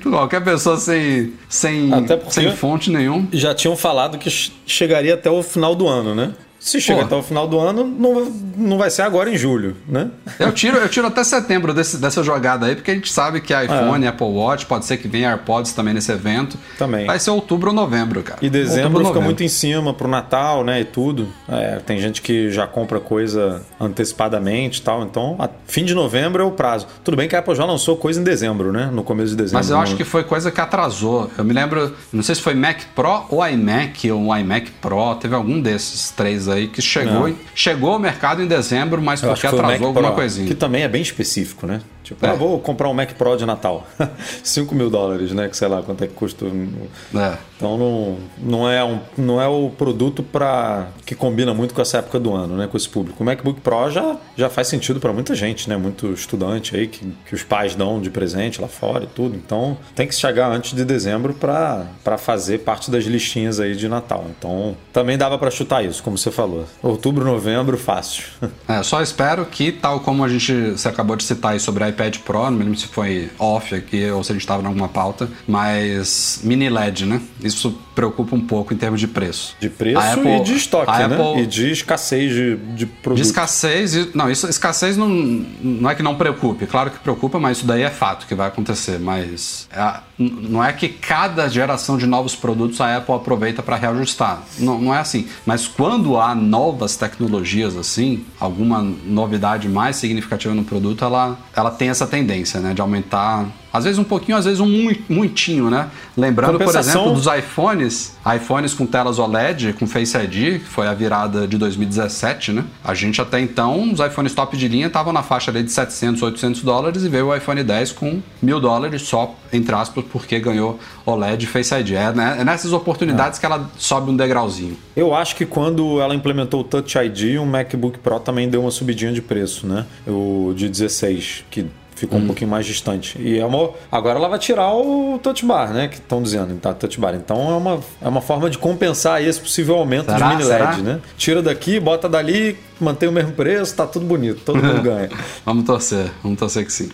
qualquer 0.03 0.43
pessoa 0.43 0.77
sem, 0.77 1.35
sem, 1.49 1.91
sem 2.29 2.57
fonte 2.57 2.91
nenhum. 2.91 3.29
Já 3.33 3.55
tinham 3.55 3.77
falado 3.77 4.19
que 4.19 4.31
chegaria 4.67 5.15
até 5.15 5.31
o 5.31 5.43
final 5.43 5.75
do 5.75 5.87
ano, 5.87 6.15
né? 6.15 6.33
Se 6.63 6.81
chega 6.81 7.03
até 7.03 7.17
o 7.17 7.23
final 7.25 7.49
do 7.49 7.59
ano, 7.59 7.83
não, 7.85 8.33
não 8.57 8.79
vai 8.79 8.89
ser 8.89 9.03
agora 9.03 9.29
em 9.29 9.37
julho, 9.37 9.77
né? 9.87 10.09
Eu 10.39 10.53
tiro, 10.53 10.77
eu 10.77 10.89
tiro 10.89 11.09
até 11.09 11.25
setembro 11.25 11.75
desse, 11.75 11.97
dessa 11.97 12.23
jogada 12.23 12.67
aí, 12.67 12.77
porque 12.77 12.93
a 12.93 12.95
gente 12.95 13.13
sabe 13.13 13.41
que 13.41 13.53
iPhone, 13.53 14.05
é. 14.05 14.09
Apple 14.09 14.29
Watch, 14.29 14.67
pode 14.67 14.85
ser 14.85 14.97
que 14.99 15.09
venha 15.09 15.31
AirPods 15.31 15.73
também 15.73 15.93
nesse 15.93 16.13
evento. 16.13 16.57
Também. 16.79 17.05
Vai 17.05 17.19
ser 17.19 17.31
outubro 17.31 17.71
ou 17.71 17.75
novembro, 17.75 18.23
cara. 18.23 18.39
E 18.41 18.49
dezembro 18.49 18.83
outubro, 18.83 18.99
fica 18.99 19.09
novembro. 19.09 19.25
muito 19.25 19.43
em 19.43 19.49
cima 19.49 19.93
pro 19.93 20.07
Natal, 20.07 20.63
né? 20.63 20.81
E 20.81 20.85
tudo. 20.85 21.27
É, 21.49 21.81
tem 21.85 21.99
gente 21.99 22.23
que 22.23 22.53
já 22.53 22.65
compra 22.65 23.01
coisa 23.01 23.61
antecipadamente 23.81 24.79
e 24.79 24.83
tal. 24.83 25.03
Então, 25.03 25.37
fim 25.67 25.85
de 25.85 25.95
novembro 25.95 26.45
é 26.45 26.47
o 26.47 26.53
prazo. 26.53 26.87
Tudo 27.03 27.17
bem 27.17 27.29
que 27.29 27.35
a 27.35 27.41
Apple 27.41 27.57
já 27.57 27.65
lançou 27.65 27.97
coisa 27.97 28.21
em 28.21 28.25
dezembro, 28.25 28.73
né? 28.73 28.89
No 28.93 29.03
começo 29.03 29.31
de 29.31 29.37
dezembro. 29.37 29.59
Mas 29.59 29.69
eu 29.69 29.79
acho 29.79 29.97
que 29.97 30.05
foi 30.05 30.23
coisa 30.23 30.53
que 30.53 30.61
atrasou. 30.61 31.29
Eu 31.37 31.45
me 31.45 31.53
lembro, 31.53 31.93
não 32.13 32.23
sei 32.23 32.37
se 32.37 32.41
foi 32.41 32.55
Mac 32.55 32.83
Pro 32.95 33.27
ou 33.31 33.45
iMac 33.45 34.09
ou 34.13 34.37
iMac 34.37 34.71
Pro, 34.81 35.17
teve 35.17 35.35
algum 35.35 35.61
desses 35.61 36.11
três 36.11 36.49
aí 36.49 36.52
que 36.73 36.83
chegou, 36.83 37.29
Não. 37.29 37.37
chegou 37.55 37.93
ao 37.93 37.99
mercado 37.99 38.43
em 38.43 38.47
dezembro, 38.47 39.01
mas 39.01 39.23
Eu 39.23 39.31
porque 39.31 39.47
atrasou 39.47 39.87
alguma 39.87 40.09
Pro, 40.09 40.17
coisinha. 40.17 40.47
Que 40.47 40.55
também 40.55 40.83
é 40.83 40.89
bem 40.89 41.03
específico, 41.03 41.67
né? 41.67 41.81
Tipo, 42.03 42.25
É. 42.27 42.31
ah, 42.31 42.35
vou 42.35 42.59
comprar 42.61 42.89
um 42.89 42.95
Mac 42.95 43.13
Pro 43.13 43.37
de 43.37 43.47
Natal. 43.47 43.87
5 44.43 44.75
mil 44.75 44.91
dólares, 44.91 45.33
né? 45.33 45.49
Que 45.49 45.57
sei 45.57 45.69
lá 45.69 45.83
quanto 45.83 46.03
é 46.05 46.07
que 46.07 46.15
custa. 46.15 46.45
É. 46.47 47.37
Então 47.57 47.79
não, 47.79 48.17
não, 48.39 48.69
é 48.71 48.83
um, 48.85 48.99
não 49.17 49.41
é 49.41 49.47
o 49.47 49.71
produto 49.71 50.23
para 50.23 50.89
que 51.07 51.15
combina 51.15 51.55
muito 51.55 51.75
com 51.75 51.81
essa 51.81 51.99
época 51.99 52.19
do 52.19 52.35
ano, 52.35 52.57
né? 52.57 52.67
Com 52.67 52.77
esse 52.77 52.89
público. 52.89 53.23
O 53.23 53.27
MacBook 53.27 53.61
Pro 53.61 53.89
já, 53.91 54.17
já 54.37 54.51
faz 54.51 54.67
sentido 54.69 54.99
para 54.99 55.13
muita 55.13 55.35
gente, 55.35 55.69
né? 55.69 55.77
Muito 55.77 56.13
estudante 56.13 56.75
aí 56.77 56.89
que, 56.89 57.07
que 57.27 57.35
os 57.35 57.43
pais 57.43 57.75
dão 57.75 58.01
de 58.01 58.11
presente 58.11 58.61
lá 58.61 58.67
fora 58.69 59.05
e 59.05 59.07
tudo. 59.07 59.37
Então 59.37 59.77
tem 59.95 60.09
que 60.09 60.15
chegar 60.15 60.51
antes 60.51 60.75
de 60.75 60.85
dezembro 60.85 61.35
para 61.35 61.87
fazer 62.19 62.59
parte 62.61 62.91
das 62.91 63.05
listinhas 63.05 63.61
aí 63.61 63.77
de 63.77 63.89
Natal. 63.89 64.25
Então 64.37 64.77
também 64.93 65.17
dava 65.17 65.39
para 65.39 65.51
chutar 65.51 65.85
isso, 65.85 66.03
como 66.03 66.19
você 66.19 66.31
falou. 66.31 66.65
Outubro, 66.83 67.25
novembro, 67.25 67.77
fácil. 67.79 68.25
É, 68.69 68.83
só 68.83 69.03
espero 69.03 69.45
que, 69.45 69.71
tal 69.73 70.01
como 70.01 70.25
a 70.25 70.29
gente 70.29 70.71
você 70.73 70.89
acabou 70.89 71.17
de 71.17 71.25
citar 71.25 71.53
aí 71.53 71.61
sobre 71.61 71.85
iPad 71.93 72.19
Pro, 72.19 72.45
não 72.45 72.51
me 72.53 72.65
lembro 72.65 72.79
se 72.79 72.87
foi 72.87 73.31
off 73.39 73.75
aqui 73.75 74.09
ou 74.11 74.23
se 74.25 74.33
a 74.33 74.35
gente 74.35 74.43
estava 74.43 74.63
em 74.63 74.67
alguma 74.67 74.89
pauta, 74.89 75.29
mas 75.47 76.41
mini 76.43 76.69
LED, 76.69 77.07
né? 77.07 77.21
Isso 77.43 77.77
preocupa 77.95 78.35
um 78.35 78.41
pouco 78.41 78.73
em 78.73 78.77
termos 78.77 79.01
de 79.01 79.07
preço. 79.07 79.55
De 79.61 79.69
preço 79.69 79.99
Apple- 80.01 80.37
e 80.39 80.43
de 80.45 80.55
estoque, 80.55 80.91
né? 80.91 81.05
Apple- 81.05 81.43
E 81.43 81.47
de 81.47 81.71
escassez 81.73 82.33
de, 82.33 82.57
de 82.57 82.75
De 82.83 82.87
produtos. 82.87 83.29
escassez, 83.29 83.95
e- 83.95 84.11
não, 84.15 84.31
isso, 84.31 84.49
escassez 84.49 84.97
não, 84.97 85.09
não 85.09 85.91
é 85.91 85.95
que 85.95 86.03
não 86.03 86.15
preocupe, 86.15 86.67
claro 86.67 86.91
que 86.91 86.99
preocupa, 86.99 87.39
mas 87.39 87.59
isso 87.59 87.67
daí 87.67 87.83
é 87.83 87.91
fato 87.91 88.27
que 88.27 88.35
vai 88.35 88.49
acontecer. 88.49 88.99
Mas 88.99 89.69
é, 89.71 90.01
não 90.19 90.65
é 90.65 90.73
que 90.73 90.89
cada 90.89 91.49
geração 91.49 91.97
de 91.99 92.07
novos 92.07 92.35
produtos 92.35 92.81
a 92.81 92.97
Apple 92.97 93.15
aproveita 93.15 93.63
para 93.63 93.77
reajustar. 93.77 94.43
Não, 94.59 94.81
não 94.81 94.95
é 94.95 94.99
assim. 94.99 95.27
Mas 95.45 95.67
quando 95.69 96.17
há 96.19 96.35
novas 96.35 96.97
tecnologias 96.97 97.77
assim, 97.77 98.25
alguma 98.41 98.81
novidade 99.05 99.69
mais 99.69 99.97
significativa 99.97 100.55
no 100.55 100.65
produto, 100.65 101.05
ela, 101.05 101.39
ela 101.55 101.71
tem 101.83 101.89
essa 101.89 102.07
tendência, 102.07 102.61
né, 102.61 102.73
de 102.73 102.81
aumentar. 102.81 103.45
Às 103.73 103.85
vezes 103.85 103.99
um 103.99 104.05
pouquinho, 104.05 104.37
às 104.37 104.45
vezes 104.45 104.61
um 104.61 104.67
mui- 104.67 105.03
muitinho, 105.09 105.71
né? 105.71 105.89
Lembrando, 106.17 106.53
por 106.59 106.67
Compensação- 106.67 107.07
exemplo, 107.07 107.21
dos 107.21 107.27
iPhones, 107.39 108.17
iPhones 108.37 108.75
com 108.75 108.85
telas 108.85 109.19
OLED, 109.19 109.73
com 109.75 109.87
Face 109.87 110.17
ID, 110.17 110.59
que 110.61 110.67
foi 110.67 110.87
a 110.87 110.93
virada 110.95 111.47
de 111.47 111.57
2017, 111.57 112.53
né? 112.53 112.65
A 112.85 112.95
gente 112.95 113.21
até 113.21 113.41
então, 113.41 113.93
os 113.93 114.01
iPhones 114.01 114.35
top 114.35 114.57
de 114.57 114.69
linha 114.69 114.87
estavam 114.89 115.13
na 115.13 115.23
faixa 115.23 115.51
ali 115.51 115.63
de 115.63 115.71
700, 115.71 116.23
800 116.23 116.63
dólares 116.63 117.03
e 117.05 117.09
veio 117.09 117.29
o 117.29 117.35
iPhone 117.37 117.63
10 117.63 117.93
com 117.93 118.21
mil 118.43 118.61
dólares 118.61 119.03
só, 119.03 119.35
entre 119.53 119.75
aspas, 119.75 120.05
porque 120.13 120.39
ganhou 120.39 120.79
OLED 121.07 121.45
e 121.45 121.47
Face 121.47 121.75
ID. 121.75 121.93
É, 121.93 122.13
né? 122.13 122.37
é 122.41 122.45
nessas 122.45 122.73
oportunidades 122.73 123.39
que 123.39 123.47
ela 123.47 123.71
sobe 123.79 124.11
um 124.11 124.17
degrauzinho. 124.17 124.77
Eu 124.95 125.15
acho 125.15 125.35
que 125.37 125.47
quando 125.47 126.01
ela 126.01 126.15
implementou 126.15 126.61
o 126.61 126.65
Touch 126.65 126.99
ID, 126.99 127.39
o 127.41 127.47
MacBook 127.47 127.99
Pro 127.99 128.21
também 128.21 128.49
deu 128.49 128.61
uma 128.63 128.71
subidinha 128.71 129.13
de 129.13 129.23
preço, 129.23 129.67
né? 129.67 129.87
O 130.07 130.53
de 130.55 130.69
16, 130.69 131.45
que 131.51 131.67
ficou 132.03 132.19
Hum. 132.19 132.23
um 132.25 132.27
pouquinho 132.27 132.51
mais 132.51 132.67
distante. 132.67 133.17
E 133.21 133.39
é 133.39 133.47
uma... 133.47 133.71
agora 133.91 134.19
ela 134.19 134.29
vai 134.29 134.39
tirar 134.39 134.73
o 134.75 135.19
Touch 135.23 135.45
Bar, 135.47 135.73
né? 135.73 135.89
Que 135.89 135.97
estão 135.97 136.23
dizendo, 136.23 136.55
tá? 136.61 136.75
Touch 136.75 136.99
Bar. 137.01 137.15
Então 137.15 137.37
é 137.51 137.57
uma, 137.57 137.81
é 138.01 138.09
uma 138.09 138.21
forma 138.21 138.51
de 138.51 138.59
compensar 138.59 139.23
esse 139.23 139.41
possível 139.41 139.77
aumento 139.77 140.11
Será? 140.13 140.29
de 140.29 140.35
mini 140.37 140.45
Será? 140.45 140.71
LED, 140.71 140.83
né? 140.83 141.01
Tira 141.17 141.41
daqui, 141.43 141.79
bota 141.79 142.09
dali, 142.09 142.59
mantém 142.81 143.09
o 143.09 143.13
mesmo 143.13 143.33
preço, 143.33 143.75
tá 143.77 143.87
tudo 143.87 144.05
bonito, 144.05 144.41
todo 144.45 144.63
mundo 144.63 144.83
ganha. 144.83 145.09
Vamos 145.47 145.65
torcer, 145.65 146.11
vamos 146.23 146.39
torcer 146.39 146.65
que 146.67 146.73
sim. 146.73 146.91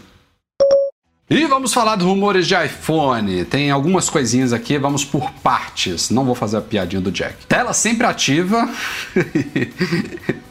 E 1.30 1.44
vamos 1.46 1.74
falar 1.74 1.96
dos 1.96 2.06
rumores 2.06 2.46
de 2.46 2.54
iPhone. 2.54 3.44
Tem 3.44 3.70
algumas 3.70 4.08
coisinhas 4.08 4.52
aqui, 4.54 4.78
vamos 4.78 5.04
por 5.04 5.30
partes. 5.42 6.08
Não 6.08 6.24
vou 6.24 6.34
fazer 6.34 6.56
a 6.56 6.60
piadinha 6.62 7.02
do 7.02 7.10
Jack. 7.10 7.44
Tela 7.46 7.74
sempre 7.74 8.06
ativa. 8.06 8.66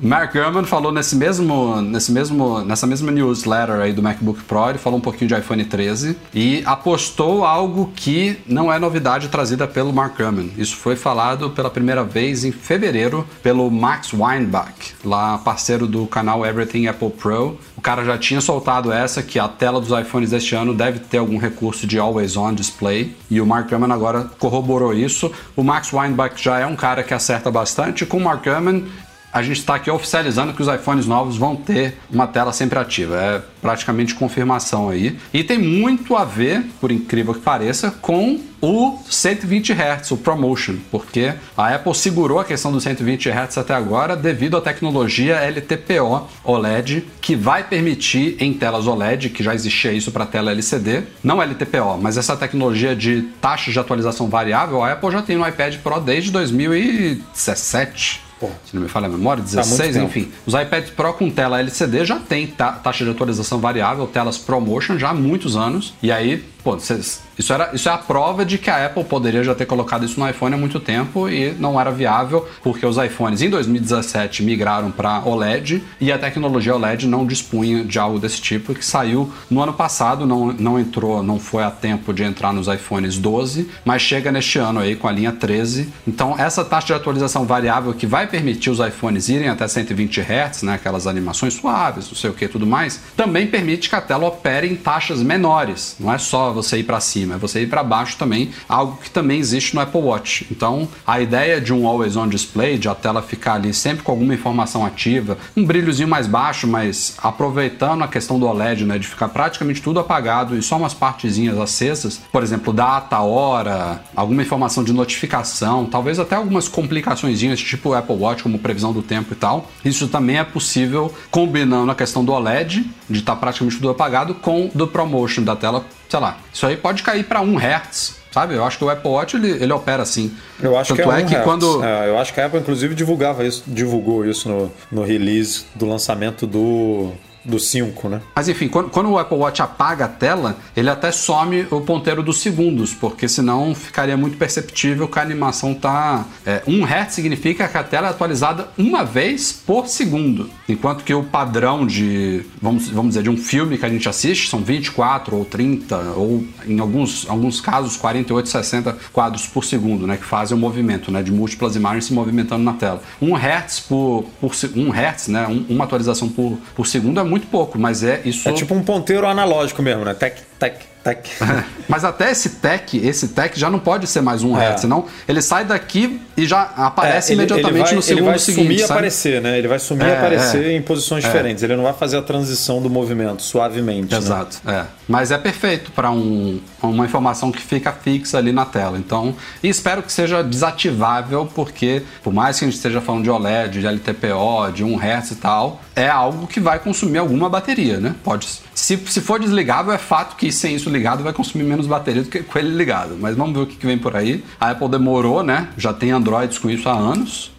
Mark 0.00 0.32
Gurman 0.32 0.64
falou 0.64 0.92
nesse 0.92 1.16
mesmo, 1.16 1.82
nesse 1.82 2.12
mesmo, 2.12 2.60
nessa 2.64 2.86
mesma 2.86 3.10
newsletter 3.10 3.80
aí 3.80 3.92
do 3.92 4.00
MacBook 4.00 4.44
Pro, 4.44 4.70
ele 4.70 4.78
falou 4.78 4.96
um 4.96 5.02
pouquinho 5.02 5.26
de 5.26 5.36
iPhone 5.36 5.64
13 5.64 6.16
e 6.32 6.62
apostou 6.64 7.44
algo 7.44 7.90
que 7.96 8.38
não 8.46 8.72
é 8.72 8.78
novidade 8.78 9.26
trazida 9.28 9.66
pelo 9.66 9.92
Mark 9.92 10.16
Gurman. 10.16 10.52
Isso 10.56 10.76
foi 10.76 10.94
falado 10.94 11.50
pela 11.50 11.68
primeira 11.68 12.04
vez 12.04 12.44
em 12.44 12.52
fevereiro 12.52 13.26
pelo 13.42 13.68
Max 13.72 14.12
Weinbach, 14.12 14.94
lá 15.04 15.36
parceiro 15.38 15.84
do 15.84 16.06
canal 16.06 16.46
Everything 16.46 16.86
Apple 16.86 17.10
Pro. 17.10 17.58
O 17.76 17.80
cara 17.80 18.04
já 18.04 18.16
tinha 18.16 18.40
soltado 18.40 18.92
essa 18.92 19.20
que 19.20 19.36
a 19.36 19.48
tela 19.48 19.80
dos 19.80 19.90
iPhones 19.90 20.30
deste 20.30 20.54
ano 20.54 20.72
deve 20.72 21.00
ter 21.00 21.18
algum 21.18 21.38
recurso 21.38 21.88
de 21.88 21.98
Always 21.98 22.36
On 22.36 22.54
Display 22.54 23.16
e 23.28 23.40
o 23.40 23.46
Mark 23.46 23.68
Gurman 23.68 23.92
agora 23.92 24.30
corroborou 24.38 24.94
isso. 24.94 25.32
O 25.56 25.64
Max 25.64 25.92
Weinbach 25.92 26.40
já 26.40 26.60
é 26.60 26.66
um 26.66 26.76
cara 26.76 27.02
que 27.02 27.12
acerta 27.12 27.50
bastante. 27.50 28.06
Com 28.06 28.18
o 28.18 28.20
Mark 28.20 28.44
Gurman 28.44 28.84
a 29.32 29.42
gente 29.42 29.58
está 29.58 29.74
aqui 29.74 29.90
oficializando 29.90 30.52
que 30.52 30.62
os 30.62 30.68
iPhones 30.68 31.06
novos 31.06 31.36
vão 31.36 31.54
ter 31.54 31.98
uma 32.10 32.26
tela 32.26 32.52
sempre 32.52 32.78
ativa. 32.78 33.16
É 33.16 33.42
praticamente 33.60 34.14
confirmação 34.14 34.88
aí. 34.88 35.18
E 35.32 35.44
tem 35.44 35.58
muito 35.58 36.16
a 36.16 36.24
ver, 36.24 36.64
por 36.80 36.90
incrível 36.90 37.34
que 37.34 37.40
pareça, 37.40 37.90
com 37.90 38.40
o 38.60 38.98
120 39.08 39.72
Hz, 39.72 40.10
o 40.10 40.16
ProMotion, 40.16 40.76
porque 40.90 41.32
a 41.56 41.74
Apple 41.74 41.94
segurou 41.94 42.40
a 42.40 42.44
questão 42.44 42.72
do 42.72 42.80
120 42.80 43.28
Hz 43.28 43.58
até 43.58 43.74
agora 43.74 44.16
devido 44.16 44.56
à 44.56 44.60
tecnologia 44.60 45.36
LTPO 45.36 46.26
OLED, 46.42 47.04
que 47.20 47.36
vai 47.36 47.62
permitir 47.62 48.36
em 48.40 48.52
telas 48.52 48.86
OLED, 48.86 49.30
que 49.30 49.44
já 49.44 49.54
existia 49.54 49.92
isso 49.92 50.10
para 50.10 50.26
tela 50.26 50.50
LCD, 50.50 51.04
não 51.22 51.40
LTPO, 51.40 51.98
mas 52.00 52.16
essa 52.16 52.36
tecnologia 52.36 52.96
de 52.96 53.22
taxa 53.40 53.70
de 53.70 53.78
atualização 53.78 54.28
variável, 54.28 54.82
a 54.82 54.92
Apple 54.92 55.12
já 55.12 55.22
tem 55.22 55.36
no 55.36 55.46
iPad 55.46 55.76
Pro 55.76 56.00
desde 56.00 56.32
2017 56.32 58.27
Pô. 58.40 58.48
se 58.64 58.74
não 58.74 58.82
me 58.82 58.88
falha 58.88 59.06
a 59.06 59.08
memória, 59.08 59.42
muito 59.42 59.54
16, 59.54 59.94
tempo. 59.94 60.06
enfim. 60.06 60.28
Os 60.46 60.54
iPads 60.54 60.90
Pro 60.90 61.12
com 61.12 61.28
tela 61.30 61.58
LCD 61.60 62.04
já 62.04 62.16
tem 62.20 62.46
ta- 62.46 62.72
taxa 62.72 63.04
de 63.04 63.10
atualização 63.10 63.58
variável, 63.58 64.06
telas 64.06 64.38
ProMotion 64.38 64.98
já 64.98 65.10
há 65.10 65.14
muitos 65.14 65.56
anos. 65.56 65.94
E 66.02 66.12
aí, 66.12 66.44
pô, 66.62 66.76
isso, 66.76 67.52
era, 67.52 67.70
isso 67.72 67.88
é 67.88 67.92
a 67.92 67.98
prova 67.98 68.44
de 68.44 68.58
que 68.58 68.68
a 68.68 68.86
Apple 68.86 69.04
poderia 69.04 69.42
já 69.44 69.54
ter 69.54 69.66
colocado 69.66 70.04
isso 70.04 70.18
no 70.18 70.28
iPhone 70.28 70.54
há 70.54 70.58
muito 70.58 70.80
tempo 70.80 71.28
e 71.28 71.52
não 71.52 71.80
era 71.80 71.90
viável, 71.90 72.48
porque 72.62 72.84
os 72.84 72.96
iPhones 72.96 73.42
em 73.42 73.50
2017 73.50 74.42
migraram 74.42 74.90
para 74.90 75.20
OLED 75.24 75.82
e 76.00 76.10
a 76.10 76.18
tecnologia 76.18 76.74
OLED 76.74 77.06
não 77.06 77.26
dispunha 77.26 77.84
de 77.84 77.98
algo 77.98 78.18
desse 78.18 78.40
tipo, 78.40 78.74
que 78.74 78.84
saiu 78.84 79.32
no 79.50 79.62
ano 79.62 79.72
passado, 79.72 80.26
não, 80.26 80.52
não 80.52 80.78
entrou, 80.78 81.22
não 81.22 81.38
foi 81.38 81.62
a 81.62 81.70
tempo 81.70 82.12
de 82.12 82.22
entrar 82.22 82.52
nos 82.52 82.66
iPhones 82.66 83.18
12, 83.18 83.68
mas 83.84 84.02
chega 84.02 84.32
neste 84.32 84.58
ano 84.58 84.80
aí 84.80 84.96
com 84.96 85.08
a 85.08 85.12
linha 85.12 85.32
13. 85.32 85.88
Então, 86.06 86.34
essa 86.38 86.64
taxa 86.64 86.88
de 86.88 86.92
atualização 86.94 87.44
variável 87.44 87.94
que 87.94 88.06
vai 88.06 88.26
permitir 88.26 88.70
os 88.70 88.80
iPhones 88.80 89.28
irem 89.28 89.48
até 89.48 89.66
120 89.66 90.20
Hz, 90.20 90.62
né, 90.62 90.74
aquelas 90.74 91.06
animações 91.06 91.54
suaves, 91.54 92.08
não 92.08 92.16
sei 92.16 92.30
o 92.30 92.34
que 92.34 92.48
tudo 92.48 92.66
mais, 92.66 93.00
também 93.16 93.46
permite 93.46 93.88
que 93.88 93.94
a 93.94 94.00
tela 94.00 94.26
opere 94.26 94.66
em 94.68 94.76
taxas 94.76 95.22
menores. 95.22 95.96
Não 95.98 96.12
é 96.12 96.18
só 96.18 96.47
você 96.52 96.78
ir 96.78 96.84
para 96.84 97.00
cima, 97.00 97.34
é 97.34 97.38
você 97.38 97.62
ir 97.62 97.68
para 97.68 97.82
baixo 97.82 98.16
também, 98.16 98.50
algo 98.68 98.98
que 99.02 99.10
também 99.10 99.38
existe 99.38 99.74
no 99.74 99.80
Apple 99.80 100.00
Watch. 100.00 100.46
Então, 100.50 100.88
a 101.06 101.20
ideia 101.20 101.60
de 101.60 101.72
um 101.72 101.86
Always 101.86 102.16
On 102.16 102.28
Display, 102.28 102.78
de 102.78 102.88
a 102.88 102.94
tela 102.94 103.22
ficar 103.22 103.54
ali 103.54 103.72
sempre 103.72 104.02
com 104.02 104.12
alguma 104.12 104.34
informação 104.34 104.84
ativa, 104.84 105.38
um 105.56 105.64
brilhozinho 105.64 106.08
mais 106.08 106.26
baixo, 106.26 106.66
mas 106.66 107.16
aproveitando 107.22 108.02
a 108.04 108.08
questão 108.08 108.38
do 108.38 108.46
OLED, 108.46 108.84
né, 108.84 108.98
de 108.98 109.06
ficar 109.06 109.28
praticamente 109.28 109.82
tudo 109.82 110.00
apagado 110.00 110.56
e 110.56 110.62
só 110.62 110.76
umas 110.76 110.94
partezinhas 110.94 111.58
acesas, 111.58 112.20
por 112.32 112.42
exemplo, 112.42 112.72
data, 112.72 113.18
hora, 113.20 114.02
alguma 114.14 114.42
informação 114.42 114.82
de 114.84 114.92
notificação, 114.92 115.86
talvez 115.86 116.18
até 116.18 116.36
algumas 116.36 116.68
complicações, 116.68 117.38
tipo 117.58 117.94
Apple 117.94 118.16
Watch, 118.16 118.42
como 118.42 118.58
previsão 118.58 118.92
do 118.92 119.02
tempo 119.02 119.32
e 119.32 119.36
tal. 119.36 119.70
Isso 119.84 120.08
também 120.08 120.38
é 120.38 120.44
possível 120.44 121.12
combinando 121.30 121.90
a 121.90 121.94
questão 121.94 122.24
do 122.24 122.32
OLED, 122.32 122.84
de 123.08 123.20
estar 123.20 123.36
praticamente 123.36 123.76
tudo 123.76 123.90
apagado, 123.90 124.34
com 124.34 124.70
do 124.74 124.86
ProMotion 124.86 125.42
da 125.42 125.56
tela, 125.56 125.84
sei 126.08 126.20
lá. 126.20 126.38
Isso 126.52 126.66
aí 126.66 126.76
pode 126.76 127.02
cair 127.02 127.24
para 127.24 127.40
1 127.40 127.58
Hz. 127.58 128.18
Sabe? 128.30 128.54
Eu 128.54 128.64
acho 128.64 128.76
que 128.78 128.84
o 128.84 128.90
Apple 128.90 129.10
Watch 129.10 129.36
ele, 129.36 129.50
ele 129.50 129.72
opera 129.72 130.02
assim. 130.02 130.36
Eu 130.62 130.76
acho 130.78 130.94
Tanto 130.94 131.08
que 131.08 131.14
é, 131.14 131.20
é 131.20 131.24
que 131.24 131.30
hertz. 131.30 131.44
quando. 131.44 131.82
É, 131.82 132.08
eu 132.08 132.18
acho 132.18 132.32
que 132.34 132.40
a 132.40 132.46
Apple, 132.46 132.60
inclusive, 132.60 132.94
divulgava 132.94 133.44
isso, 133.44 133.64
divulgou 133.66 134.24
isso 134.24 134.48
no, 134.48 134.72
no 134.92 135.02
release 135.02 135.64
do 135.74 135.86
lançamento 135.86 136.46
do, 136.46 137.12
do 137.48 137.58
5, 137.58 138.08
né? 138.08 138.20
Mas 138.34 138.48
enfim, 138.48 138.68
quando, 138.68 138.90
quando 138.90 139.10
o 139.10 139.18
Apple 139.18 139.36
Watch 139.38 139.60
apaga 139.62 140.04
a 140.04 140.08
tela, 140.08 140.56
ele 140.76 140.88
até 140.90 141.10
some 141.10 141.66
o 141.70 141.80
ponteiro 141.80 142.22
dos 142.22 142.40
segundos, 142.40 142.92
porque 142.94 143.28
senão 143.28 143.74
ficaria 143.74 144.16
muito 144.16 144.36
perceptível 144.36 145.08
que 145.08 145.18
a 145.18 145.22
animação 145.22 145.74
tá. 145.74 146.24
É, 146.44 146.62
1 146.66 146.84
Hz 146.84 147.12
significa 147.14 147.66
que 147.66 147.76
a 147.76 147.82
tela 147.82 148.08
é 148.08 148.10
atualizada 148.10 148.68
uma 148.76 149.04
vez 149.04 149.52
por 149.52 149.86
segundo. 149.88 150.50
Enquanto 150.68 151.02
que 151.04 151.14
o 151.14 151.22
padrão 151.24 151.86
de, 151.86 152.42
vamos, 152.60 152.88
vamos 152.88 153.10
dizer, 153.10 153.22
de 153.22 153.30
um 153.30 153.36
filme 153.36 153.78
que 153.78 153.86
a 153.86 153.88
gente 153.88 154.08
assiste 154.08 154.48
são 154.50 154.60
24 154.60 155.36
ou 155.36 155.44
30, 155.44 155.96
ou 156.16 156.44
em 156.66 156.78
alguns, 156.78 157.28
alguns 157.28 157.60
casos 157.60 157.96
48, 157.96 158.48
60 158.48 158.96
quadros 159.12 159.46
por 159.46 159.64
segundo, 159.64 160.06
né? 160.06 160.16
Que 160.16 160.24
fazem 160.24 160.56
o 160.56 160.60
movimento, 160.60 161.10
né? 161.10 161.22
De 161.22 161.32
múltiplas 161.32 161.76
imagens 161.76 162.04
se 162.06 162.12
movimentando 162.12 162.62
na 162.62 162.74
tela. 162.74 163.02
1 163.22 163.34
Hz 163.36 163.80
por, 163.80 164.24
por 164.40 164.52
1 164.76 164.92
Hz, 164.92 165.28
né? 165.28 165.46
um- 165.48 165.64
uma 165.68 165.84
atualização 165.84 166.28
por, 166.28 166.58
por 166.74 166.86
segundo 166.86 167.20
é 167.20 167.24
muito 167.24 167.37
pouco, 167.46 167.78
mas 167.78 168.02
é 168.02 168.20
isso. 168.24 168.48
É 168.48 168.52
tipo 168.52 168.74
um 168.74 168.82
ponteiro 168.82 169.26
analógico 169.26 169.82
mesmo, 169.82 170.04
né? 170.04 170.14
Tec, 170.14 170.36
tec, 170.58 170.74
tec. 171.04 171.26
Mas 171.88 172.04
até 172.04 172.30
esse 172.30 172.50
tech, 172.50 172.96
esse 172.98 173.28
tech 173.28 173.58
já 173.58 173.70
não 173.70 173.78
pode 173.78 174.06
ser 174.06 174.20
mais 174.20 174.42
um 174.44 174.56
É. 174.58 174.60
hertz, 174.66 174.82
senão 174.82 175.06
ele 175.26 175.40
sai 175.40 175.64
daqui 175.64 176.20
e 176.36 176.44
já 176.46 176.62
aparece 176.76 177.32
É, 177.32 177.34
ele- 177.34 177.42
imediatamente 177.42 177.74
ele 177.76 177.82
vai, 177.84 177.94
no 177.94 178.02
segundo 178.02 178.20
ele 178.24 178.30
vai 178.30 178.38
seguinte. 178.38 178.62
sumir 178.64 178.78
e 178.80 178.82
aparecer, 178.82 179.40
né? 179.40 179.56
Ele 179.58 179.68
vai 179.68 179.78
sumir 179.78 180.04
e 180.06 180.10
É, 180.10 180.16
aparecer 180.18 180.64
é. 180.66 180.72
em 180.76 180.82
posições 180.82 181.24
diferentes. 181.24 181.62
Ele 181.62 181.76
não 181.76 181.84
vai 181.84 181.94
fazer 181.94 182.18
a 182.18 182.22
transição 182.22 182.82
do 182.82 182.90
movimento 182.90 183.42
suavemente. 183.42 184.12
né? 184.12 184.18
Exato, 184.18 184.58
é. 184.66 184.84
Mas 185.08 185.30
é 185.30 185.38
perfeito 185.38 185.90
para 185.92 186.10
um, 186.10 186.60
uma 186.82 187.04
informação 187.04 187.50
que 187.50 187.60
fica 187.60 187.92
fixa 187.92 188.38
ali 188.38 188.52
na 188.52 188.64
tela. 188.64 188.98
Então, 188.98 189.34
espero 189.62 190.02
que 190.02 190.12
seja 190.12 190.42
desativável, 190.42 191.48
porque 191.54 192.02
por 192.22 192.32
mais 192.32 192.58
que 192.58 192.64
a 192.64 192.68
gente 192.68 192.76
esteja 192.76 193.00
falando 193.00 193.24
de 193.24 193.30
OLED, 193.30 193.80
de 193.80 193.86
LTPO, 193.86 194.72
de 194.72 194.84
1 194.84 194.96
Hz 194.96 195.30
e 195.32 195.34
tal, 195.36 195.80
é 195.96 196.08
algo 196.08 196.46
que 196.46 196.60
vai 196.60 196.78
consumir 196.78 197.18
alguma 197.18 197.48
bateria, 197.48 197.98
né? 197.98 198.14
Pode. 198.22 198.46
Se, 198.74 198.96
se 198.96 199.20
for 199.20 199.40
desligável, 199.40 199.92
é 199.92 199.98
fato 199.98 200.36
que 200.36 200.52
sem 200.52 200.74
isso 200.74 200.88
ligado 200.88 201.22
vai 201.24 201.32
consumir 201.32 201.64
menos 201.64 201.86
bateria 201.86 202.22
do 202.22 202.28
que 202.28 202.42
com 202.42 202.58
ele 202.58 202.70
ligado. 202.70 203.16
Mas 203.20 203.36
vamos 203.36 203.54
ver 203.54 203.62
o 203.62 203.66
que, 203.66 203.76
que 203.76 203.86
vem 203.86 203.98
por 203.98 204.16
aí. 204.16 204.44
A 204.60 204.70
Apple 204.70 204.88
demorou, 204.88 205.42
né? 205.42 205.68
Já 205.76 205.92
tem 205.92 206.10
Androids 206.10 206.58
com 206.58 206.70
isso 206.70 206.88
há 206.88 206.92
anos 206.92 207.50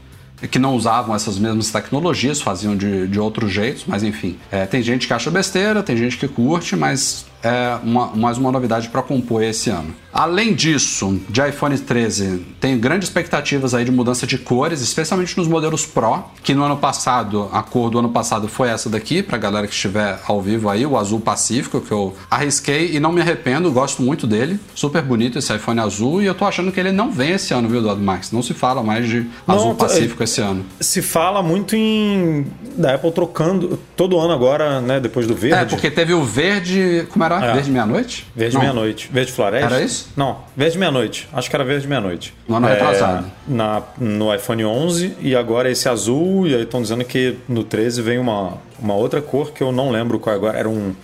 que 0.48 0.60
não 0.60 0.76
usavam 0.76 1.14
essas 1.14 1.38
mesmas 1.38 1.70
tecnologias, 1.72 2.42
faziam 2.42 2.76
de, 2.76 3.08
de 3.08 3.20
outros 3.20 3.52
jeitos, 3.52 3.84
mas 3.86 4.04
enfim. 4.04 4.38
É, 4.52 4.66
tem 4.66 4.82
gente 4.82 5.08
que 5.08 5.14
acha 5.14 5.30
besteira, 5.30 5.84
tem 5.84 5.98
gente 5.98 6.18
que 6.18 6.28
curte, 6.28 6.76
mas 6.76 7.26
é 7.44 7.80
uma, 7.84 8.08
mais 8.16 8.38
uma 8.38 8.52
novidade 8.52 8.90
para 8.90 9.02
compor 9.02 9.44
esse 9.44 9.70
ano. 9.70 9.94
Além 10.12 10.54
disso, 10.54 11.20
de 11.30 11.40
iPhone 11.48 11.78
13, 11.78 12.46
tenho 12.60 12.80
grandes 12.80 13.08
expectativas 13.08 13.74
aí 13.74 13.86
de 13.86 13.92
mudança 13.92 14.26
de 14.26 14.38
cores, 14.38 14.82
especialmente 14.82 15.38
nos 15.38 15.48
modelos 15.48 15.86
Pro, 15.86 16.24
que 16.44 16.54
no 16.54 16.64
ano 16.64 16.78
passado, 16.78 17.48
a 17.54 17.62
cor 17.62 17.90
do 17.90 18.00
ano 18.00 18.10
passado 18.10 18.48
foi 18.48 18.70
essa 18.70 18.90
daqui, 18.90 19.22
pra 19.22 19.38
galera 19.38 19.68
que 19.68 19.74
estiver 19.74 20.20
ao 20.28 20.42
vivo 20.42 20.68
aí, 20.70 20.86
o 20.86 20.98
azul 20.98 21.20
pacífico, 21.20 21.80
que 21.80 21.92
eu 21.92 22.16
arrisquei 22.30 22.96
e 22.96 23.00
não 23.00 23.12
me 23.12 23.22
arrependo, 23.22 23.72
gosto 23.72 24.02
muito 24.02 24.26
dele. 24.26 24.60
Super 24.74 25.02
bonito 25.04 25.38
esse 25.38 25.54
iPhone 25.56 25.80
azul 25.80 26.22
e 26.22 26.26
eu 26.26 26.34
tô 26.34 26.46
achando 26.46 26.72
que 26.72 26.80
ele 26.80 26.92
não 26.92 27.12
vem 27.12 27.32
esse 27.32 27.54
ano, 27.54 27.70
viu, 27.70 27.80
Eduardo 27.80 28.02
Max? 28.02 28.32
Não 28.32 28.42
se 28.42 28.54
fala 28.54 28.82
mais 28.82 29.08
de 29.08 29.28
Não, 29.48 29.56
azul 29.56 29.76
tá- 29.76 29.86
pacífico 29.86 30.24
esse 30.24 30.42
ano. 30.42 30.66
Se 30.80 31.02
fala 31.02 31.44
muito 31.44 31.76
em. 31.76 32.48
da 32.76 32.96
Apple 32.96 33.12
trocando 33.12 33.80
todo 33.96 34.18
ano 34.20 34.34
agora, 34.34 34.82
né? 34.82 35.00
Depois 35.00 35.28
do 35.28 35.36
verde. 35.36 35.56
É, 35.58 35.66
porque 35.66 35.92
teve 35.92 36.14
o 36.14 36.24
verde. 36.24 37.06
Como 37.12 37.24
era? 37.24 37.46
É. 37.46 37.54
Verde 37.54 37.70
meia-noite? 37.72 38.26
Verde 38.36 38.58
meia-noite. 38.58 39.10
Verde 39.12 39.32
floresta? 39.32 39.66
Era 39.76 39.84
isso? 39.84 39.99
Não, 40.16 40.40
verde 40.56 40.78
meia-noite. 40.78 41.28
Acho 41.34 41.50
que 41.50 41.56
era 41.56 41.64
verde 41.64 41.88
meia-noite. 41.88 42.34
No 42.48 42.56
ano 42.56 42.68
retrasado. 42.68 43.32
Na, 43.48 43.82
no 43.98 44.34
iPhone 44.34 44.66
11 44.66 45.18
e 45.20 45.36
agora 45.36 45.70
esse 45.70 45.88
azul. 45.90 46.48
E 46.48 46.56
aí 46.56 46.64
estão 46.64 46.82
dizendo 46.82 47.04
que 47.04 47.38
no 47.48 47.64
13 47.64 48.02
vem 48.02 48.20
uma, 48.20 48.58
uma 48.80 48.96
outra 48.96 49.22
cor 49.22 49.52
que 49.52 49.62
eu 49.62 49.72
não 49.72 49.92
lembro 49.92 50.20
qual 50.20 50.36
agora. 50.36 50.58
Era 50.58 50.70
um. 50.70 50.96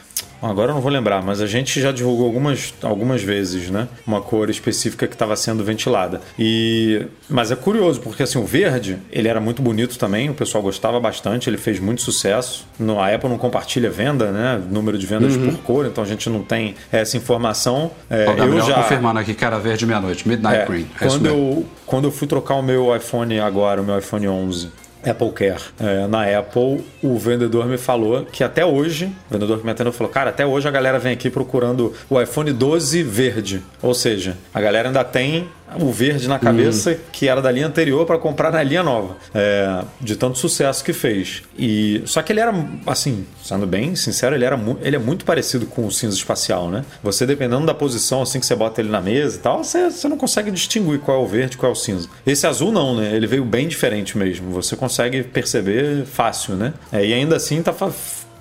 Agora 0.49 0.71
eu 0.71 0.75
não 0.75 0.81
vou 0.81 0.91
lembrar, 0.91 1.23
mas 1.23 1.41
a 1.41 1.47
gente 1.47 1.81
já 1.81 1.91
divulgou 1.91 2.25
algumas, 2.25 2.73
algumas 2.81 3.21
vezes, 3.21 3.69
né? 3.69 3.87
Uma 4.05 4.21
cor 4.21 4.49
específica 4.49 5.07
que 5.07 5.15
estava 5.15 5.35
sendo 5.35 5.63
ventilada. 5.63 6.21
E 6.37 7.05
mas 7.29 7.51
é 7.51 7.55
curioso 7.55 7.99
porque 8.01 8.23
assim 8.23 8.37
o 8.37 8.45
verde 8.45 8.97
ele 9.11 9.27
era 9.27 9.39
muito 9.39 9.61
bonito 9.61 9.97
também, 9.97 10.29
o 10.29 10.33
pessoal 10.33 10.61
gostava 10.61 10.99
bastante, 10.99 11.49
ele 11.49 11.57
fez 11.57 11.79
muito 11.79 12.01
sucesso. 12.01 12.67
No, 12.79 12.99
a 12.99 13.13
Apple 13.13 13.29
não 13.29 13.37
compartilha 13.37 13.89
venda, 13.89 14.31
né? 14.31 14.61
Número 14.69 14.97
de 14.97 15.05
vendas 15.05 15.35
por 15.35 15.57
cor, 15.59 15.85
então 15.85 16.03
a 16.03 16.07
gente 16.07 16.29
não 16.29 16.43
tem 16.43 16.75
essa 16.91 17.17
informação. 17.17 17.91
É, 18.09 18.25
Ó, 18.27 18.33
o 18.33 18.35
Gabriel 18.35 18.59
eu 18.59 18.67
já 18.67 18.75
confirmando 18.75 19.19
aqui 19.19 19.33
que 19.33 19.43
era 19.43 19.57
verde 19.59 19.85
meia-noite. 19.85 20.27
Midnight 20.27 20.57
é, 20.57 20.65
Green. 20.65 20.87
É 20.99 21.07
quando, 21.07 21.25
eu, 21.25 21.65
quando 21.85 22.05
eu 22.05 22.11
fui 22.11 22.27
trocar 22.27 22.55
o 22.55 22.61
meu 22.61 22.95
iPhone 22.95 23.39
agora, 23.39 23.81
o 23.81 23.85
meu 23.85 23.97
iPhone 23.97 24.27
11, 24.27 24.69
Apple 25.05 25.31
Care, 25.31 25.61
é, 25.79 26.07
na 26.07 26.37
Apple, 26.37 26.83
o 27.01 27.17
vendedor 27.17 27.65
me 27.67 27.77
falou 27.77 28.25
que 28.25 28.43
até 28.43 28.65
hoje, 28.65 29.05
o 29.29 29.33
vendedor 29.33 29.59
que 29.59 29.65
me 29.65 29.71
atendeu 29.71 29.93
falou, 29.93 30.11
cara, 30.11 30.31
até 30.31 30.45
hoje 30.45 30.67
a 30.67 30.71
galera 30.71 30.97
vem 30.97 31.13
aqui 31.13 31.29
procurando 31.29 31.93
o 32.09 32.19
iPhone 32.19 32.51
12 32.51 33.03
verde. 33.03 33.63
Ou 33.81 33.93
seja, 33.93 34.37
a 34.53 34.59
galera 34.59 34.89
ainda 34.89 35.03
tem 35.03 35.47
o 35.79 35.91
verde 35.91 36.27
na 36.27 36.39
cabeça 36.39 36.91
Uhum. 36.91 36.97
que 37.11 37.27
era 37.27 37.41
da 37.41 37.51
linha 37.51 37.67
anterior 37.67 38.05
para 38.05 38.17
comprar 38.17 38.51
na 38.51 38.61
linha 38.61 38.83
nova. 38.83 39.17
É, 39.33 39.83
de 39.99 40.15
tanto 40.15 40.37
sucesso 40.37 40.83
que 40.83 40.93
fez. 40.93 41.43
E 41.57 42.01
só 42.05 42.21
que 42.21 42.31
ele 42.31 42.39
era 42.39 42.53
assim, 42.85 43.25
sendo 43.43 43.65
bem 43.65 43.95
sincero, 43.95 44.35
ele 44.35 44.45
era 44.45 44.59
ele 44.81 44.95
é 44.95 44.99
muito 44.99 45.25
parecido 45.25 45.65
com 45.65 45.85
o 45.85 45.91
cinza 45.91 46.15
espacial, 46.15 46.69
né? 46.69 46.85
Você 47.03 47.25
dependendo 47.25 47.65
da 47.65 47.73
posição 47.73 48.21
assim 48.21 48.39
que 48.39 48.45
você 48.45 48.55
bota 48.55 48.81
ele 48.81 48.89
na 48.89 49.01
mesa 49.01 49.37
e 49.37 49.39
tal, 49.39 49.63
você, 49.63 49.89
você 49.89 50.07
não 50.07 50.17
consegue 50.17 50.51
distinguir 50.51 50.99
qual 50.99 51.21
é 51.21 51.23
o 51.23 51.27
verde, 51.27 51.57
qual 51.57 51.71
é 51.71 51.73
o 51.73 51.75
cinza. 51.75 52.07
Esse 52.25 52.45
azul 52.47 52.71
não, 52.71 52.95
né? 52.95 53.15
Ele 53.15 53.27
veio 53.27 53.43
bem 53.45 53.67
diferente 53.67 54.17
mesmo. 54.17 54.51
Você 54.51 54.75
consegue 54.75 55.23
perceber 55.23 56.05
fácil, 56.05 56.55
né? 56.55 56.73
É, 56.91 57.05
e 57.05 57.13
ainda 57.13 57.35
assim 57.35 57.61
tá 57.61 57.73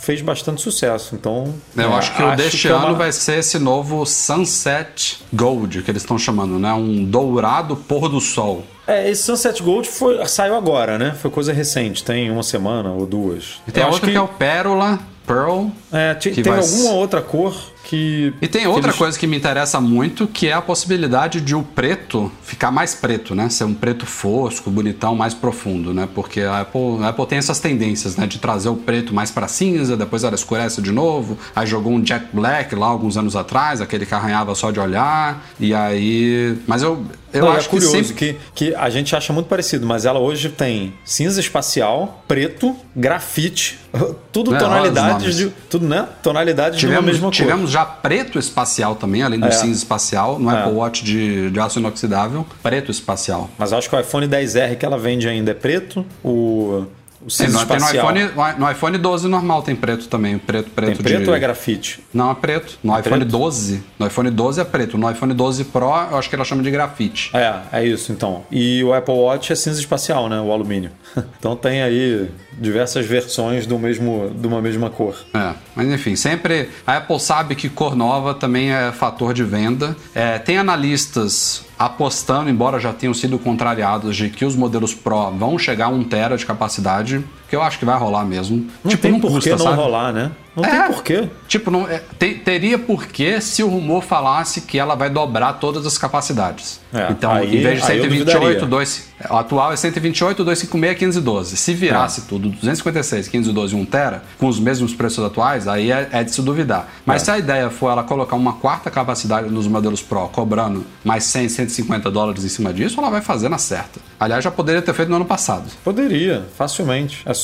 fez 0.05 0.21
bastante 0.23 0.61
sucesso. 0.61 1.15
Então, 1.15 1.53
Eu 1.77 1.91
é, 1.91 1.95
acho 1.95 2.15
que 2.15 2.23
o 2.23 2.37
deste 2.37 2.69
é 2.69 2.71
ano 2.71 2.87
uma- 2.89 2.95
vai 2.95 3.11
ser 3.13 3.39
esse 3.39 3.59
novo 3.59 4.05
Sunset 4.07 5.19
Gold, 5.33 5.83
que 5.83 5.91
eles 5.91 6.03
estão 6.03 6.19
chamando, 6.19 6.59
né? 6.59 6.73
Um 6.73 7.05
dourado 7.05 7.77
pôr 7.77 8.09
do 8.09 8.21
sol. 8.21 8.65
É, 8.87 9.09
esse 9.11 9.23
Sunset 9.23 9.63
Gold 9.63 9.89
foi, 9.89 10.25
saiu 10.27 10.55
agora, 10.55 10.99
né? 10.99 11.15
Foi 11.21 11.31
coisa 11.31 11.53
recente, 11.53 12.05
tem 12.05 12.31
uma 12.31 12.43
semana 12.43 12.91
ou 12.91 13.07
duas. 13.07 13.61
E 13.67 13.73
tem 13.73 13.83
Eu 13.83 13.89
acho 13.89 13.97
outra 13.97 14.11
que... 14.11 14.17
é 14.17 14.21
o 14.21 14.29
Pérola, 14.29 14.99
Pearl. 15.27 15.69
É, 15.91 16.15
que 16.15 16.31
tem 16.43 16.43
vai- 16.45 16.59
alguma 16.61 16.91
outra 16.93 17.23
cor 17.23 17.55
que. 17.85 18.33
E 18.43 18.49
tem 18.49 18.67
outra 18.67 18.89
eles- 18.91 18.97
coisa 18.99 19.19
que 19.19 19.27
me 19.27 19.37
interessa 19.37 19.81
muito, 19.81 20.27
que 20.27 20.49
é 20.49 20.53
a 20.53 20.63
possibilidade 20.63 21.41
de 21.41 21.55
o 21.55 21.63
preto 21.63 22.31
ficar 22.43 22.71
mais 22.71 22.95
preto, 22.95 23.35
né? 23.35 23.49
Ser 23.49 23.65
um 23.65 23.75
preto 23.75 24.07
fosco, 24.07 24.71
bonitão, 24.71 25.15
mais 25.15 25.35
profundo, 25.35 25.93
né? 25.95 26.09
Porque 26.15 26.41
a 26.41 26.61
Apple, 26.61 27.03
a 27.03 27.09
Apple 27.09 27.27
tem 27.27 27.39
essas 27.39 27.61
tendências, 27.61 28.17
né? 28.17 28.27
De 28.27 28.39
trazer 28.39 28.69
o 28.69 28.77
preto 28.77 29.15
mais 29.15 29.31
pra 29.31 29.47
cinza, 29.49 29.97
depois 29.97 30.25
ela 30.25 30.35
escurece 30.35 30.81
de 30.83 30.91
novo. 30.91 31.39
Aí 31.55 31.67
jogou 31.67 31.93
um 31.93 32.05
Jet 32.05 32.25
Black 32.33 32.75
lá 32.75 32.87
alguns 32.87 33.17
anos 33.17 33.37
atrás, 33.37 33.81
aquele 33.81 34.07
que 34.07 34.15
arranhava 34.15 34.55
só 34.55 34.71
de 34.71 34.81
olhar. 34.81 35.45
E 35.61 35.75
aí... 35.75 36.57
Mas 36.67 36.83
eu, 36.83 37.05
eu 37.33 37.45
Não, 37.45 37.55
e 37.55 37.57
acho 37.57 37.67
é 37.67 37.71
curioso 37.71 37.97
que 37.97 38.05
sempre... 38.05 38.15
que, 38.55 38.71
que 38.71 38.75
a 38.75 38.89
gente 38.91 39.15
acha 39.15 39.33
muito 39.33 39.47
parecido, 39.47 39.87
mas 39.87 40.05
ela 40.07 40.19
hoje 40.19 40.49
tem 40.49 40.95
cinza 41.05 41.41
espacial, 41.41 42.25
preto, 42.27 42.75
grafite, 42.95 43.79
tudo 44.33 44.55
É, 44.55 44.59
tonalidades 44.59 45.37
de. 45.37 45.51
Tudo, 45.71 45.87
né? 45.87 46.07
Tonalidades 46.23 46.79
de 46.79 46.87
uma 46.87 46.91
Tivemos, 46.95 47.13
mesma 47.13 47.27
cor. 47.27 47.33
tivemos 47.33 47.71
já 47.75 47.85
preto 47.85 48.39
espacial 48.39 48.95
também, 48.95 49.23
além 49.23 49.41
do 49.41 49.47
É. 49.47 49.51
cinza 49.51 49.79
espacial, 49.79 50.39
no 50.39 50.51
É. 50.51 50.61
Apple 50.61 50.73
Watch 50.75 51.05
de, 51.05 51.51
de 51.51 51.59
aço 51.61 51.79
inoxidável, 51.81 52.47
preto 52.63 52.91
espacial. 52.91 53.51
Mas 53.59 53.73
eu 53.73 53.79
acho 53.79 53.89
que 53.91 53.97
o 53.97 54.01
iPhone 54.01 54.27
10R 54.29 54.77
que 54.77 54.87
ela 54.87 54.97
vende 54.99 55.29
ainda 55.29 55.51
é 55.51 55.55
preto, 55.55 56.07
o, 56.23 56.85
o 57.21 57.27
Tem, 57.27 57.47
cinza 57.47 57.59
tem 57.67 57.77
no, 57.79 57.83
espacial. 57.85 58.15
iPhone, 58.17 58.55
no 58.59 58.71
iPhone 58.71 58.99
12 58.99 59.29
normal 59.29 59.63
tem 59.63 59.75
preto 59.75 60.07
também, 60.09 60.39
preto, 60.39 60.71
preto 60.71 60.97
Tem 60.97 61.03
preto 61.05 61.23
de... 61.25 61.31
ou 61.31 61.35
é 61.35 61.39
grafite? 61.41 62.01
Não, 62.13 62.31
é 62.31 62.35
preto. 62.35 62.79
No 62.85 62.93
iPhone 62.99 63.17
preto? 63.17 63.31
12. 63.31 63.83
No 63.99 64.07
iPhone 64.07 64.31
12 64.31 64.61
é 64.61 64.65
preto. 64.65 64.97
No 64.99 65.11
iPhone 65.11 65.33
12 65.35 65.65
Pro, 65.65 65.87
eu 66.11 66.19
acho 66.19 66.29
que 66.29 66.35
ela 66.37 66.45
chama 66.45 66.63
de 66.63 66.71
grafite. 66.71 67.31
É, 67.35 67.55
é 67.73 67.85
isso 67.85 68.13
então. 68.13 68.45
E 68.53 68.85
o 68.85 68.93
Apple 68.95 69.15
Watch 69.15 69.53
é 69.53 69.57
cinza 69.57 69.81
espacial, 69.81 70.29
né? 70.29 70.41
O 70.41 70.53
alumínio. 70.53 70.91
Então 71.39 71.57
tem 71.57 71.83
aí 71.83 72.29
diversas 72.59 73.07
versões 73.07 73.67
do 73.67 73.79
mesmo, 73.79 74.31
de 74.35 74.47
uma 74.47 74.61
mesma 74.61 74.91
cor. 74.91 75.17
É, 75.35 75.53
mas 75.75 75.89
enfim, 75.89 76.17
sempre 76.17 76.69
a 76.87 76.97
Apple 76.97 77.21
sabe 77.21 77.55
que 77.55 77.69
cor 77.69 77.95
nova 77.97 78.35
também 78.35 78.73
é 78.73 78.93
fator 78.93 79.33
de 79.35 79.45
venda. 79.45 79.97
É, 80.15 80.39
tem 80.39 80.59
analistas 80.59 81.65
apostando, 81.79 82.49
embora 82.49 82.79
já 82.79 82.93
tenham 82.93 83.13
sido 83.15 83.39
contrariados, 83.39 84.17
de 84.17 84.31
que 84.31 84.45
os 84.45 84.55
modelos 84.55 84.95
Pro 84.95 85.31
vão 85.33 85.59
chegar 85.59 85.87
a 85.87 85.89
1 85.89 86.05
tera 86.05 86.37
de 86.37 86.47
capacidade, 86.47 87.25
eu 87.55 87.63
acho 87.63 87.79
que 87.79 87.85
vai 87.85 87.99
rolar 87.99 88.25
mesmo. 88.25 88.67
Não 88.83 88.91
tipo, 88.91 89.03
tem 89.03 89.13
não 89.13 89.21
por 89.21 89.31
custa, 89.33 89.51
que 89.51 89.57
não 89.57 89.65
sabe? 89.65 89.77
rolar, 89.77 90.13
né? 90.13 90.31
Não 90.57 90.65
É. 90.65 90.69
tem 90.71 90.95
porquê. 90.95 91.29
Tipo, 91.49 91.69
não, 91.69 91.89
é, 91.89 92.01
te- 92.17 92.35
teria 92.37 92.79
porquê 92.79 93.41
se 93.41 93.61
o 93.65 93.69
rumor 93.69 94.03
falasse 94.05 94.61
que 94.61 94.79
ela 94.79 94.95
vai 94.95 95.11
dobrar 95.11 95.55
todas 95.55 95.85
as 95.85 95.99
capacidades. 95.99 96.81
É, 96.93 97.09
então, 97.11 97.33
aí- 97.33 97.47
em 97.59 97.61
vez 97.61 97.81
de 97.85 97.91
aí 97.91 97.99
eu 97.99 98.05
128, 98.05 98.41
duvidaria. 98.61 98.67
2, 98.69 99.09
o 99.31 99.35
atual 99.37 99.73
é 99.73 99.77
128, 99.77 100.45
256, 100.45 100.97
512. 100.97 101.57
Se 101.57 101.75
virasse 101.75 102.23
tudo 102.29 102.51
256, 102.51 103.27
512 103.27 103.75
e 103.75 103.81
1 103.81 103.85
tera, 103.85 104.23
com 104.39 104.47
os 104.47 104.61
mesmos 104.61 104.95
preços 104.95 105.25
atuais, 105.25 105.67
aí 105.67 105.91
é, 105.91 106.09
é 106.13 106.23
de 106.23 106.31
se 106.33 106.41
duvidar. 106.41 106.89
Mas 107.05 107.23
É. 107.23 107.25
se 107.25 107.31
a 107.33 107.39
ideia 107.39 107.69
for 107.69 107.91
ela 107.91 108.05
colocar 108.05 108.37
uma 108.37 108.53
quarta 108.53 108.93
capacidade 108.93 109.49
nos 109.51 109.67
modelos 109.67 110.03
Pro, 110.03 110.29
cobrando 110.29 110.87
mais 111.05 111.25
100, 111.25 111.49
150 111.49 112.09
dólares 112.13 112.45
em 112.45 112.49
cima 112.49 112.73
disso, 112.73 113.01
ela 113.01 113.11
vai 113.11 113.21
fazer 113.23 113.49
na 113.49 113.59
certa. 113.59 113.99
Aliás, 114.21 114.45
já 114.45 114.53
poderia 114.53 114.81
ter 114.81 114.95
feito 114.95 115.09
no 115.09 115.17
ano 115.17 115.25
passado. 115.25 115.65
Poderia, 115.83 116.47
facilmente. 116.57 117.23
É 117.27 117.35
só- 117.35 117.44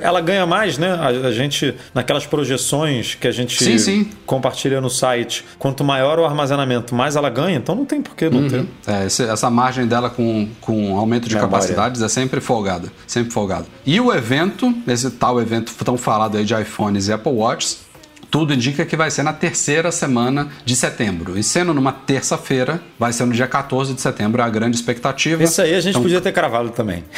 ela 0.00 0.20
ganha 0.20 0.46
mais, 0.46 0.78
né? 0.78 0.92
A, 0.92 1.30
gente, 1.30 1.74
naquelas 1.94 2.26
projeções 2.26 3.14
que 3.14 3.26
a 3.26 3.32
gente 3.32 3.62
Sim, 3.62 3.78
sim. 3.78 4.10
compartilha 4.24 4.80
no 4.80 4.90
site, 4.90 5.44
quanto 5.58 5.84
maior 5.84 6.18
o 6.18 6.24
armazenamento, 6.24 6.94
mais 6.94 7.16
ela 7.16 7.30
ganha, 7.30 7.56
então 7.56 7.74
não 7.74 7.84
tem 7.84 8.02
por 8.02 8.14
que 8.14 8.28
não 8.28 8.48
ter. 8.48 8.64
É, 8.86 9.04
essa 9.04 9.50
margem 9.50 9.86
dela 9.86 10.10
com, 10.10 10.48
com 10.60 10.98
aumento 10.98 11.28
de 11.28 11.34
Memória. 11.34 11.52
capacidades 11.52 12.02
é 12.02 12.08
sempre 12.08 12.40
folgada. 12.40 12.90
Sempre 13.06 13.32
folgada. 13.32 13.66
E 13.84 14.00
o 14.00 14.12
evento, 14.12 14.74
esse 14.86 15.10
tal 15.10 15.40
evento 15.40 15.72
tão 15.84 15.96
falado 15.96 16.36
aí 16.36 16.44
de 16.44 16.54
iPhones 16.54 17.08
e 17.08 17.12
Apple 17.12 17.32
Watches, 17.32 17.85
tudo 18.30 18.52
indica 18.54 18.84
que 18.84 18.96
vai 18.96 19.10
ser 19.10 19.22
na 19.22 19.32
terceira 19.32 19.90
semana 19.90 20.48
de 20.64 20.74
setembro. 20.76 21.38
E 21.38 21.42
sendo 21.42 21.72
numa 21.72 21.92
terça-feira, 21.92 22.80
vai 22.98 23.12
ser 23.12 23.24
no 23.24 23.32
dia 23.32 23.46
14 23.46 23.94
de 23.94 24.00
setembro, 24.00 24.40
é 24.40 24.44
a 24.44 24.48
grande 24.48 24.76
expectativa. 24.76 25.42
Isso 25.42 25.60
aí 25.60 25.74
a 25.74 25.80
gente 25.80 25.90
Então, 25.90 26.02
podia 26.02 26.20
ter 26.20 26.32
cravado 26.32 26.70
também. 26.70 27.04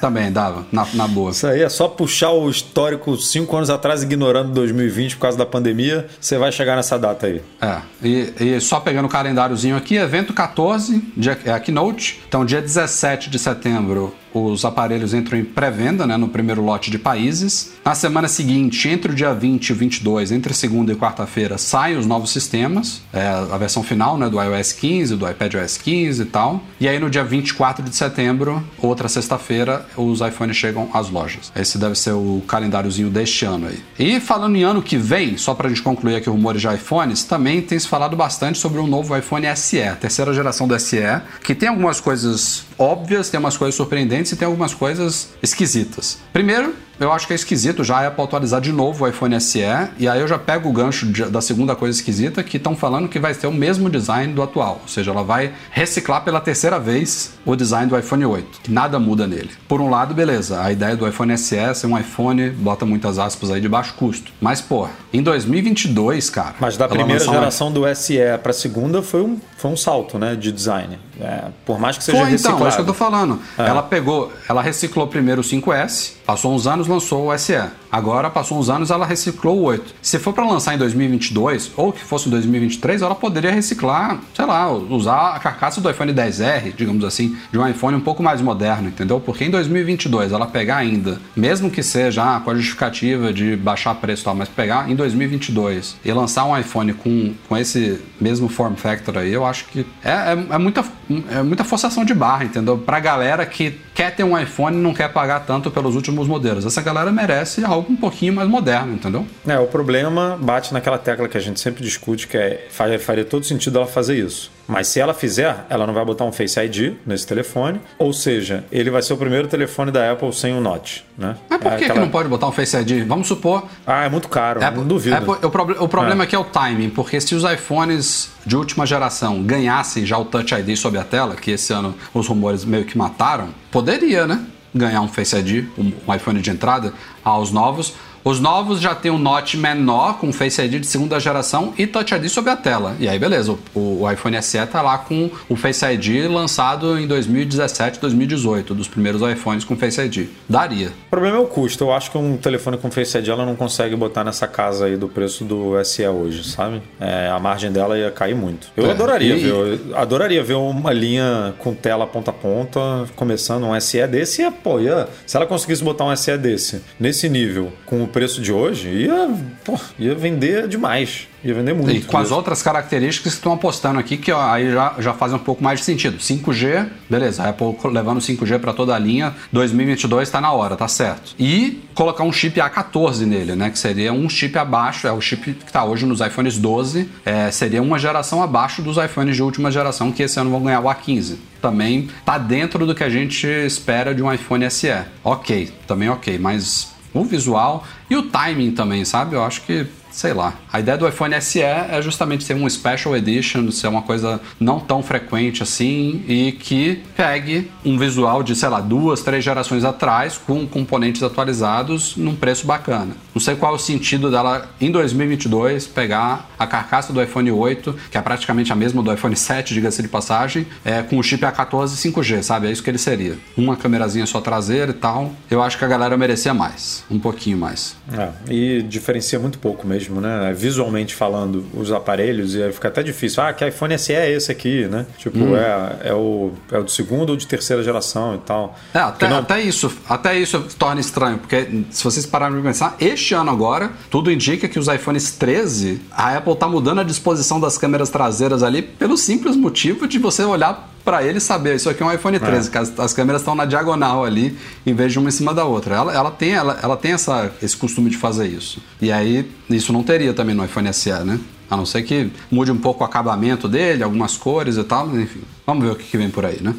Também 0.00 0.32
dava, 0.32 0.66
na, 0.72 0.86
na 0.94 1.06
boa. 1.06 1.32
Isso 1.32 1.46
aí 1.46 1.60
é 1.60 1.68
só 1.68 1.86
puxar 1.86 2.30
o 2.30 2.48
histórico 2.48 3.14
cinco 3.18 3.54
anos 3.54 3.68
atrás, 3.68 4.02
ignorando 4.02 4.50
2020 4.52 5.16
por 5.16 5.22
causa 5.22 5.36
da 5.36 5.44
pandemia, 5.44 6.06
você 6.18 6.38
vai 6.38 6.50
chegar 6.50 6.76
nessa 6.76 6.98
data 6.98 7.26
aí. 7.26 7.42
É, 7.60 7.76
e, 8.02 8.32
e 8.40 8.60
só 8.60 8.80
pegando 8.80 9.04
o 9.04 9.08
calendáriozinho 9.08 9.76
aqui, 9.76 9.96
evento 9.96 10.32
14, 10.32 11.02
dia, 11.14 11.38
é 11.44 11.52
a 11.52 11.60
Keynote. 11.60 12.22
Então, 12.26 12.42
dia 12.44 12.62
17 12.62 13.28
de 13.28 13.38
setembro, 13.38 14.14
os 14.34 14.64
aparelhos 14.64 15.14
entram 15.14 15.38
em 15.38 15.44
pré-venda, 15.44 16.06
né, 16.06 16.16
no 16.16 16.28
primeiro 16.28 16.62
lote 16.62 16.90
de 16.90 16.98
países. 16.98 17.72
Na 17.84 17.94
semana 17.94 18.28
seguinte, 18.28 18.88
entre 18.88 19.12
o 19.12 19.14
dia 19.14 19.34
20 19.34 19.68
e 19.68 19.72
o 19.72 19.76
22, 19.76 20.32
entre 20.32 20.54
segunda 20.54 20.92
e 20.92 20.96
quarta-feira, 20.96 21.58
saem 21.58 21.96
os 21.96 22.06
novos 22.06 22.30
sistemas, 22.30 23.02
é, 23.12 23.26
a 23.26 23.58
versão 23.58 23.82
final, 23.82 24.16
né, 24.16 24.28
do 24.28 24.40
iOS 24.40 24.72
15, 24.72 25.16
do 25.16 25.28
iPadOS 25.28 25.76
15 25.78 26.22
e 26.22 26.24
tal. 26.24 26.62
E 26.80 26.88
aí, 26.88 26.98
no 26.98 27.10
dia 27.10 27.24
24 27.24 27.84
de 27.84 27.94
setembro, 27.94 28.62
outra 28.78 29.08
sexta-feira, 29.08 29.86
os 29.96 30.20
iPhones 30.20 30.56
chegam 30.56 30.88
às 30.92 31.10
lojas. 31.10 31.52
Esse 31.54 31.78
deve 31.78 31.96
ser 31.96 32.12
o 32.12 32.42
calendáriozinho 32.46 33.10
deste 33.10 33.44
ano 33.44 33.68
aí. 33.68 33.80
E 33.98 34.20
falando 34.20 34.56
em 34.56 34.62
ano 34.62 34.82
que 34.82 34.96
vem, 34.96 35.36
só 35.36 35.54
pra 35.54 35.68
gente 35.68 35.82
concluir 35.82 36.16
aqui 36.16 36.28
rumores 36.28 36.60
de 36.60 36.68
iPhones, 36.68 37.24
também 37.24 37.60
tem 37.60 37.78
se 37.78 37.88
falado 37.88 38.16
bastante 38.16 38.58
sobre 38.58 38.80
o 38.80 38.86
novo 38.86 39.16
iPhone 39.16 39.46
SE, 39.56 39.82
a 39.82 39.96
terceira 39.96 40.32
geração 40.32 40.66
do 40.66 40.78
SE, 40.78 41.02
que 41.42 41.54
tem 41.54 41.68
algumas 41.68 42.00
coisas 42.00 42.64
óbvias, 42.82 43.30
tem 43.30 43.38
umas 43.38 43.56
coisas 43.56 43.74
surpreendentes 43.74 44.32
e 44.32 44.36
tem 44.36 44.46
algumas 44.46 44.74
coisas 44.74 45.28
esquisitas. 45.42 46.18
Primeiro, 46.32 46.74
eu 47.02 47.12
acho 47.12 47.26
que 47.26 47.32
é 47.32 47.36
esquisito 47.36 47.82
já 47.84 47.98
a 47.98 48.06
Apple 48.08 48.24
atualizar 48.24 48.60
de 48.60 48.72
novo 48.72 49.04
o 49.04 49.08
iPhone 49.08 49.38
SE, 49.40 49.60
e 49.98 50.08
aí 50.08 50.20
eu 50.20 50.28
já 50.28 50.38
pego 50.38 50.68
o 50.68 50.72
gancho 50.72 51.06
de- 51.06 51.24
da 51.26 51.40
segunda 51.40 51.74
coisa 51.74 51.98
esquisita, 51.98 52.42
que 52.42 52.56
estão 52.56 52.74
falando 52.76 53.08
que 53.08 53.18
vai 53.18 53.34
ter 53.34 53.46
o 53.46 53.52
mesmo 53.52 53.90
design 53.90 54.32
do 54.32 54.42
atual, 54.42 54.78
ou 54.82 54.88
seja, 54.88 55.10
ela 55.10 55.22
vai 55.22 55.52
reciclar 55.70 56.22
pela 56.24 56.40
terceira 56.40 56.78
vez 56.78 57.32
o 57.44 57.54
design 57.56 57.88
do 57.88 57.98
iPhone 57.98 58.24
8, 58.24 58.60
que 58.62 58.70
nada 58.70 58.98
muda 58.98 59.26
nele. 59.26 59.50
Por 59.68 59.80
um 59.80 59.90
lado, 59.90 60.14
beleza, 60.14 60.60
a 60.62 60.70
ideia 60.72 60.96
do 60.96 61.06
iPhone 61.06 61.36
SE 61.36 61.56
é 61.56 61.74
ser 61.74 61.86
um 61.86 61.98
iPhone, 61.98 62.50
bota 62.50 62.84
muitas 62.86 63.18
aspas 63.18 63.50
aí, 63.50 63.60
de 63.60 63.68
baixo 63.68 63.94
custo. 63.94 64.30
Mas, 64.40 64.60
pô, 64.60 64.88
em 65.12 65.22
2022, 65.22 66.30
cara... 66.30 66.54
Mas 66.60 66.76
da 66.76 66.88
primeira 66.88 67.12
lançar 67.20 67.30
um 67.30 67.34
geração 67.34 67.72
do 67.72 67.94
SE 67.94 68.18
para 68.42 68.50
a 68.50 68.54
segunda 68.54 69.02
foi 69.02 69.22
um, 69.22 69.38
foi 69.56 69.70
um 69.70 69.76
salto 69.76 70.18
né, 70.18 70.34
de 70.36 70.50
design. 70.52 70.98
É, 71.20 71.44
por 71.64 71.78
mais 71.78 71.96
que 71.98 72.04
seja 72.04 72.18
Foi 72.18 72.30
reciclado. 72.30 72.56
então, 72.56 72.66
é 72.66 72.68
isso 72.68 72.76
que 72.78 72.82
eu 72.82 72.86
tô 72.86 72.94
falando. 72.94 73.38
É. 73.58 73.66
Ela 73.66 73.82
pegou, 73.82 74.32
ela 74.48 74.62
reciclou 74.62 75.06
primeiro 75.06 75.40
o 75.40 75.44
5S, 75.44 76.14
passou 76.26 76.52
uns 76.54 76.66
anos, 76.66 76.86
lançou 76.92 77.26
o 77.28 77.38
SE. 77.38 77.81
Agora, 77.92 78.30
passou 78.30 78.58
uns 78.58 78.70
anos, 78.70 78.90
ela 78.90 79.04
reciclou 79.04 79.58
o 79.58 79.64
8. 79.64 79.94
Se 80.00 80.18
for 80.18 80.32
para 80.32 80.46
lançar 80.46 80.74
em 80.74 80.78
2022, 80.78 81.72
ou 81.76 81.92
que 81.92 82.02
fosse 82.02 82.26
em 82.26 82.30
2023, 82.30 83.02
ela 83.02 83.14
poderia 83.14 83.52
reciclar, 83.52 84.18
sei 84.34 84.46
lá, 84.46 84.72
usar 84.72 85.34
a 85.34 85.38
carcaça 85.38 85.78
do 85.78 85.90
iPhone 85.90 86.10
10R, 86.10 86.74
digamos 86.74 87.04
assim, 87.04 87.36
de 87.52 87.58
um 87.58 87.68
iPhone 87.68 87.94
um 87.94 88.00
pouco 88.00 88.22
mais 88.22 88.40
moderno, 88.40 88.88
entendeu? 88.88 89.20
Porque 89.20 89.44
em 89.44 89.50
2022 89.50 90.32
ela 90.32 90.46
pegar 90.46 90.76
ainda, 90.76 91.20
mesmo 91.36 91.70
que 91.70 91.82
seja 91.82 92.36
ah, 92.36 92.40
com 92.40 92.50
a 92.50 92.54
justificativa 92.54 93.30
de 93.30 93.56
baixar 93.56 93.94
preço 93.96 94.22
e 94.22 94.24
tal, 94.24 94.34
mas 94.34 94.48
pegar 94.48 94.90
em 94.90 94.96
2022 94.96 95.96
e 96.02 96.12
lançar 96.12 96.46
um 96.46 96.56
iPhone 96.56 96.94
com, 96.94 97.34
com 97.46 97.58
esse 97.58 98.00
mesmo 98.18 98.48
form 98.48 98.74
factor 98.74 99.18
aí, 99.18 99.34
eu 99.34 99.44
acho 99.44 99.66
que 99.66 99.84
é, 100.02 100.10
é, 100.10 100.54
é 100.54 100.58
muita, 100.58 100.82
é 101.30 101.42
muita 101.42 101.62
forçação 101.62 102.06
de 102.06 102.14
barra, 102.14 102.44
entendeu? 102.44 102.78
Pra 102.78 102.98
galera 102.98 103.44
que 103.44 103.78
quer 103.94 104.14
ter 104.14 104.24
um 104.24 104.38
iPhone 104.38 104.76
e 104.78 104.80
não 104.80 104.94
quer 104.94 105.12
pagar 105.12 105.40
tanto 105.40 105.70
pelos 105.70 105.94
últimos 105.94 106.26
modelos. 106.26 106.64
Essa 106.64 106.80
galera 106.80 107.12
merece 107.12 107.62
algo 107.64 107.81
um 107.90 107.96
pouquinho 107.96 108.32
mais 108.32 108.48
moderno, 108.48 108.94
entendeu? 108.94 109.26
É, 109.46 109.58
o 109.58 109.66
problema 109.66 110.38
bate 110.40 110.72
naquela 110.72 110.98
tecla 110.98 111.28
que 111.28 111.36
a 111.36 111.40
gente 111.40 111.60
sempre 111.60 111.82
discute, 111.82 112.26
que 112.28 112.36
é 112.36 112.66
faria, 112.70 113.24
todo 113.24 113.44
sentido 113.44 113.78
ela 113.78 113.86
fazer 113.86 114.16
isso. 114.18 114.50
Mas 114.68 114.86
se 114.86 115.00
ela 115.00 115.12
fizer, 115.12 115.66
ela 115.68 115.86
não 115.86 115.92
vai 115.92 116.04
botar 116.04 116.24
um 116.24 116.30
Face 116.32 116.58
ID 116.58 116.94
nesse 117.04 117.26
telefone, 117.26 117.80
ou 117.98 118.12
seja, 118.12 118.64
ele 118.70 118.90
vai 118.90 119.02
ser 119.02 119.12
o 119.12 119.16
primeiro 119.16 119.48
telefone 119.48 119.90
da 119.90 120.10
Apple 120.12 120.32
sem 120.32 120.54
um 120.54 120.60
Notch, 120.60 121.00
né? 121.18 121.36
Mas 121.50 121.58
por 121.60 121.66
É 121.66 121.70
que, 121.72 121.78
que 121.78 121.84
aquela- 121.86 122.00
não 122.00 122.08
pode 122.10 122.28
botar 122.28 122.46
um 122.46 122.52
Face 122.52 122.76
ID? 122.76 123.04
Vamos 123.06 123.26
supor 123.26 123.66
Ah, 123.86 124.04
é 124.04 124.08
muito 124.08 124.28
caro, 124.28 124.62
Apple- 124.64 124.80
não 124.80 124.86
duvido. 124.86 125.16
Apple- 125.16 125.44
o, 125.46 125.50
proble- 125.50 125.76
o 125.78 125.88
problema 125.88 126.22
É. 126.22 126.24
aqui 126.24 126.34
é 126.36 126.38
o 126.38 126.44
timing, 126.44 126.90
porque 126.90 127.20
se 127.20 127.34
os 127.34 127.42
iPhones 127.44 128.30
de 128.46 128.56
última 128.56 128.86
geração 128.86 129.42
ganhassem 129.42 130.06
já 130.06 130.16
o 130.16 130.24
Touch 130.24 130.54
ID 130.54 130.76
sob 130.76 130.96
a 130.96 131.02
tela, 131.04 131.34
que 131.34 131.50
esse 131.50 131.72
ano 131.72 131.94
os 132.14 132.26
rumores 132.28 132.64
meio 132.64 132.84
que 132.84 132.96
mataram, 132.96 133.48
poderia, 133.70 134.26
né? 134.26 134.40
Ganhar 134.74 135.02
um 135.02 135.08
Face 135.08 135.36
ID, 135.36 135.68
um, 135.78 135.92
iPhone 136.14 136.40
de 136.40 136.50
entrada, 136.50 136.92
aos 137.24 137.50
novos. 137.50 137.94
Os 138.24 138.38
novos 138.38 138.80
já 138.80 138.94
tem 138.94 139.10
um 139.10 139.18
Note 139.18 139.56
menor 139.56 140.18
com 140.18 140.32
Face 140.32 140.62
ID 140.62 140.80
de 140.80 140.86
segunda 140.86 141.18
geração 141.18 141.74
e 141.76 141.88
Touch 141.88 142.14
ID 142.14 142.28
sob 142.28 142.48
a 142.48 142.56
tela. 142.56 142.94
E 143.00 143.08
aí, 143.08 143.18
beleza, 143.18 143.56
o, 143.74 144.02
o 144.02 144.10
iPhone 144.10 144.40
SE 144.40 144.64
tá 144.66 144.80
lá 144.80 144.96
com 144.98 145.28
o 145.48 145.56
Face 145.56 145.84
ID 145.84 146.30
lançado 146.30 146.96
em 146.98 147.06
2017, 147.08 147.98
2018, 147.98 148.74
dos 148.74 148.86
primeiros 148.86 149.20
iPhones 149.22 149.64
com 149.64 149.76
Face 149.76 150.00
ID. 150.00 150.28
Daria. 150.48 150.88
O 150.88 151.10
problema 151.10 151.36
é 151.38 151.40
o 151.40 151.46
custo. 151.46 151.82
Eu 151.82 151.92
acho 151.92 152.12
que 152.12 152.18
um 152.18 152.36
telefone 152.36 152.78
com 152.78 152.90
Face 152.92 153.18
ID 153.18 153.26
ela 153.28 153.44
não 153.44 153.56
consegue 153.56 153.96
botar 153.96 154.22
nessa 154.22 154.46
casa 154.46 154.86
aí 154.86 154.96
do 154.96 155.08
preço 155.08 155.44
do 155.44 155.82
SE 155.84 156.06
hoje, 156.06 156.44
sabe? 156.44 156.80
É, 157.00 157.28
a 157.28 157.40
margem 157.40 157.72
dela 157.72 157.98
ia 157.98 158.10
cair 158.12 158.36
muito. 158.36 158.68
Eu 158.76 158.86
É, 158.86 158.90
adoraria 158.92 159.34
e- 159.34 159.40
ver, 159.40 159.48
eu 159.50 159.96
adoraria 159.96 160.44
ver 160.44 160.54
uma 160.54 160.92
linha 160.92 161.54
com 161.58 161.74
tela 161.74 162.06
ponta 162.06 162.30
a 162.30 162.34
ponta, 162.34 162.80
começando 163.16 163.64
um 163.64 163.80
SE 163.80 164.06
desse, 164.06 164.42
ia, 164.42 164.52
pô, 164.52 164.78
ia, 164.78 165.08
se 165.26 165.36
ela 165.36 165.44
conseguisse 165.46 165.82
botar 165.82 166.04
um 166.04 166.14
SE 166.16 166.36
desse, 166.38 166.82
nesse 167.00 167.28
nível, 167.28 167.72
com 167.84 168.04
o 168.04 168.11
preço 168.12 168.40
de 168.40 168.52
hoje, 168.52 168.88
ia, 168.88 169.30
pô, 169.64 169.78
ia 169.98 170.14
vender 170.14 170.68
demais. 170.68 171.26
Ia 171.44 171.54
vender 171.54 171.74
muito. 171.74 171.90
E 171.90 172.00
com 172.02 172.16
as 172.16 172.30
outras 172.30 172.62
características 172.62 173.32
que 173.32 173.38
estão 173.38 173.52
apostando 173.52 173.98
aqui, 173.98 174.16
que 174.16 174.30
ó, 174.30 174.40
aí 174.40 174.70
já, 174.70 174.94
já 174.98 175.12
fazem 175.12 175.36
um 175.36 175.40
pouco 175.40 175.62
mais 175.62 175.80
de 175.80 175.86
sentido. 175.86 176.18
5G, 176.18 176.88
beleza, 177.10 177.42
a 177.42 177.48
Apple 177.48 177.74
levando 177.90 178.20
5G 178.20 178.60
para 178.60 178.72
toda 178.72 178.94
a 178.94 178.98
linha, 178.98 179.34
2022 179.50 180.28
está 180.28 180.40
na 180.40 180.52
hora, 180.52 180.76
tá 180.76 180.86
certo. 180.86 181.34
E 181.38 181.82
colocar 181.94 182.22
um 182.22 182.32
chip 182.32 182.60
A14 182.60 183.26
nele, 183.26 183.56
né, 183.56 183.70
que 183.70 183.78
seria 183.78 184.12
um 184.12 184.28
chip 184.28 184.56
abaixo, 184.56 185.06
é 185.06 185.12
o 185.12 185.20
chip 185.20 185.52
que 185.54 185.64
está 185.64 185.84
hoje 185.84 186.06
nos 186.06 186.20
iPhones 186.20 186.58
12, 186.58 187.08
é, 187.24 187.50
seria 187.50 187.82
uma 187.82 187.98
geração 187.98 188.42
abaixo 188.42 188.80
dos 188.80 188.96
iPhones 188.96 189.34
de 189.34 189.42
última 189.42 189.70
geração, 189.70 190.12
que 190.12 190.22
esse 190.22 190.38
ano 190.38 190.50
vão 190.50 190.62
ganhar 190.62 190.80
o 190.80 190.84
A15. 190.84 191.36
Também 191.60 192.08
tá 192.24 192.38
dentro 192.38 192.86
do 192.86 192.94
que 192.94 193.04
a 193.04 193.10
gente 193.10 193.46
espera 193.46 194.14
de 194.14 194.22
um 194.22 194.32
iPhone 194.32 194.68
SE. 194.70 194.92
Ok, 195.22 195.70
também 195.86 196.08
ok, 196.08 196.38
mas 196.38 196.92
o 197.14 197.24
visual 197.24 197.84
e 198.08 198.16
o 198.16 198.22
timing 198.22 198.72
também, 198.72 199.04
sabe? 199.04 199.34
Eu 199.34 199.44
acho 199.44 199.62
que, 199.62 199.86
sei 200.12 200.32
lá. 200.32 200.54
A 200.72 200.78
ideia 200.80 200.96
do 200.96 201.08
iPhone 201.08 201.40
SE 201.40 201.60
é 201.60 202.00
justamente 202.02 202.44
ser 202.44 202.54
um 202.54 202.68
special 202.68 203.16
edition, 203.16 203.70
ser 203.70 203.88
uma 203.88 204.02
coisa 204.02 204.40
não 204.60 204.78
tão 204.78 205.02
frequente 205.02 205.62
assim 205.62 206.24
e 206.28 206.52
que 206.52 207.02
pegue 207.16 207.70
um 207.84 207.98
visual 207.98 208.42
de, 208.42 208.54
sei 208.54 208.68
lá, 208.68 208.80
duas, 208.80 209.22
três 209.22 209.42
gerações 209.42 209.84
atrás 209.84 210.38
com 210.38 210.66
componentes 210.66 211.22
atualizados 211.22 212.16
num 212.16 212.34
preço 212.34 212.66
bacana. 212.66 213.16
Não 213.34 213.40
sei 213.40 213.56
qual 213.56 213.72
é 213.72 213.76
o 213.76 213.78
sentido 213.78 214.30
dela 214.30 214.68
em 214.80 214.90
2022 214.90 215.86
pegar 215.86 216.50
a 216.58 216.66
carcaça 216.66 217.12
do 217.12 217.22
iPhone 217.22 217.50
8, 217.50 217.96
que 218.10 218.18
é 218.18 218.20
praticamente 218.20 218.72
a 218.72 218.76
mesma 218.76 219.02
do 219.02 219.12
iPhone 219.12 219.34
7, 219.34 219.74
diga-se 219.74 220.02
de 220.02 220.08
passagem, 220.08 220.66
é, 220.84 221.02
com 221.02 221.18
o 221.18 221.22
chip 221.22 221.42
A14 221.42 221.88
5G, 221.88 222.42
sabe? 222.42 222.68
É 222.68 222.72
isso 222.72 222.82
que 222.82 222.90
ele 222.90 222.98
seria. 222.98 223.36
Uma 223.56 223.76
câmerazinha 223.76 224.26
só 224.26 224.40
traseira 224.40 224.90
e 224.90 224.94
tal. 224.94 225.32
Eu 225.50 225.62
acho 225.62 225.78
que 225.78 225.84
a 225.84 225.88
galera 225.88 226.16
merecia 226.16 226.52
mais, 226.52 227.04
um 227.10 227.18
pouquinho 227.18 227.58
mais. 227.58 227.96
É, 228.12 228.30
e 228.50 228.82
diferencia 228.82 229.38
muito 229.38 229.58
pouco 229.58 229.86
mesmo, 229.86 230.01
né? 230.10 230.52
Visualmente 230.56 231.14
falando, 231.14 231.64
os 231.74 231.92
aparelhos, 231.92 232.54
e 232.54 232.62
aí 232.62 232.72
fica 232.72 232.88
até 232.88 233.02
difícil. 233.02 233.42
Ah, 233.42 233.52
que 233.52 233.66
iPhone 233.66 233.98
SE 233.98 234.12
é 234.12 234.30
esse 234.30 234.50
aqui, 234.50 234.86
né? 234.86 235.06
Tipo, 235.18 235.38
Hum. 235.38 235.56
é, 235.56 235.96
é, 236.10 236.14
o, 236.14 236.52
é 236.70 236.78
o 236.78 236.84
de 236.84 236.92
segunda 236.92 237.32
ou 237.32 237.36
de 237.36 237.46
terceira 237.46 237.82
geração 237.82 238.34
e 238.34 238.38
tal. 238.38 238.76
É, 238.94 238.98
até, 238.98 239.28
não- 239.28 239.38
até 239.38 239.60
isso, 239.60 239.92
até 240.08 240.38
isso 240.38 240.60
torna 240.78 241.00
estranho, 241.00 241.38
porque 241.38 241.84
se 241.90 242.02
vocês 242.04 242.24
pararem 242.26 242.54
pra 242.60 242.70
pensar, 242.70 242.96
este 243.00 243.34
ano 243.34 243.50
agora, 243.50 243.90
tudo 244.10 244.30
indica 244.30 244.68
que 244.68 244.78
os 244.78 244.88
iPhones 244.88 245.32
13, 245.32 246.00
a 246.10 246.36
Apple 246.36 246.56
tá 246.56 246.68
mudando 246.68 247.00
a 247.00 247.04
disposição 247.04 247.58
das 247.60 247.76
câmeras 247.78 248.10
traseiras 248.10 248.62
ali 248.62 248.82
pelo 248.82 249.16
simples 249.16 249.56
motivo 249.56 250.06
de 250.06 250.18
você 250.18 250.42
olhar 250.44 250.91
pra 251.04 251.24
ele 251.24 251.40
saber, 251.40 251.76
isso 251.76 251.88
aqui 251.88 252.02
é 252.02 252.06
um 252.06 252.12
iPhone 252.12 252.38
13, 252.38 252.70
que 252.70 252.78
as, 252.78 252.98
as 252.98 253.12
câmeras 253.12 253.42
estão 253.42 253.54
na 253.54 253.64
diagonal 253.64 254.24
ali, 254.24 254.56
em 254.86 254.94
vez 254.94 255.12
de 255.12 255.18
uma 255.18 255.28
em 255.28 255.32
cima 255.32 255.52
da 255.52 255.64
outra. 255.64 255.94
Ela, 255.94 256.12
ela 256.12 256.30
tem, 256.30 256.52
ela, 256.52 256.78
ela 256.82 256.96
tem 256.96 257.12
essa, 257.12 257.52
esse 257.62 257.76
costume 257.76 258.10
de 258.10 258.16
fazer 258.16 258.46
isso. 258.46 258.80
E 259.00 259.10
aí, 259.10 259.50
isso 259.68 259.92
não 259.92 260.02
teria 260.02 260.32
também 260.32 260.54
no 260.54 260.64
iPhone 260.64 260.92
SE, 260.92 261.10
né? 261.24 261.38
A 261.70 261.76
não 261.76 261.86
ser 261.86 262.02
que 262.02 262.30
mude 262.50 262.70
um 262.70 262.76
pouco 262.76 263.02
o 263.02 263.06
acabamento 263.06 263.68
dele, 263.68 264.02
algumas 264.02 264.36
cores 264.36 264.76
e 264.76 264.84
tal, 264.84 265.08
enfim. 265.18 265.40
Vamos 265.66 265.84
ver 265.84 265.92
o 265.92 265.96
que, 265.96 266.04
que 266.04 266.16
vem 266.16 266.30
por 266.30 266.44
aí, 266.44 266.60
né? 266.60 266.74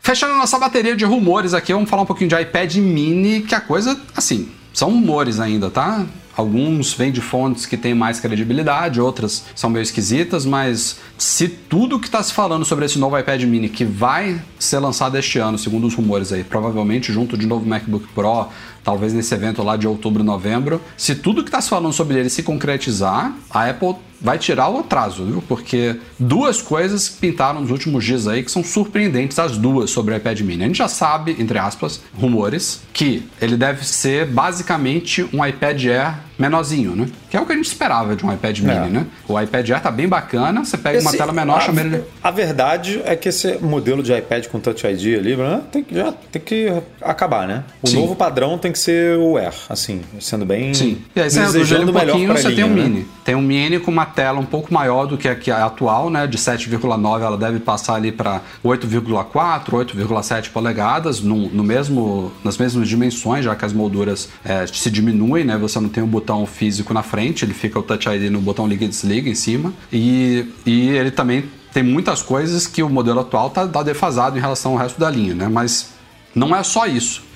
Fechando 0.00 0.34
a 0.34 0.38
nossa 0.38 0.58
bateria 0.58 0.96
de 0.96 1.04
rumores 1.04 1.52
aqui, 1.52 1.72
vamos 1.72 1.90
falar 1.90 2.02
um 2.02 2.06
pouquinho 2.06 2.30
de 2.30 2.40
iPad 2.40 2.76
mini, 2.76 3.42
que 3.42 3.54
a 3.54 3.60
coisa, 3.60 4.00
assim, 4.16 4.48
são 4.72 4.90
rumores 4.90 5.40
ainda, 5.40 5.68
tá? 5.68 6.06
Alguns 6.38 6.94
vêm 6.94 7.10
de 7.10 7.20
fontes 7.20 7.66
que 7.66 7.76
têm 7.76 7.96
mais 7.96 8.20
credibilidade, 8.20 9.00
outras 9.00 9.46
são 9.56 9.68
meio 9.68 9.82
esquisitas, 9.82 10.46
mas 10.46 11.00
se 11.18 11.48
tudo 11.48 11.98
que 11.98 12.06
está 12.06 12.22
se 12.22 12.32
falando 12.32 12.64
sobre 12.64 12.84
esse 12.84 12.96
novo 12.96 13.18
iPad 13.18 13.42
mini 13.42 13.68
que 13.68 13.84
vai 13.84 14.40
ser 14.56 14.78
lançado 14.78 15.18
este 15.18 15.40
ano, 15.40 15.58
segundo 15.58 15.88
os 15.88 15.96
rumores 15.96 16.32
aí, 16.32 16.44
provavelmente 16.44 17.12
junto 17.12 17.36
de 17.36 17.44
novo 17.44 17.66
MacBook 17.66 18.06
Pro, 18.14 18.46
talvez 18.84 19.12
nesse 19.12 19.34
evento 19.34 19.64
lá 19.64 19.76
de 19.76 19.88
outubro, 19.88 20.22
novembro. 20.22 20.80
Se 20.96 21.16
tudo 21.16 21.42
que 21.42 21.48
está 21.48 21.60
se 21.60 21.68
falando 21.68 21.92
sobre 21.92 22.20
ele 22.20 22.30
se 22.30 22.44
concretizar, 22.44 23.34
a 23.50 23.68
Apple 23.68 23.96
vai 24.20 24.38
tirar 24.38 24.68
o 24.68 24.78
atraso, 24.80 25.24
viu? 25.24 25.42
Porque 25.46 25.96
duas 26.18 26.60
coisas 26.60 27.08
pintaram 27.08 27.60
nos 27.60 27.70
últimos 27.70 28.04
dias 28.04 28.26
aí 28.26 28.42
que 28.42 28.50
são 28.50 28.64
surpreendentes, 28.64 29.38
as 29.38 29.56
duas 29.56 29.90
sobre 29.90 30.14
o 30.14 30.16
iPad 30.16 30.40
mini. 30.40 30.64
A 30.64 30.66
gente 30.66 30.78
já 30.78 30.88
sabe, 30.88 31.36
entre 31.38 31.58
aspas, 31.58 32.00
rumores, 32.18 32.80
que 32.92 33.22
ele 33.40 33.56
deve 33.56 33.86
ser 33.86 34.26
basicamente 34.26 35.28
um 35.32 35.44
iPad 35.44 35.84
Air 35.86 36.14
menorzinho, 36.38 36.94
né? 36.94 37.06
Que 37.28 37.36
é 37.36 37.40
o 37.40 37.46
que 37.46 37.52
a 37.52 37.56
gente 37.56 37.66
esperava 37.66 38.14
de 38.14 38.24
um 38.24 38.32
iPad 38.32 38.58
mini, 38.60 38.72
É. 38.72 38.88
né? 38.88 39.06
O 39.26 39.38
iPad 39.40 39.68
Air 39.70 39.80
tá 39.82 39.90
bem 39.90 40.06
bacana, 40.08 40.64
você 40.64 40.76
pega 40.76 41.00
uma 41.00 41.10
Esse- 41.10 41.18
tela 41.18 41.32
menor, 41.32 41.56
a, 41.58 41.60
chama 41.60 41.80
ele. 41.80 42.02
a 42.22 42.30
verdade 42.30 43.00
é 43.04 43.16
que 43.16 43.28
esse 43.28 43.58
modelo 43.58 44.02
de 44.04 44.12
iPad 44.16 44.46
com 44.46 44.60
Touch 44.60 44.86
ID 44.86 45.18
ali 45.18 45.36
né, 45.36 45.60
tem 45.72 45.82
que, 45.82 45.94
já 45.94 46.12
tem 46.30 46.40
que 46.40 46.72
acabar, 47.02 47.46
né? 47.48 47.64
O 47.82 47.88
Sim. 47.88 47.96
novo 47.96 48.14
padrão 48.14 48.56
tem 48.56 48.70
que 48.70 48.78
ser 48.78 49.16
o 49.18 49.36
Air, 49.36 49.52
assim, 49.68 50.00
sendo 50.20 50.46
bem. 50.46 50.72
Sim. 50.74 50.98
E 51.16 51.20
aí 51.20 51.28
você 51.28 51.40
reduz 51.40 51.54
ele 51.56 51.64
desejando 51.64 51.90
um 51.90 51.94
pouquinho, 51.94 52.32
você 52.32 52.52
tem 52.52 52.64
um 52.64 52.68
linha, 52.74 52.84
né? 52.84 52.88
mini. 52.88 53.06
Tem 53.24 53.34
um 53.34 53.42
mini 53.42 53.80
com 53.80 53.90
uma 53.90 54.06
tela 54.08 54.40
um 54.40 54.44
pouco 54.44 54.72
maior 54.72 55.06
do 55.06 55.16
que 55.16 55.28
a 55.28 55.34
que 55.34 55.50
a 55.50 55.66
atual, 55.66 56.10
né? 56.10 56.26
De 56.26 56.36
7,9 56.36 57.22
ela 57.22 57.36
deve 57.36 57.60
passar 57.60 57.94
ali 57.94 58.10
para 58.10 58.40
8,4, 58.64 59.70
8,7 59.70 60.50
polegadas, 60.50 61.20
no, 61.20 61.48
no 61.48 61.62
mesmo, 61.62 62.32
nas 62.42 62.58
mesmas 62.58 62.88
dimensões, 62.88 63.44
já 63.44 63.54
que 63.54 63.64
as 63.64 63.72
molduras 63.72 64.28
é, 64.44 64.66
se 64.66 64.90
diminuem, 64.90 65.44
né? 65.44 65.56
Você 65.58 65.78
não 65.80 65.88
tem 65.88 66.02
um 66.02 66.08
botão 66.08 66.44
físico 66.46 66.92
na 66.92 67.02
frente, 67.02 67.44
ele 67.44 67.54
fica 67.54 67.78
o 67.78 67.82
Touch 67.82 68.08
ID 68.08 68.30
no 68.30 68.40
botão 68.40 68.66
liga 68.66 68.84
e 68.84 68.88
desliga 68.88 69.28
em 69.28 69.34
cima. 69.34 69.72
E, 69.92 70.46
e 70.66 70.88
ele 70.90 71.10
também 71.10 71.44
tem 71.72 71.82
muitas 71.82 72.22
coisas 72.22 72.66
que 72.66 72.82
o 72.82 72.88
modelo 72.88 73.20
atual 73.20 73.50
tá, 73.50 73.66
tá 73.66 73.82
defasado 73.82 74.36
em 74.36 74.40
relação 74.40 74.72
ao 74.72 74.78
resto 74.78 74.98
da 74.98 75.10
linha, 75.10 75.34
né? 75.34 75.48
Mas 75.48 75.90
não 76.34 76.54
é 76.54 76.62
só 76.62 76.86
isso. 76.86 77.27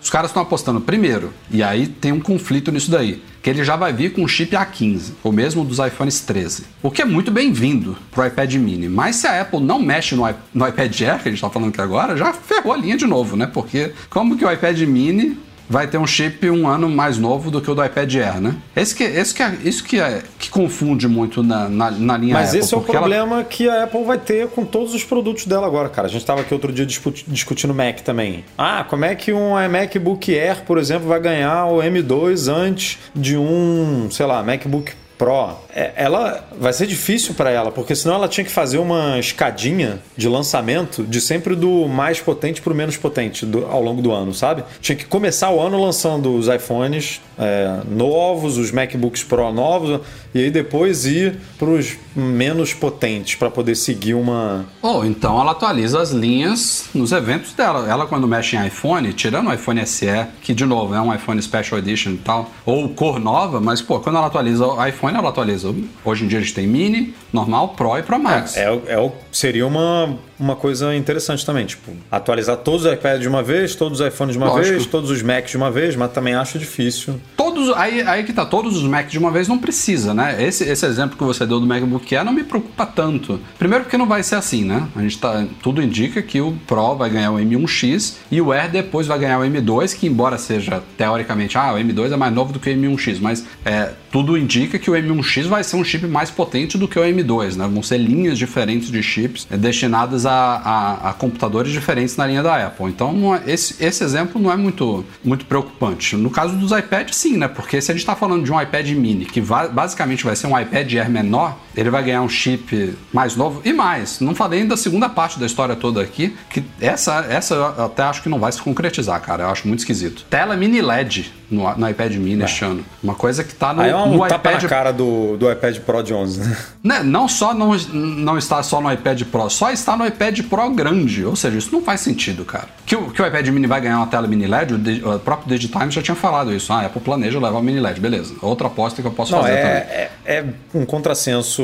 Os 0.00 0.10
caras 0.10 0.30
estão 0.30 0.42
apostando 0.42 0.80
primeiro, 0.80 1.32
e 1.50 1.62
aí 1.62 1.86
tem 1.86 2.12
um 2.12 2.20
conflito 2.20 2.70
nisso 2.70 2.90
daí, 2.90 3.22
que 3.42 3.50
ele 3.50 3.64
já 3.64 3.76
vai 3.76 3.92
vir 3.92 4.12
com 4.12 4.22
o 4.22 4.28
chip 4.28 4.54
A15, 4.54 5.12
o 5.22 5.32
mesmo 5.32 5.64
dos 5.64 5.78
iPhones 5.78 6.20
13. 6.20 6.64
O 6.82 6.90
que 6.90 7.02
é 7.02 7.04
muito 7.04 7.30
bem-vindo 7.30 7.96
pro 8.10 8.26
iPad 8.26 8.54
mini. 8.54 8.88
Mas 8.88 9.16
se 9.16 9.26
a 9.26 9.40
Apple 9.40 9.60
não 9.60 9.80
mexe 9.80 10.14
no, 10.14 10.22
no 10.54 10.68
iPad 10.68 11.00
Air, 11.00 11.22
que 11.22 11.28
a 11.28 11.32
gente 11.32 11.40
tá 11.40 11.50
falando 11.50 11.70
aqui 11.70 11.80
agora, 11.80 12.16
já 12.16 12.32
ferrou 12.32 12.72
a 12.72 12.76
linha 12.76 12.96
de 12.96 13.06
novo, 13.06 13.36
né? 13.36 13.46
Porque 13.46 13.92
como 14.08 14.36
que 14.36 14.44
o 14.44 14.52
iPad 14.52 14.80
mini 14.82 15.38
vai 15.68 15.86
ter 15.86 15.98
um 15.98 16.06
chip 16.06 16.48
um 16.50 16.66
ano 16.68 16.88
mais 16.88 17.18
novo 17.18 17.50
do 17.50 17.60
que 17.60 17.70
o 17.70 17.74
do 17.74 17.84
iPad 17.84 18.14
Air, 18.14 18.40
né? 18.40 18.54
Esse 18.74 18.94
que, 18.94 19.04
esse 19.04 19.34
que 19.34 19.42
é, 19.42 19.54
isso 19.64 19.84
que, 19.84 20.00
é, 20.00 20.22
que 20.38 20.48
confunde 20.50 21.08
muito 21.08 21.42
na, 21.42 21.68
na, 21.68 21.90
na 21.90 22.16
linha 22.16 22.34
Mas 22.34 22.48
Apple. 22.48 22.60
esse 22.60 22.74
é 22.74 22.76
o 22.76 22.80
porque 22.80 22.96
ela- 22.96 23.06
problema 23.08 23.44
que 23.44 23.68
a 23.68 23.84
Apple 23.84 24.04
vai 24.04 24.18
ter 24.18 24.48
com 24.48 24.64
todos 24.64 24.94
os 24.94 25.02
produtos 25.04 25.46
dela 25.46 25.66
agora, 25.66 25.88
cara. 25.88 26.06
A 26.06 26.10
gente 26.10 26.20
estava 26.20 26.40
aqui 26.40 26.52
outro 26.54 26.72
dia 26.72 26.86
discu- 26.86 27.12
discutindo 27.26 27.74
Mac 27.74 28.00
também. 28.00 28.44
Ah, 28.56 28.84
como 28.88 29.04
é 29.04 29.14
que 29.14 29.32
um 29.32 29.52
MacBook 29.68 30.32
Air, 30.38 30.62
por 30.64 30.78
exemplo, 30.78 31.08
vai 31.08 31.20
ganhar 31.20 31.66
o 31.66 31.78
M2 31.78 32.48
antes 32.52 32.98
de 33.14 33.36
um, 33.36 34.08
sei 34.10 34.26
lá, 34.26 34.42
MacBook 34.42 34.92
Pro? 35.18 35.50
É, 35.74 35.92
ela 35.96 36.44
vai 36.58 36.72
ser 36.72 36.86
difícil 36.86 37.34
para 37.34 37.50
ela, 37.50 37.70
porque 37.72 37.94
senão 37.94 38.16
ela 38.16 38.28
tinha 38.28 38.44
que 38.44 38.50
fazer 38.50 38.78
uma 38.78 39.18
escadinha 39.18 39.98
de 40.16 40.28
lançamento 40.28 41.02
de 41.04 41.20
sempre 41.20 41.54
do 41.54 41.86
mais 41.88 42.20
potente 42.20 42.60
para 42.60 42.72
o 42.72 42.76
menos 42.76 42.96
potente 42.96 43.44
do- 43.46 43.66
ao 43.66 43.82
longo 43.82 44.02
do 44.02 44.12
ano, 44.12 44.34
sabe? 44.34 44.62
Tinha 44.80 44.96
que 44.96 45.04
começar 45.04 45.50
o 45.50 45.60
ano 45.60 45.80
lançando 45.82 46.34
os 46.34 46.48
iPhones 46.48 47.20
é, 47.38 47.80
novos, 47.90 48.56
os 48.56 48.70
MacBooks 48.72 49.22
Pro 49.22 49.52
novos, 49.52 50.00
e 50.34 50.38
aí 50.40 50.50
depois 50.50 51.04
ir 51.04 51.36
para 51.58 51.68
os 51.68 51.96
menos 52.14 52.72
potentes 52.72 53.34
para 53.34 53.50
poder 53.50 53.74
seguir 53.74 54.14
uma. 54.14 54.64
Ou 54.82 55.04
então 55.04 55.38
ela 55.40 55.52
atualiza 55.52 56.00
as 56.00 56.10
linhas 56.10 56.86
nos 56.94 57.12
eventos 57.12 57.52
dela. 57.52 57.86
Ela, 57.88 58.06
quando 58.06 58.26
mexe 58.26 58.56
em 58.56 58.66
iPhone, 58.66 59.12
tirando 59.12 59.48
o 59.48 59.52
iPhone 59.52 59.86
SE, 59.86 60.06
que 60.42 60.54
de 60.54 60.64
novo 60.64 60.94
é 60.94 61.00
um 61.00 61.14
iPhone 61.14 61.40
Special 61.42 61.78
Edition 61.78 62.12
e 62.12 62.16
tal, 62.18 62.50
ou 62.64 62.88
cor 62.90 63.18
nova, 63.18 63.60
mas 63.60 63.82
pô, 63.82 64.00
quando 64.00 64.16
ela 64.16 64.26
atualiza 64.28 64.66
o 64.66 64.86
iPhone, 64.86 65.05
ela 65.14 65.28
atualiza. 65.28 65.72
Hoje 66.04 66.24
em 66.24 66.28
dia 66.28 66.38
a 66.38 66.40
gente 66.42 66.54
tem 66.54 66.66
Mini, 66.66 67.14
normal, 67.32 67.68
Pro 67.76 67.96
e 67.96 68.02
Pro 68.02 68.18
Max. 68.18 68.56
É, 68.56 68.64
é, 68.86 68.98
o- 68.98 69.12
seria 69.30 69.66
uma, 69.66 70.18
uma 70.40 70.56
coisa 70.56 70.94
interessante 70.96 71.44
também, 71.46 71.66
tipo, 71.66 71.92
atualizar 72.10 72.56
todos 72.56 72.84
os 72.84 72.92
iPads 72.92 73.20
de 73.20 73.28
uma 73.28 73.42
vez, 73.42 73.74
todos 73.74 74.00
os 74.00 74.06
iPhones 74.06 74.32
de 74.32 74.38
uma 74.38 74.48
Lógico. 74.48 74.70
vez, 74.74 74.86
todos 74.86 75.10
os 75.10 75.22
Macs 75.22 75.50
de 75.50 75.56
uma 75.56 75.70
vez, 75.70 75.94
mas 75.94 76.10
também 76.12 76.34
acho 76.34 76.58
difícil. 76.58 77.20
Todos, 77.56 77.74
aí, 77.76 78.02
aí 78.02 78.22
que 78.24 78.32
tá, 78.32 78.44
todos 78.44 78.76
os 78.76 78.82
Macs 78.82 79.10
de 79.10 79.18
uma 79.18 79.30
vez 79.30 79.48
não 79.48 79.56
precisa, 79.58 80.12
né? 80.12 80.36
Esse, 80.42 80.64
esse 80.64 80.84
exemplo 80.84 81.16
que 81.16 81.24
você 81.24 81.46
deu 81.46 81.58
do 81.58 81.66
MacBook 81.66 82.14
Air 82.14 82.24
não 82.24 82.32
me 82.32 82.44
preocupa 82.44 82.84
tanto. 82.84 83.40
Primeiro 83.58 83.84
porque 83.84 83.96
não 83.96 84.06
vai 84.06 84.22
ser 84.22 84.34
assim, 84.34 84.62
né? 84.64 84.86
A 84.94 85.00
gente 85.00 85.18
tá, 85.18 85.44
tudo 85.62 85.82
indica 85.82 86.20
que 86.20 86.40
o 86.40 86.52
Pro 86.66 86.94
vai 86.96 87.08
ganhar 87.08 87.30
o 87.32 87.36
M1X 87.38 88.16
e 88.30 88.40
o 88.40 88.52
Air 88.52 88.70
depois 88.70 89.06
vai 89.06 89.18
ganhar 89.18 89.38
o 89.38 89.42
M2, 89.42 89.96
que 89.96 90.06
embora 90.06 90.36
seja 90.36 90.82
teoricamente, 90.98 91.56
ah, 91.56 91.72
o 91.72 91.76
M2 91.78 92.12
é 92.12 92.16
mais 92.16 92.32
novo 92.34 92.52
do 92.52 92.60
que 92.60 92.68
o 92.70 92.72
M1X, 92.76 93.18
mas 93.20 93.44
é, 93.64 93.92
tudo 94.12 94.36
indica 94.36 94.78
que 94.78 94.90
o 94.90 94.94
M1X 94.94 95.44
vai 95.46 95.64
ser 95.64 95.76
um 95.76 95.84
chip 95.84 96.06
mais 96.06 96.30
potente 96.30 96.76
do 96.76 96.86
que 96.86 96.98
o 96.98 97.02
M2, 97.02 97.56
né? 97.56 97.66
Vão 97.72 97.82
ser 97.82 97.98
linhas 97.98 98.36
diferentes 98.38 98.90
de 98.90 99.02
chips 99.02 99.46
é, 99.50 99.56
destinadas 99.56 100.26
a, 100.26 100.32
a- 100.32 101.10
a 101.10 101.12
computadores 101.14 101.72
diferentes 101.72 102.16
na 102.16 102.26
linha 102.26 102.42
da 102.42 102.66
Apple. 102.66 102.86
Então, 102.86 103.34
é- 103.34 103.42
esse, 103.50 103.82
esse 103.82 104.04
exemplo 104.04 104.40
não 104.40 104.52
é 104.52 104.56
muito, 104.56 105.04
muito 105.24 105.46
preocupante. 105.46 106.16
No 106.16 106.28
caso 106.30 106.54
dos 106.56 106.70
iPads, 106.72 107.16
sim, 107.16 107.36
né? 107.36 107.45
Porque 107.48 107.80
se 107.80 107.90
a 107.90 107.94
gente 107.94 108.02
está 108.02 108.14
falando 108.16 108.44
de 108.44 108.52
um 108.52 108.60
iPad 108.60 108.88
mini, 108.90 109.24
que 109.24 109.40
va- 109.40 109.68
basicamente 109.68 110.24
vai 110.24 110.34
ser 110.36 110.46
um 110.46 110.58
iPad 110.58 110.92
Air 110.94 111.10
menor, 111.10 111.56
ele 111.76 111.90
vai 111.90 112.02
ganhar 112.02 112.22
um 112.22 112.28
chip 112.28 112.96
mais 113.12 113.36
novo 113.36 113.60
e 113.64 113.72
mais. 113.72 114.20
Não 114.20 114.34
falei 114.34 114.60
ainda 114.60 114.74
da 114.74 114.76
segunda 114.76 115.08
parte 115.08 115.38
da 115.38 115.46
história 115.46 115.76
toda 115.76 116.00
aqui, 116.02 116.36
que 116.50 116.64
essa, 116.80 117.26
essa 117.28 117.54
eu 117.54 117.84
até 117.84 118.02
acho 118.02 118.22
que 118.22 118.28
não 118.28 118.38
vai 118.38 118.52
se 118.52 118.60
concretizar, 118.60 119.20
cara. 119.20 119.44
Eu 119.44 119.50
acho 119.50 119.66
muito 119.66 119.80
esquisito. 119.80 120.24
Tela 120.28 120.56
mini 120.56 120.80
LED 120.80 121.32
no, 121.50 121.72
no 121.76 121.88
iPad 121.88 122.12
mini 122.14 122.42
este 122.42 122.64
ano. 122.64 122.84
Uma 123.02 123.14
coisa 123.14 123.44
que 123.44 123.54
tá 123.54 123.72
no, 123.72 123.82
Aí 123.82 123.90
é 123.90 123.96
um 123.96 124.16
no 124.16 124.26
tapa 124.26 124.50
iPad 124.50 124.62
na 124.64 124.68
cara 124.68 124.92
do, 124.92 125.36
do 125.36 125.50
iPad 125.50 125.78
Pro 125.80 126.02
de 126.02 126.12
11, 126.12 126.40
né? 126.40 126.56
né, 126.82 127.02
não 127.02 127.28
só 127.28 127.54
não, 127.54 127.74
não 127.92 128.36
está 128.38 128.62
só 128.62 128.80
no 128.80 128.92
iPad 128.92 129.22
Pro, 129.24 129.48
só 129.48 129.70
está 129.70 129.96
no 129.96 130.06
iPad 130.06 130.40
Pro 130.42 130.70
grande. 130.70 131.24
Ou 131.24 131.36
seja, 131.36 131.56
isso 131.58 131.70
não 131.72 131.82
faz 131.82 132.00
sentido, 132.00 132.44
cara. 132.44 132.68
Que 132.84 132.96
o, 132.96 133.10
que 133.10 133.22
o 133.22 133.26
iPad 133.26 133.46
mini 133.48 133.66
vai 133.66 133.80
ganhar 133.80 133.98
uma 133.98 134.06
tela 134.06 134.26
mini 134.26 134.46
LED, 134.46 134.74
o, 135.04 135.14
o 135.14 135.18
próprio 135.18 135.48
Digitimes 135.48 135.94
já 135.94 136.02
tinha 136.02 136.14
falado 136.14 136.52
isso. 136.52 136.72
Ah, 136.72 136.80
a 136.80 136.86
Apple 136.86 137.00
planeja 137.00 137.35
levar 137.40 137.58
o 137.58 137.62
mini 137.62 137.80
LED, 137.80 138.00
beleza. 138.00 138.34
Outra 138.42 138.66
aposta 138.68 139.00
que 139.02 139.08
eu 139.08 139.12
posso 139.12 139.32
Não, 139.32 139.42
fazer 139.42 139.56
também. 139.56 139.70
é, 139.72 140.10
é, 140.24 140.36
é 140.38 140.44
um 140.74 140.84
contrassenso. 140.84 141.62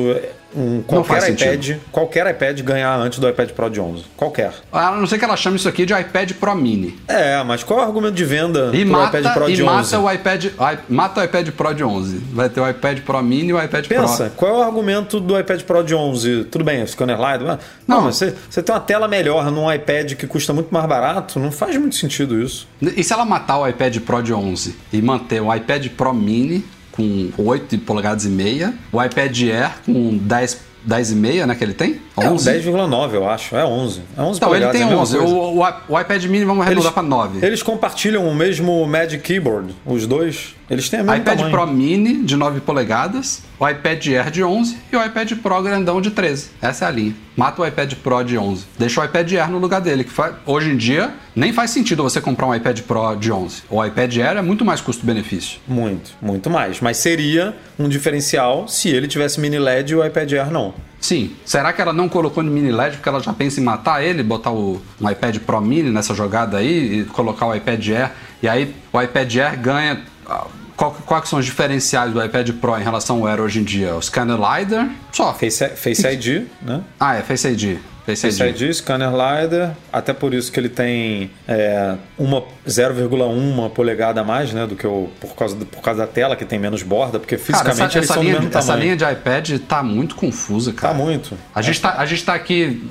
Um, 0.55 0.83
qualquer 0.83 1.23
sentido. 1.23 1.53
iPad, 1.55 1.79
qualquer 1.91 2.27
iPad 2.31 2.61
ganhar 2.61 2.95
antes 2.99 3.19
do 3.19 3.29
iPad 3.29 3.51
Pro 3.51 3.71
de 3.71 3.81
11. 3.81 4.05
Qualquer. 4.17 4.53
A 4.73 4.91
não 4.93 5.07
ser 5.07 5.19
que 5.19 5.25
ela 5.25 5.37
chame 5.37 5.57
isso 5.57 5.69
aqui 5.69 5.87
de 5.87 5.93
iPad 5.95 6.33
Pro 6.33 6.55
Mini. 6.55 6.99
É, 7.09 7.43
mas 7.43 7.63
qual 7.65 7.81
é 7.81 7.83
o 7.83 7.87
argumento 7.87 8.15
de 8.15 8.25
venda 8.25 8.71
E 8.75 8.85
pro 8.85 8.93
mata, 8.93 9.19
iPad 9.19 9.33
Pro 9.35 9.49
e 9.51 9.55
de 9.55 9.63
11? 9.63 9.75
mata 9.75 9.99
o 10.01 10.13
iPad. 10.13 10.45
Mata 10.89 11.21
o 11.21 11.25
iPad 11.25 11.49
Pro 11.51 11.75
de 11.75 11.85
11. 11.85 12.17
Vai 12.33 12.49
ter 12.49 12.61
o 12.61 12.69
iPad 12.69 13.01
Pro 13.01 13.23
Mini 13.23 13.49
e 13.49 13.53
o 13.55 13.63
iPad 13.63 13.87
Pensa, 13.87 14.25
Pro. 14.27 14.33
qual 14.37 14.55
é 14.55 14.59
o 14.59 14.63
argumento 14.63 15.19
do 15.21 15.39
iPad 15.39 15.63
Pro 15.63 15.83
de 15.83 15.95
11? 15.95 16.45
Tudo 16.45 16.65
bem, 16.65 16.87
scanner 16.87 17.19
light. 17.21 17.43
mas- 17.43 17.59
Não, 17.87 17.97
Não. 17.97 18.05
mas 18.05 18.17
você, 18.17 18.35
você 18.51 18.63
tem 18.63 18.75
uma 18.75 18.81
tela 18.81 19.09
melhor 19.09 19.51
num 19.51 19.73
iPad 19.73 20.13
que 20.15 20.27
custa 20.27 20.53
muito 20.53 20.73
mais 20.73 20.87
barato, 20.87 21.39
não 21.41 21.51
faz 21.51 21.77
muito 21.77 21.97
sentido 21.97 22.41
isso. 22.43 22.67
E 22.81 23.03
se 23.03 23.13
ela 23.13 23.25
matar 23.25 23.59
o 23.59 23.67
iPad 23.69 23.97
Pro 24.01 24.23
de 24.23 24.33
11 24.35 24.77
e 24.93 25.01
manter 25.01 25.41
o 25.41 25.55
iPad 25.55 25.87
Pro 25.89 26.13
Mini 26.13 26.65
com 26.93 27.30
8 27.36 27.78
polegadas 27.78 28.24
e 28.24 28.28
meia, 28.28 28.74
o 28.93 29.03
iPad 29.03 29.43
Air 29.43 29.72
com 29.84 30.16
10, 30.18 30.59
10,5, 30.88 31.47
né, 31.47 31.55
que 31.55 31.64
ele 31.64 31.74
tem? 31.74 32.01
É 32.17 32.29
um 32.29 32.37
10,9, 32.37 33.15
eu 33.15 33.29
acho. 33.29 33.57
É 33.57 33.65
11. 33.65 34.03
É 34.17 34.21
11 34.21 34.37
Então, 34.37 34.55
ele 34.55 34.67
tem 34.69 34.83
é 34.83 34.85
a 34.85 34.87
mesma 34.87 35.03
11. 35.03 35.17
coisa. 35.19 35.35
O, 35.35 35.59
o, 35.61 35.67
o 35.89 36.01
iPad 36.01 36.25
Mini 36.27 36.45
vamos 36.45 36.67
arredondar 36.67 36.93
para 36.93 37.03
9. 37.03 37.45
Eles 37.45 37.63
compartilham 37.63 38.29
o 38.29 38.35
mesmo 38.35 38.87
Magic 38.87 39.23
Keyboard, 39.23 39.75
os 39.87 40.07
dois. 40.07 40.55
Eles 40.69 40.89
têm 40.89 41.01
o 41.01 41.05
mesmo 41.05 41.19
iPad 41.21 41.39
tamanho. 41.39 41.57
Pro 41.57 41.67
Mini 41.67 42.23
de 42.23 42.37
9 42.37 42.61
polegadas, 42.61 43.43
o 43.59 43.69
iPad 43.69 44.07
Air 44.09 44.31
de 44.31 44.45
11 44.45 44.77
e 44.93 44.97
o 44.97 45.05
iPad 45.05 45.33
Pro 45.43 45.63
grandão 45.63 46.01
de 46.01 46.11
13. 46.11 46.51
Essa 46.61 46.85
é 46.85 46.89
a 46.89 46.91
linha. 46.91 47.15
Mata 47.37 47.63
o 47.63 47.67
iPad 47.67 47.95
Pro 47.95 48.23
de 48.23 48.37
11. 48.37 48.65
Deixa 48.79 49.01
o 49.01 49.05
iPad 49.05 49.33
Air 49.33 49.51
no 49.51 49.59
lugar 49.59 49.81
dele, 49.81 50.05
que 50.05 50.11
faz, 50.11 50.35
hoje 50.45 50.71
em 50.71 50.77
dia 50.77 51.15
nem 51.35 51.51
faz 51.53 51.71
sentido 51.71 52.03
você 52.03 52.21
comprar 52.21 52.47
um 52.47 52.55
iPad 52.55 52.79
Pro 52.81 53.15
de 53.17 53.33
11. 53.33 53.63
O 53.71 53.83
iPad 53.83 54.15
Air 54.19 54.37
é 54.37 54.43
muito 54.43 54.65
mais 54.67 54.83
custo-benefício. 54.83 55.61
Muito, 55.67 56.11
muito 56.21 56.51
mais. 56.51 56.81
Mas 56.81 56.99
seria 56.99 57.55
um 57.79 57.89
diferencial 57.89 58.69
se 58.69 58.91
ele 58.91 59.09
tivesse 59.09 59.41
mini 59.41 59.59
LED 59.59 59.93
e 59.93 59.97
o 59.97 60.05
iPad 60.05 60.31
Air 60.33 60.51
não. 60.51 60.75
Sim. 61.03 61.33
Será 61.45 61.73
que 61.73 61.83
ela 61.83 61.93
não 61.93 62.09
colocou 62.09 62.43
no 62.43 62.51
mini 62.51 62.71
LED 62.71 62.97
porque 62.97 63.09
ela 63.09 63.21
já 63.21 63.33
pensa 63.33 63.61
em 63.61 63.65
matar 63.65 64.03
ele, 64.03 64.23
botar 64.23 64.53
o, 64.53 64.81
um 65.01 65.11
iPad 65.11 65.37
Pro 65.41 65.61
Mini 65.61 65.91
nessa 65.91 66.15
jogada 66.15 66.57
aí 66.59 67.01
e 67.01 67.05
colocar 67.05 67.47
o 67.47 67.55
iPad 67.55 67.89
Air? 67.89 68.11
E 68.41 68.49
aí 68.49 68.75
o 68.93 69.03
iPad 69.03 69.37
Air 69.37 69.61
ganha. 69.61 70.01
ah, 70.27 70.47
Qual, 70.77 70.93
quais 71.05 71.29
são 71.29 71.39
os 71.41 71.45
diferenciais 71.45 72.13
do 72.13 72.25
iPad 72.25 72.51
Pro 72.53 72.79
em 72.79 72.83
relação 72.83 73.19
ao 73.19 73.27
Air 73.27 73.41
hoje 73.41 73.59
em 73.59 73.65
dia? 73.65 73.95
O 73.97 74.01
Scanner 74.01 74.37
LiDAR? 74.37 74.91
Só. 75.11 75.35
Face, 75.35 75.69
Face 75.71 76.07
ID, 76.07 76.47
né? 76.63 76.81
Ah, 76.99 77.17
é 77.17 77.23
Face 77.23 77.49
ID. 77.49 77.79
Face 78.05 78.27
ID, 78.27 78.73
scanner 78.75 79.11
LiDAR, 79.11 79.77
até 79.93 80.13
por 80.13 80.35
isso 80.35 80.51
que 80.51 80.59
ele 80.59 80.69
tem 80.69 81.31
é, 81.47 81.95
uma 82.19 82.43
0,1 82.69 83.71
polegada 83.71 84.21
a 84.21 84.25
mais, 84.25 84.53
né, 84.53 84.67
do 84.67 84.75
que 84.75 84.87
o 84.87 85.09
por 85.21 85.35
causa 85.37 85.55
do- 85.55 85.67
por 85.67 85.81
causa 85.83 86.01
da 86.01 86.07
tela 86.07 86.35
que 86.35 86.45
tem 86.45 86.59
menos 86.59 86.83
borda, 86.83 87.19
porque 87.21 87.37
Cara, 87.37 87.47
fisicamente 87.47 87.83
essa, 87.91 87.99
eles 87.99 88.05
essa 88.11 88.15
são 88.15 88.23
linha, 88.23 88.35
do 88.37 88.43
mesmo 88.43 88.59
essa 88.59 88.67
tamanho. 88.73 88.83
linha 88.85 88.97
de 88.97 89.05
iPad 89.05 89.51
tá 89.69 89.83
muito 89.83 90.15
confusa, 90.17 90.73
cara. 90.73 90.93
Tá 90.95 90.99
muito. 90.99 91.37
A 91.55 91.63
gente, 91.63 91.81
tá, 91.81 91.95
a 91.99 92.05
gente 92.07 92.25
tá 92.25 92.35
aqui 92.35 92.83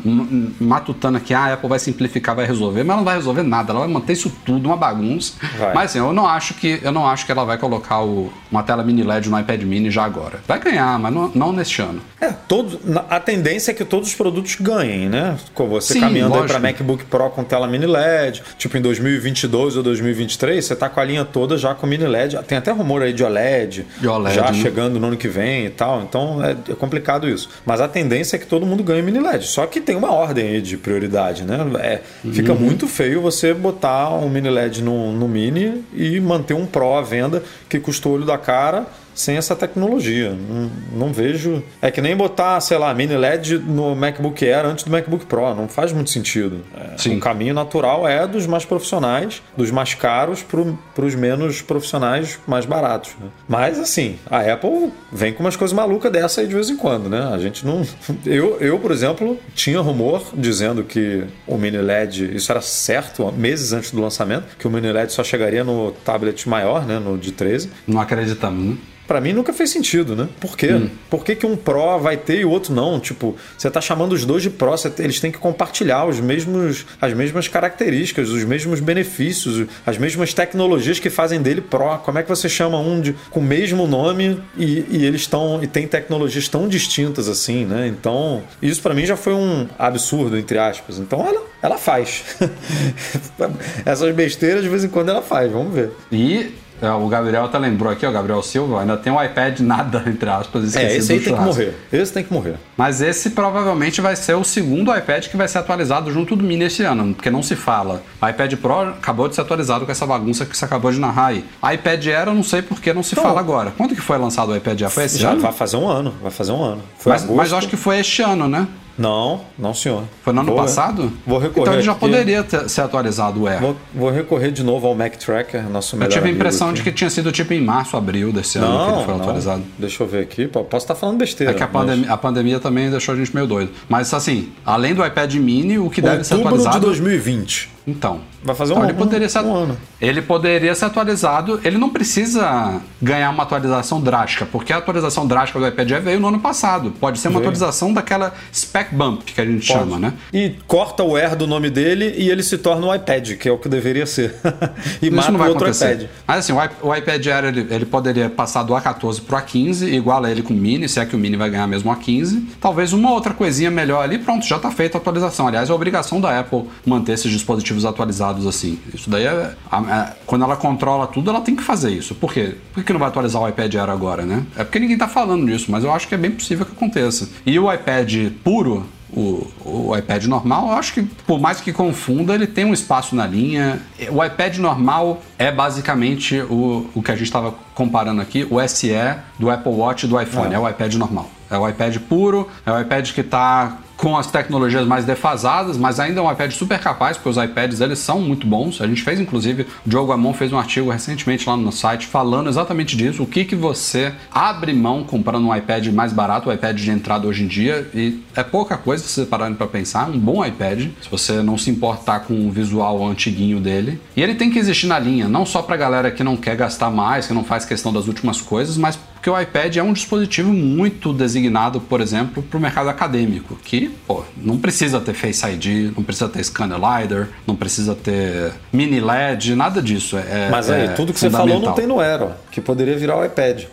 matutando 0.60 1.20
que 1.20 1.34
ah, 1.34 1.40
a 1.46 1.54
Apple 1.54 1.70
vai 1.70 1.80
simplificar, 1.80 2.36
vai 2.36 2.46
resolver, 2.46 2.84
mas 2.84 2.90
ela 2.90 2.98
não 2.98 3.06
vai 3.06 3.16
resolver 3.16 3.44
nada, 3.44 3.72
ela 3.72 3.82
vai 3.82 3.90
manter 3.90 4.14
isso 4.14 4.30
tudo 4.46 4.66
uma 4.68 4.78
bagunça. 4.78 5.34
Vai. 5.58 5.74
Mas 5.74 5.92
assim, 5.92 6.00
eu 6.00 6.14
não 6.14 6.28
acho 6.28 6.54
que 6.56 6.80
eu 6.82 6.92
não 6.92 7.08
acho 7.08 7.26
que 7.26 7.32
ela 7.32 7.44
vai 7.46 7.58
colocar 7.58 8.02
o- 8.04 8.32
uma 8.52 8.64
tela 8.64 8.84
mini 8.84 9.04
LED 9.04 9.30
no 9.30 9.40
iPad 9.40 9.62
mini 9.64 9.90
já 9.92 10.04
agora. 10.04 10.40
Vai 10.48 10.60
ganhar, 10.60 10.98
mas 11.00 11.14
não, 11.14 11.32
não 11.34 11.52
neste 11.52 11.82
ano. 11.82 12.02
É, 12.20 12.30
todo, 12.30 12.80
a 13.10 13.20
tendência 13.20 13.72
é 13.72 13.74
que 13.74 13.84
todos 13.86 14.10
os 14.10 14.16
produtos 14.16 14.56
ganhem, 14.60 15.01
né? 15.10 15.38
Com 15.54 15.68
você 15.68 15.94
Sim, 15.94 16.00
caminhando 16.02 16.34
aí 16.34 16.42
lógico. 16.42 16.60
para 16.60 16.70
MacBook 16.70 17.06
Pro 17.06 17.30
com 17.30 17.44
tela 17.44 17.68
mini 17.68 17.86
LED, 17.86 18.42
tipo 18.58 18.78
em 18.78 18.82
2022 18.82 19.78
ou 19.78 19.84
2023, 19.84 20.64
você 20.66 20.76
tá 20.76 20.90
com 20.90 21.00
a 21.00 21.04
linha 21.04 21.24
toda 21.26 21.58
já 21.58 21.74
com 21.76 21.86
mini 21.88 22.06
LED. 22.06 22.38
Tem 22.48 22.58
até 22.58 22.72
rumor 22.72 23.02
aí 23.02 23.14
de 23.14 23.24
OLED, 23.24 23.86
De 24.00 24.08
OLED, 24.08 24.36
já 24.36 24.52
né? 24.52 24.62
chegando 24.62 25.00
no 25.00 25.08
ano 25.08 25.18
que 25.18 25.28
vem 25.28 25.66
e 25.66 25.70
tal. 25.70 26.02
Então 26.04 26.44
é, 26.44 26.52
é 26.70 26.76
complicado 26.76 27.28
isso. 27.30 27.50
Mas 27.66 27.82
a 27.82 27.88
tendência 27.88 28.36
é 28.36 28.40
que 28.40 28.46
todo 28.48 28.66
mundo 28.66 28.84
ganhe 28.84 29.02
mini 29.02 29.20
LED. 29.20 29.46
Só 29.48 29.66
que 29.66 29.80
tem 29.82 29.96
uma 29.96 30.12
ordem 30.12 30.48
aí 30.48 30.62
de 30.62 30.78
prioridade, 30.78 31.44
né? 31.44 31.58
É, 31.80 32.00
Fica 32.32 32.54
Uhum. 32.54 32.60
muito 32.60 32.88
feio 32.88 33.22
você 33.22 33.54
botar 33.54 34.10
um 34.16 34.30
mini 34.30 34.50
LED 34.50 34.82
no, 34.84 35.12
no 35.12 35.28
mini 35.28 35.84
e 35.94 36.20
manter 36.20 36.54
um 36.54 36.66
Pro 36.66 36.94
à 36.96 37.02
venda 37.02 37.44
que 37.70 37.80
custa 37.80 38.08
o 38.10 38.14
olho 38.14 38.26
da 38.26 38.38
cara 38.38 38.86
sem 39.14 39.38
essa 39.38 39.56
tecnologia. 39.56 40.32
Não, 40.32 40.72
não 40.94 41.14
vejo. 41.14 41.64
É 41.82 41.92
que 41.92 42.02
nem 42.02 42.16
botar, 42.16 42.60
sei 42.62 42.78
lá, 42.78 42.94
mini 42.94 43.16
LED 43.16 43.58
no 43.60 43.96
MacBook 43.96 44.44
Air 44.48 44.66
antes 44.66 44.84
do 44.84 44.92
MacBook 44.92 45.26
Pro. 45.26 45.54
Não 45.54 45.68
faz 45.68 45.92
muito 45.92 46.10
sentido. 46.10 46.62
É, 46.76 46.98
Sim. 46.98 47.18
O 47.18 47.20
caminho 47.20 47.54
natural 47.54 48.08
é 48.08 48.28
dos 48.28 48.46
mais 48.48 48.66
profissionais, 48.66 49.42
dos 49.56 49.72
mais 49.72 49.94
caros, 49.94 50.44
para 50.44 51.06
os 51.06 51.16
menos 51.16 51.62
profissionais 51.62 52.40
mais 52.48 52.66
baratos. 52.66 53.12
né? 53.20 53.28
Mas 53.48 53.80
assim, 53.80 54.18
a 54.30 54.40
Apple 54.40 54.92
vem 55.12 55.34
com 55.34 55.44
umas 55.44 55.56
coisas 55.56 55.76
malucas 55.76 56.12
dessa 56.12 56.42
aí 56.42 56.48
de 56.48 56.54
vez 56.54 56.70
em 56.70 56.78
quando, 56.78 57.10
né? 57.10 57.30
A 57.34 57.38
gente 57.38 57.66
não. 57.66 57.82
Eu, 58.26 58.58
eu 58.60 58.78
por 58.80 58.92
exemplo, 58.92 59.38
tinha 59.56 59.80
rumor 59.80 60.24
dizendo 60.34 60.84
que 60.84 61.24
o 61.48 61.58
mini 61.58 61.78
LED, 61.78 62.36
isso 62.36 62.52
era 62.52 62.62
certo 62.62 63.32
meses 63.32 63.74
antes 63.74 63.92
do 63.92 64.00
lançamento, 64.02 64.56
que 64.58 64.68
o 64.68 64.70
mini 64.70 64.92
LED 64.92 65.12
só 65.12 65.24
chegaria 65.24 65.64
no 65.64 65.92
tablet 66.06 66.48
maior, 66.48 66.86
né? 66.86 67.00
No 67.00 67.18
de 67.18 67.32
13. 67.32 67.70
Não 67.88 68.00
acreditamos, 68.00 68.64
né? 68.64 68.78
Pra 69.12 69.20
mim 69.20 69.34
nunca 69.34 69.52
fez 69.52 69.70
sentido, 69.70 70.16
né? 70.16 70.30
Por 70.40 70.56
quê? 70.56 70.72
Hum. 70.72 70.90
Por 71.10 71.26
que, 71.26 71.36
que 71.36 71.46
um 71.46 71.58
Pro 71.58 72.00
vai 72.00 72.16
ter 72.16 72.40
e 72.40 72.46
o 72.46 72.50
outro 72.50 72.74
não? 72.74 72.98
Tipo, 72.98 73.36
você 73.58 73.70
tá 73.70 73.82
chamando 73.82 74.14
os 74.14 74.24
dois 74.24 74.42
de 74.42 74.50
Pro, 74.50 74.72
você- 74.72 74.90
eles 75.00 75.20
têm 75.20 75.30
que 75.30 75.38
compartilhar 75.38 76.06
os 76.06 76.22
mesmos, 76.22 76.86
as 77.02 77.14
mesmas 77.14 77.46
características, 77.50 78.30
os 78.30 78.46
mesmos 78.46 78.80
benefícios, 78.80 79.68
as 79.86 79.98
mesmas 79.98 80.34
tecnologias 80.34 80.98
que 80.98 81.10
fazem 81.10 81.42
dele 81.42 81.60
Pro. 81.60 81.98
Como 82.06 82.20
é 82.20 82.24
que 82.24 82.30
você 82.30 82.48
chama 82.48 82.80
um 82.80 83.02
de, 83.02 83.12
com 83.30 83.42
o 83.42 83.44
mesmo 83.44 83.86
nome 83.86 84.42
e, 84.56 84.86
e 84.90 85.06
eles 85.06 85.20
estão 85.24 85.62
e 85.62 85.68
tem 85.68 85.86
tecnologias 85.86 86.48
tão 86.48 86.70
distintas 86.70 87.28
assim, 87.28 87.66
né? 87.66 87.88
Então, 87.88 88.42
isso 88.62 88.82
pra 88.82 88.94
mim 88.94 89.06
já 89.06 89.18
foi 89.18 89.34
um 89.34 89.68
absurdo, 89.78 90.38
entre 90.38 90.58
aspas. 90.58 91.00
Então 91.00 91.20
ela, 91.28 91.44
ela 91.62 91.78
faz. 91.78 92.24
Essas 93.86 94.16
besteiras 94.16 94.64
de 94.64 94.70
vez 94.70 94.86
em 94.86 94.88
quando 94.90 95.10
ela 95.10 95.22
faz, 95.22 95.52
vamos 95.52 95.74
ver. 95.74 95.92
E 96.10 96.52
o 96.88 97.08
Gabriel 97.08 97.46
até 97.46 97.58
lembrou 97.60 97.92
aqui, 97.92 98.06
o 98.06 98.12
Gabriel 98.12 98.42
Silva, 98.42 98.82
ainda 98.82 98.98
tem 98.98 99.12
um 99.12 99.22
iPad 99.24 99.60
nada, 99.60 100.04
entre 100.08 100.30
aspas, 100.30 100.76
É, 100.76 100.98
esse 100.98 101.12
aí 101.14 101.20
tem 101.20 101.34
que 101.36 101.40
morrer. 101.42 101.76
Esse 101.92 102.14
tem 102.14 102.24
que 102.24 102.34
morrer. 102.34 102.56
Mas 102.78 103.02
esse 103.02 103.30
provavelmente 103.32 104.02
vai 104.02 104.16
ser 104.16 104.34
o 104.36 104.44
segundo 104.44 104.96
iPad 104.96 105.28
que 105.28 105.38
vai 105.38 105.48
ser 105.48 105.60
atualizado 105.60 106.12
junto 106.12 106.36
do 106.36 106.44
Mini 106.44 106.66
esse 106.66 106.84
ano, 106.84 107.14
porque 107.14 107.30
não 107.30 107.44
se 107.44 107.56
fala. 107.56 108.02
O 108.22 108.28
iPad 108.28 108.54
Pro 108.56 108.80
acabou 108.90 109.28
de 109.28 109.36
ser 109.36 109.42
atualizado 109.42 109.86
com 109.86 109.92
essa 109.92 110.06
bagunça 110.06 110.46
que 110.46 110.58
você 110.58 110.66
acabou 110.66 110.92
de 110.92 111.00
narrar 111.00 111.28
aí. 111.28 111.46
iPad 111.74 112.08
Air 112.08 112.28
eu 112.28 112.34
não 112.34 112.44
sei 112.44 112.62
por 112.62 112.80
que 112.82 112.94
não 112.94 113.04
se 113.04 113.16
Não. 113.16 113.24
fala 113.24 113.40
agora. 113.40 113.72
Quando 113.78 113.94
que 113.96 114.02
foi 114.02 114.18
lançado 114.18 114.50
o 114.52 114.56
iPad 114.56 114.82
Air? 114.82 114.90
Foi 114.92 115.04
esse 115.06 115.18
Já 115.20 115.32
ano? 115.32 115.42
vai 115.42 115.52
fazer 115.54 115.78
um 115.78 115.88
ano, 115.88 116.14
vai 116.22 116.32
fazer 116.32 116.52
um 116.52 116.64
ano. 116.64 116.82
Foi 116.98 117.12
Mas, 117.12 117.24
agosto. 117.24 117.38
mas 117.38 117.52
eu 117.52 117.58
acho 117.58 117.68
que 117.68 117.78
foi 117.78 118.00
este 118.00 118.22
ano, 118.22 118.48
né? 118.48 118.68
Não, 119.02 119.42
não 119.58 119.74
senhor. 119.74 120.04
Foi 120.24 120.32
no 120.32 120.42
ano 120.42 120.50
Vou- 120.54 120.62
passado? 120.62 121.12
Vou 121.26 121.40
recorrer 121.40 121.62
Então 121.64 121.74
ele 121.74 121.82
já 121.84 121.96
poderia 121.96 122.44
ter- 122.44 122.70
ser 122.70 122.82
atualizado 122.82 123.42
o 123.42 123.48
Air. 123.48 123.60
Vou, 123.60 123.76
vou 123.94 124.10
recorrer 124.12 124.52
de 124.52 124.64
novo 124.64 124.86
ao 124.88 124.94
Mac 124.96 125.16
Tracker, 125.16 125.68
nosso 125.70 125.96
Eu 125.96 126.00
melhor 126.00 126.12
tive 126.14 126.30
a 126.30 126.32
impressão 126.32 126.68
aqui. 126.70 126.78
de 126.78 126.84
que 126.84 126.92
tinha 126.92 127.10
sido 127.10 127.32
tipo 127.32 127.54
em 127.54 127.62
março, 127.62 127.98
abril 127.98 128.32
desse 128.32 128.58
ano 128.60 128.68
que 128.68 128.74
ele 128.74 128.92
Não, 128.92 129.06
foi 129.06 129.14
não. 129.16 129.22
atualizado. 129.22 129.64
Deixa 129.78 130.04
eu 130.04 130.08
ver 130.08 130.22
aqui. 130.24 130.48
Posso 130.48 130.68
estar 130.78 130.96
falando 130.96 131.18
besteira. 131.18 131.52
É 131.52 131.56
que 131.56 131.64
a, 131.64 131.68
mas- 131.68 131.74
pandemia, 131.74 132.12
a 132.12 132.18
pandemia 132.18 132.60
também 132.60 132.90
deixou 132.90 133.14
a 133.14 133.18
gente 133.18 133.34
meio 133.34 133.48
doido. 133.48 133.72
Mas 133.90 134.14
assim, 134.14 134.50
além 134.66 134.94
do 134.94 135.06
iPad 135.06 135.34
mini, 135.36 135.80
o 135.80 135.90
que 135.90 136.02
deve 136.02 136.24
ser 136.24 136.36
Outubro 136.36 136.56
atualizado. 136.56 136.80
de 136.80 136.86
2020. 136.86 137.70
Então. 137.86 138.22
Vai 138.44 138.56
fazer 138.56 138.74
um 138.74 138.78
então 138.78 138.90
ele 138.90 138.98
poderia 138.98 139.30
ser 139.30 139.40
um 139.40 139.56
ano. 139.56 139.78
Ele 140.00 140.22
poderia 140.22 140.74
ser 140.74 140.86
atualizado. 140.86 141.60
Ele 141.64 141.78
não 141.78 141.90
precisa 141.90 142.82
ganhar 143.02 143.30
uma 143.30 143.44
atualização 143.44 144.02
drástica, 144.02 144.46
porque 144.46 144.74
a 144.74 144.78
atualização 144.78 145.28
drástica 145.28 145.60
do 145.60 145.68
iPad 145.68 145.92
Air 145.92 146.02
veio 146.02 146.20
no 146.20 146.28
ano 146.28 146.40
passado. 146.40 146.92
Pode 147.00 147.20
ser 147.20 147.28
uma 147.28 147.40
Veio. 147.40 147.50
atualização 147.50 147.94
daquela 147.94 148.34
spec 148.54 148.94
bump 148.96 149.24
que 149.24 149.40
a 149.40 149.46
gente 149.46 149.66
chama, 149.66 150.00
né? 150.00 150.14
E 150.34 150.56
corta 150.68 151.04
o 151.04 151.16
Air 151.16 151.36
do 151.36 151.46
nome 151.46 151.70
dele 151.70 152.16
e 152.18 152.30
ele 152.30 152.42
se 152.42 152.58
torna 152.58 152.88
um 152.88 152.96
iPad, 152.96 153.34
que 153.34 153.48
é 153.48 153.52
o 153.52 153.58
que 153.58 153.70
deveria 153.70 154.06
ser. 154.06 154.36
e 155.02 155.08
Isso 155.08 155.16
mata 155.16 155.32
não 155.32 155.40
vai 155.40 155.50
outro 155.50 155.66
acontecer. 155.66 155.94
iPad. 155.94 156.10
Mas 156.28 156.40
assim, 156.40 156.54
o, 156.82 156.96
iPad 156.96 157.28
Air 157.28 157.46
ele, 157.46 157.68
ele 157.70 157.86
poderia 157.86 158.30
passar 158.30 158.64
do 158.64 158.74
A14 158.74 159.22
pro 159.22 159.38
A15, 159.38 159.88
igual 159.94 160.24
a 160.24 160.32
ele 160.32 160.42
com 160.42 160.54
o 160.54 160.58
Mini, 160.58 160.90
se 160.90 161.00
é 161.00 161.06
que 161.06 161.16
o 161.16 161.20
Mini 161.20 161.36
vai 161.36 161.50
ganhar 161.50 161.68
mesmo 161.68 161.92
o 161.92 161.96
A15. 161.96 162.44
Talvez 162.60 162.94
uma 162.94 163.12
outra 163.12 163.34
coisinha 163.34 163.70
melhor 163.70 164.04
ali, 164.04 164.18
pronto, 164.18 164.46
já 164.46 164.58
tá 164.58 164.72
feita 164.72 164.98
a 164.98 165.02
atualização. 165.02 165.48
Aliás, 165.48 165.70
é 165.70 165.74
obrigação 165.74 166.20
da 166.20 166.40
Apple 166.40 166.64
manter 166.86 167.14
esses 167.14 167.32
dispositivos 167.32 167.71
atualizados 167.86 168.46
assim. 168.48 168.80
Isso 168.94 169.10
daí 169.10 169.26
é. 169.26 169.56
a- 169.72 169.78
a- 169.78 170.12
quando 170.26 170.44
ela 170.44 170.56
controla 170.56 171.08
tudo, 171.08 171.30
ela 171.30 171.42
tem 171.42 171.56
que 171.56 171.64
fazer 171.64 171.92
isso. 171.92 172.14
Por 172.16 172.34
quê? 172.34 172.56
Por 172.74 172.84
que 172.84 172.92
não 172.94 173.00
vai 173.00 173.10
atualizar 173.10 173.42
o 173.42 173.48
iPad 173.48 173.74
Air 173.76 173.90
agora, 173.90 174.24
né? 174.24 174.44
É 174.58 174.64
porque 174.64 174.80
ninguém 174.80 174.98
tá 174.98 175.08
falando 175.08 175.46
disso, 175.46 175.72
mas 175.72 175.84
eu 175.84 175.92
acho 175.94 176.08
que 176.08 176.16
é 176.16 176.18
bem 176.18 176.32
possível 176.32 176.66
que 176.66 176.72
aconteça. 176.74 177.30
E 177.46 177.58
o 177.60 177.72
iPad 177.72 178.32
puro, 178.44 178.86
o, 179.14 179.46
o 179.66 179.98
iPad 179.98 180.26
normal, 180.26 180.68
eu 180.70 180.74
acho 180.74 180.94
que, 180.94 181.04
por 181.04 181.40
mais 181.40 181.60
que 181.60 181.74
confunda, 181.74 182.34
ele 182.34 182.48
tem 182.48 182.64
um 182.66 182.74
espaço 182.74 183.16
na 183.16 183.28
linha. 183.28 183.82
O 184.10 184.24
iPad 184.24 184.58
normal 184.58 185.22
é 185.38 185.52
basicamente 185.52 186.40
o, 186.50 186.88
o 186.96 187.02
que 187.02 187.12
a 187.12 187.16
gente 187.16 187.26
estava 187.26 187.54
comparando 187.76 188.22
aqui, 188.22 188.48
o 188.50 188.66
SE 188.68 188.92
do 189.40 189.50
Apple 189.50 189.72
Watch 189.74 190.06
e 190.06 190.10
do 190.10 190.20
iPhone. 190.22 190.54
É. 190.54 190.60
o 190.60 190.68
iPad 190.70 190.94
normal. 190.96 191.30
É 191.50 191.58
o 191.58 191.68
iPad 191.68 191.98
puro, 192.08 192.48
é 192.66 192.72
o 192.72 192.80
iPad 192.80 193.12
que 193.12 193.20
está 193.20 193.78
com 194.02 194.18
as 194.18 194.26
tecnologias 194.26 194.88
mais 194.88 195.06
defasadas, 195.06 195.78
mas 195.78 196.00
ainda 196.00 196.20
é 196.20 196.24
um 196.24 196.32
iPad 196.32 196.52
super 196.54 196.80
capaz, 196.80 197.18
porque 197.18 197.30
os 197.30 197.38
iPads 197.38 197.82
eles 197.82 198.00
são 198.00 198.20
muito 198.20 198.48
bons. 198.48 198.82
A 198.82 198.88
gente 198.88 199.04
fez, 199.04 199.20
inclusive, 199.20 199.68
o 199.86 199.90
Diogo 199.90 200.12
Amon 200.12 200.34
fez 200.34 200.52
um 200.52 200.58
artigo 200.58 200.90
recentemente 200.90 201.48
lá 201.48 201.56
no 201.56 201.72
site 201.72 202.08
falando 202.08 202.50
exatamente 202.50 202.98
disso, 202.98 203.22
o 203.22 203.28
que, 203.28 203.46
que 203.46 203.56
você 203.56 204.12
abre 204.32 204.74
mão 204.74 205.04
comprando 205.04 205.48
um 205.48 205.56
iPad 205.56 205.90
mais 205.90 206.12
barato, 206.12 206.50
o 206.50 206.54
iPad 206.54 206.76
de 206.76 206.90
entrada 206.90 207.28
hoje 207.28 207.44
em 207.44 207.48
dia, 207.48 207.88
e 207.94 208.24
é 208.36 208.42
pouca 208.42 208.76
coisa 208.76 209.04
se 209.04 209.10
você 209.10 209.26
pararem 209.26 209.54
para 209.54 209.68
pensar, 209.68 210.10
um 210.10 210.18
bom 210.18 210.44
iPad, 210.44 210.88
se 211.00 211.10
você 211.12 211.34
não 211.44 211.56
se 211.56 211.70
importar 211.70 212.22
com 212.22 212.48
o 212.48 212.50
visual 212.50 213.06
antiguinho 213.06 213.60
dele. 213.60 214.02
E 214.18 214.24
ele 214.24 214.34
tem 214.34 214.50
que 214.50 214.58
existir 214.58 214.88
na 214.88 214.98
linha, 214.98 215.28
não 215.28 215.46
só 215.46 215.62
para 215.62 215.78
galera 215.78 216.10
que 216.10 216.24
não 216.24 216.36
quer 216.36 216.56
gastar 216.56 216.90
mais, 216.90 217.28
que 217.28 217.34
não 217.36 217.44
faz 217.44 217.66
questão 217.66 217.94
das 217.94 218.08
últimas 218.08 218.42
coisas, 218.42 218.78
mas 218.78 218.98
porque 219.22 219.30
o 219.30 219.40
iPad 219.40 219.78
é 219.78 219.84
um 219.84 219.94
dispositivo 219.94 220.52
muito 220.52 221.14
designado, 221.14 221.80
por 221.80 222.02
exemplo, 222.02 222.42
para 222.42 222.58
o 222.58 222.60
mercado 222.60 222.90
acadêmico, 222.90 223.56
que 223.64 223.88
pô, 224.08 224.24
não 224.36 224.58
precisa 224.58 225.00
ter 225.00 225.14
Face 225.14 225.46
ID, 225.46 225.96
não 225.96 226.04
precisa 226.04 226.28
ter 226.28 226.44
scanner 226.44 226.80
LiDAR, 226.80 227.28
não 227.46 227.56
precisa 227.56 227.94
ter 227.94 228.52
mini 228.74 229.00
LED, 229.00 229.54
nada 229.54 229.80
disso. 229.80 230.18
É, 230.18 230.50
Mas 230.50 230.72
aí, 230.72 230.86
é 230.86 230.88
tudo 230.88 231.14
que 231.14 231.20
você 231.20 231.30
falou 231.30 231.60
não 231.60 231.74
tem 231.74 231.86
no 231.86 232.00
Aero, 232.00 232.32
que 232.50 232.60
poderia 232.60 232.98
virar 232.98 233.16
o 233.16 233.24
iPad. 233.24 233.66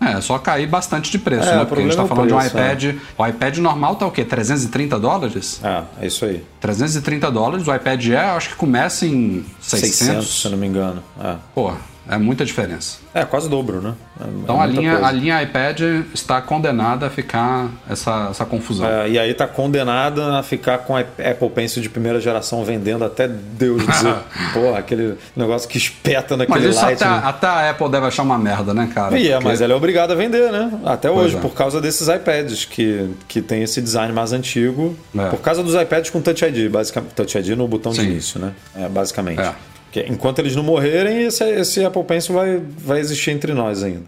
É, 0.00 0.12
é 0.14 0.20
só 0.20 0.38
cair 0.38 0.68
bastante 0.68 1.10
de 1.10 1.18
preço, 1.18 1.48
É, 1.48 1.56
né? 1.56 1.64
Porque 1.64 1.80
a 1.80 1.84
gente 1.84 1.96
problema 1.96 1.96
tá 1.96 2.04
é 2.04 2.06
falando 2.06 2.28
de 2.28 2.34
um 2.34 2.38
preço, 2.38 2.56
iPad. 2.56 2.96
O 3.18 3.26
iPad 3.26 3.58
normal 3.58 3.96
tá 3.96 4.06
o 4.06 4.12
quê? 4.12 4.24
330 4.24 5.00
dólares? 5.00 5.60
ah, 5.64 5.82
é 6.00 6.06
isso 6.06 6.24
aí. 6.24 6.44
330 6.60 7.28
dólares. 7.32 7.66
O 7.66 7.74
iPad 7.74 8.10
Air 8.10 8.36
acho 8.36 8.50
que 8.50 8.54
começa 8.54 9.04
em 9.04 9.44
600. 9.60 9.98
600, 9.98 10.40
se 10.40 10.46
eu 10.46 10.52
não 10.52 10.58
me 10.58 10.68
engano. 10.68 11.02
É, 11.20 11.34
Pô, 11.52 11.72
é 12.08 12.16
muita 12.18 12.44
diferença. 12.44 12.98
é 13.14 13.24
quase 13.24 13.48
dobro, 13.48 13.80
né? 13.80 13.94
É- 14.20 14.24
Então 14.42 14.60
é 14.60 14.64
a 14.64 14.66
linha, 14.66 14.92
coisa. 14.92 15.06
a 15.06 15.12
linha 15.12 15.42
iPad 15.42 15.80
está 16.14 16.40
condenada 16.40 17.06
a 17.06 17.10
ficar 17.10 17.68
essa, 17.88 18.28
essa 18.30 18.44
confusão. 18.44 18.86
É, 18.88 19.08
e 19.10 19.18
aí 19.18 19.34
tá 19.34 19.46
condenada 19.46 20.38
a 20.38 20.42
ficar 20.42 20.78
com 20.78 20.96
a 20.96 21.00
Apple 21.00 21.50
Pencil 21.54 21.82
de 21.82 21.88
primeira 21.88 22.20
geração 22.20 22.64
vendendo 22.64 23.04
até 23.04 23.28
Deus 23.28 23.84
dizer, 23.86 24.14
porra, 24.54 24.78
aquele 24.78 25.16
negócio 25.36 25.68
que 25.68 25.76
espeta 25.78 26.36
Mas 26.36 26.48
naquele 26.48 26.68
isso 26.70 26.80
light. 26.82 27.02
até, 27.02 27.10
né? 27.10 27.20
até 27.24 27.46
a 27.46 27.70
Apple 27.70 27.88
deve 27.90 28.06
achar 28.06 28.22
uma 28.22 28.38
merda, 28.38 28.72
né, 28.72 28.90
cara? 28.94 29.18
E 29.18 29.28
é, 29.28 29.32
Porque- 29.34 29.48
mas 29.48 29.60
ela 29.60 29.72
é 29.72 29.76
obrigada 29.76 30.12
a 30.14 30.16
vender, 30.16 30.50
né? 30.52 30.70
Até 30.84 31.08
Pois 31.08 31.26
hoje, 31.26 31.36
é. 31.36 31.40
por 31.40 31.54
causa 31.54 31.80
desses 31.80 32.08
iPads 32.08 32.64
que, 32.64 33.10
que 33.26 33.40
tem 33.42 33.62
esse 33.62 33.80
design 33.80 34.12
mais 34.12 34.32
antigo. 34.32 34.96
É. 35.16 35.26
Por 35.28 35.40
causa 35.40 35.62
dos 35.62 35.74
iPads 35.74 36.10
com 36.10 36.20
Touch 36.20 36.44
ID, 36.44 36.70
basicamente. 36.70 37.12
Touch 37.14 37.36
ID 37.38 37.48
no 37.50 37.66
botão 37.68 37.92
de 37.92 38.00
Sim. 38.00 38.06
início, 38.06 38.40
né? 38.40 38.52
É, 38.76 38.88
basicamente. 38.88 39.40
É. 39.40 39.52
Enquanto 40.08 40.38
eles 40.40 40.54
não 40.54 40.62
morrerem, 40.62 41.24
esse, 41.24 41.44
esse 41.44 41.84
Apple 41.84 42.04
Pencil 42.04 42.34
vai, 42.34 42.58
vai 42.58 43.00
existir 43.00 43.30
entre 43.30 43.52
nós 43.52 43.82
ainda. 43.82 44.04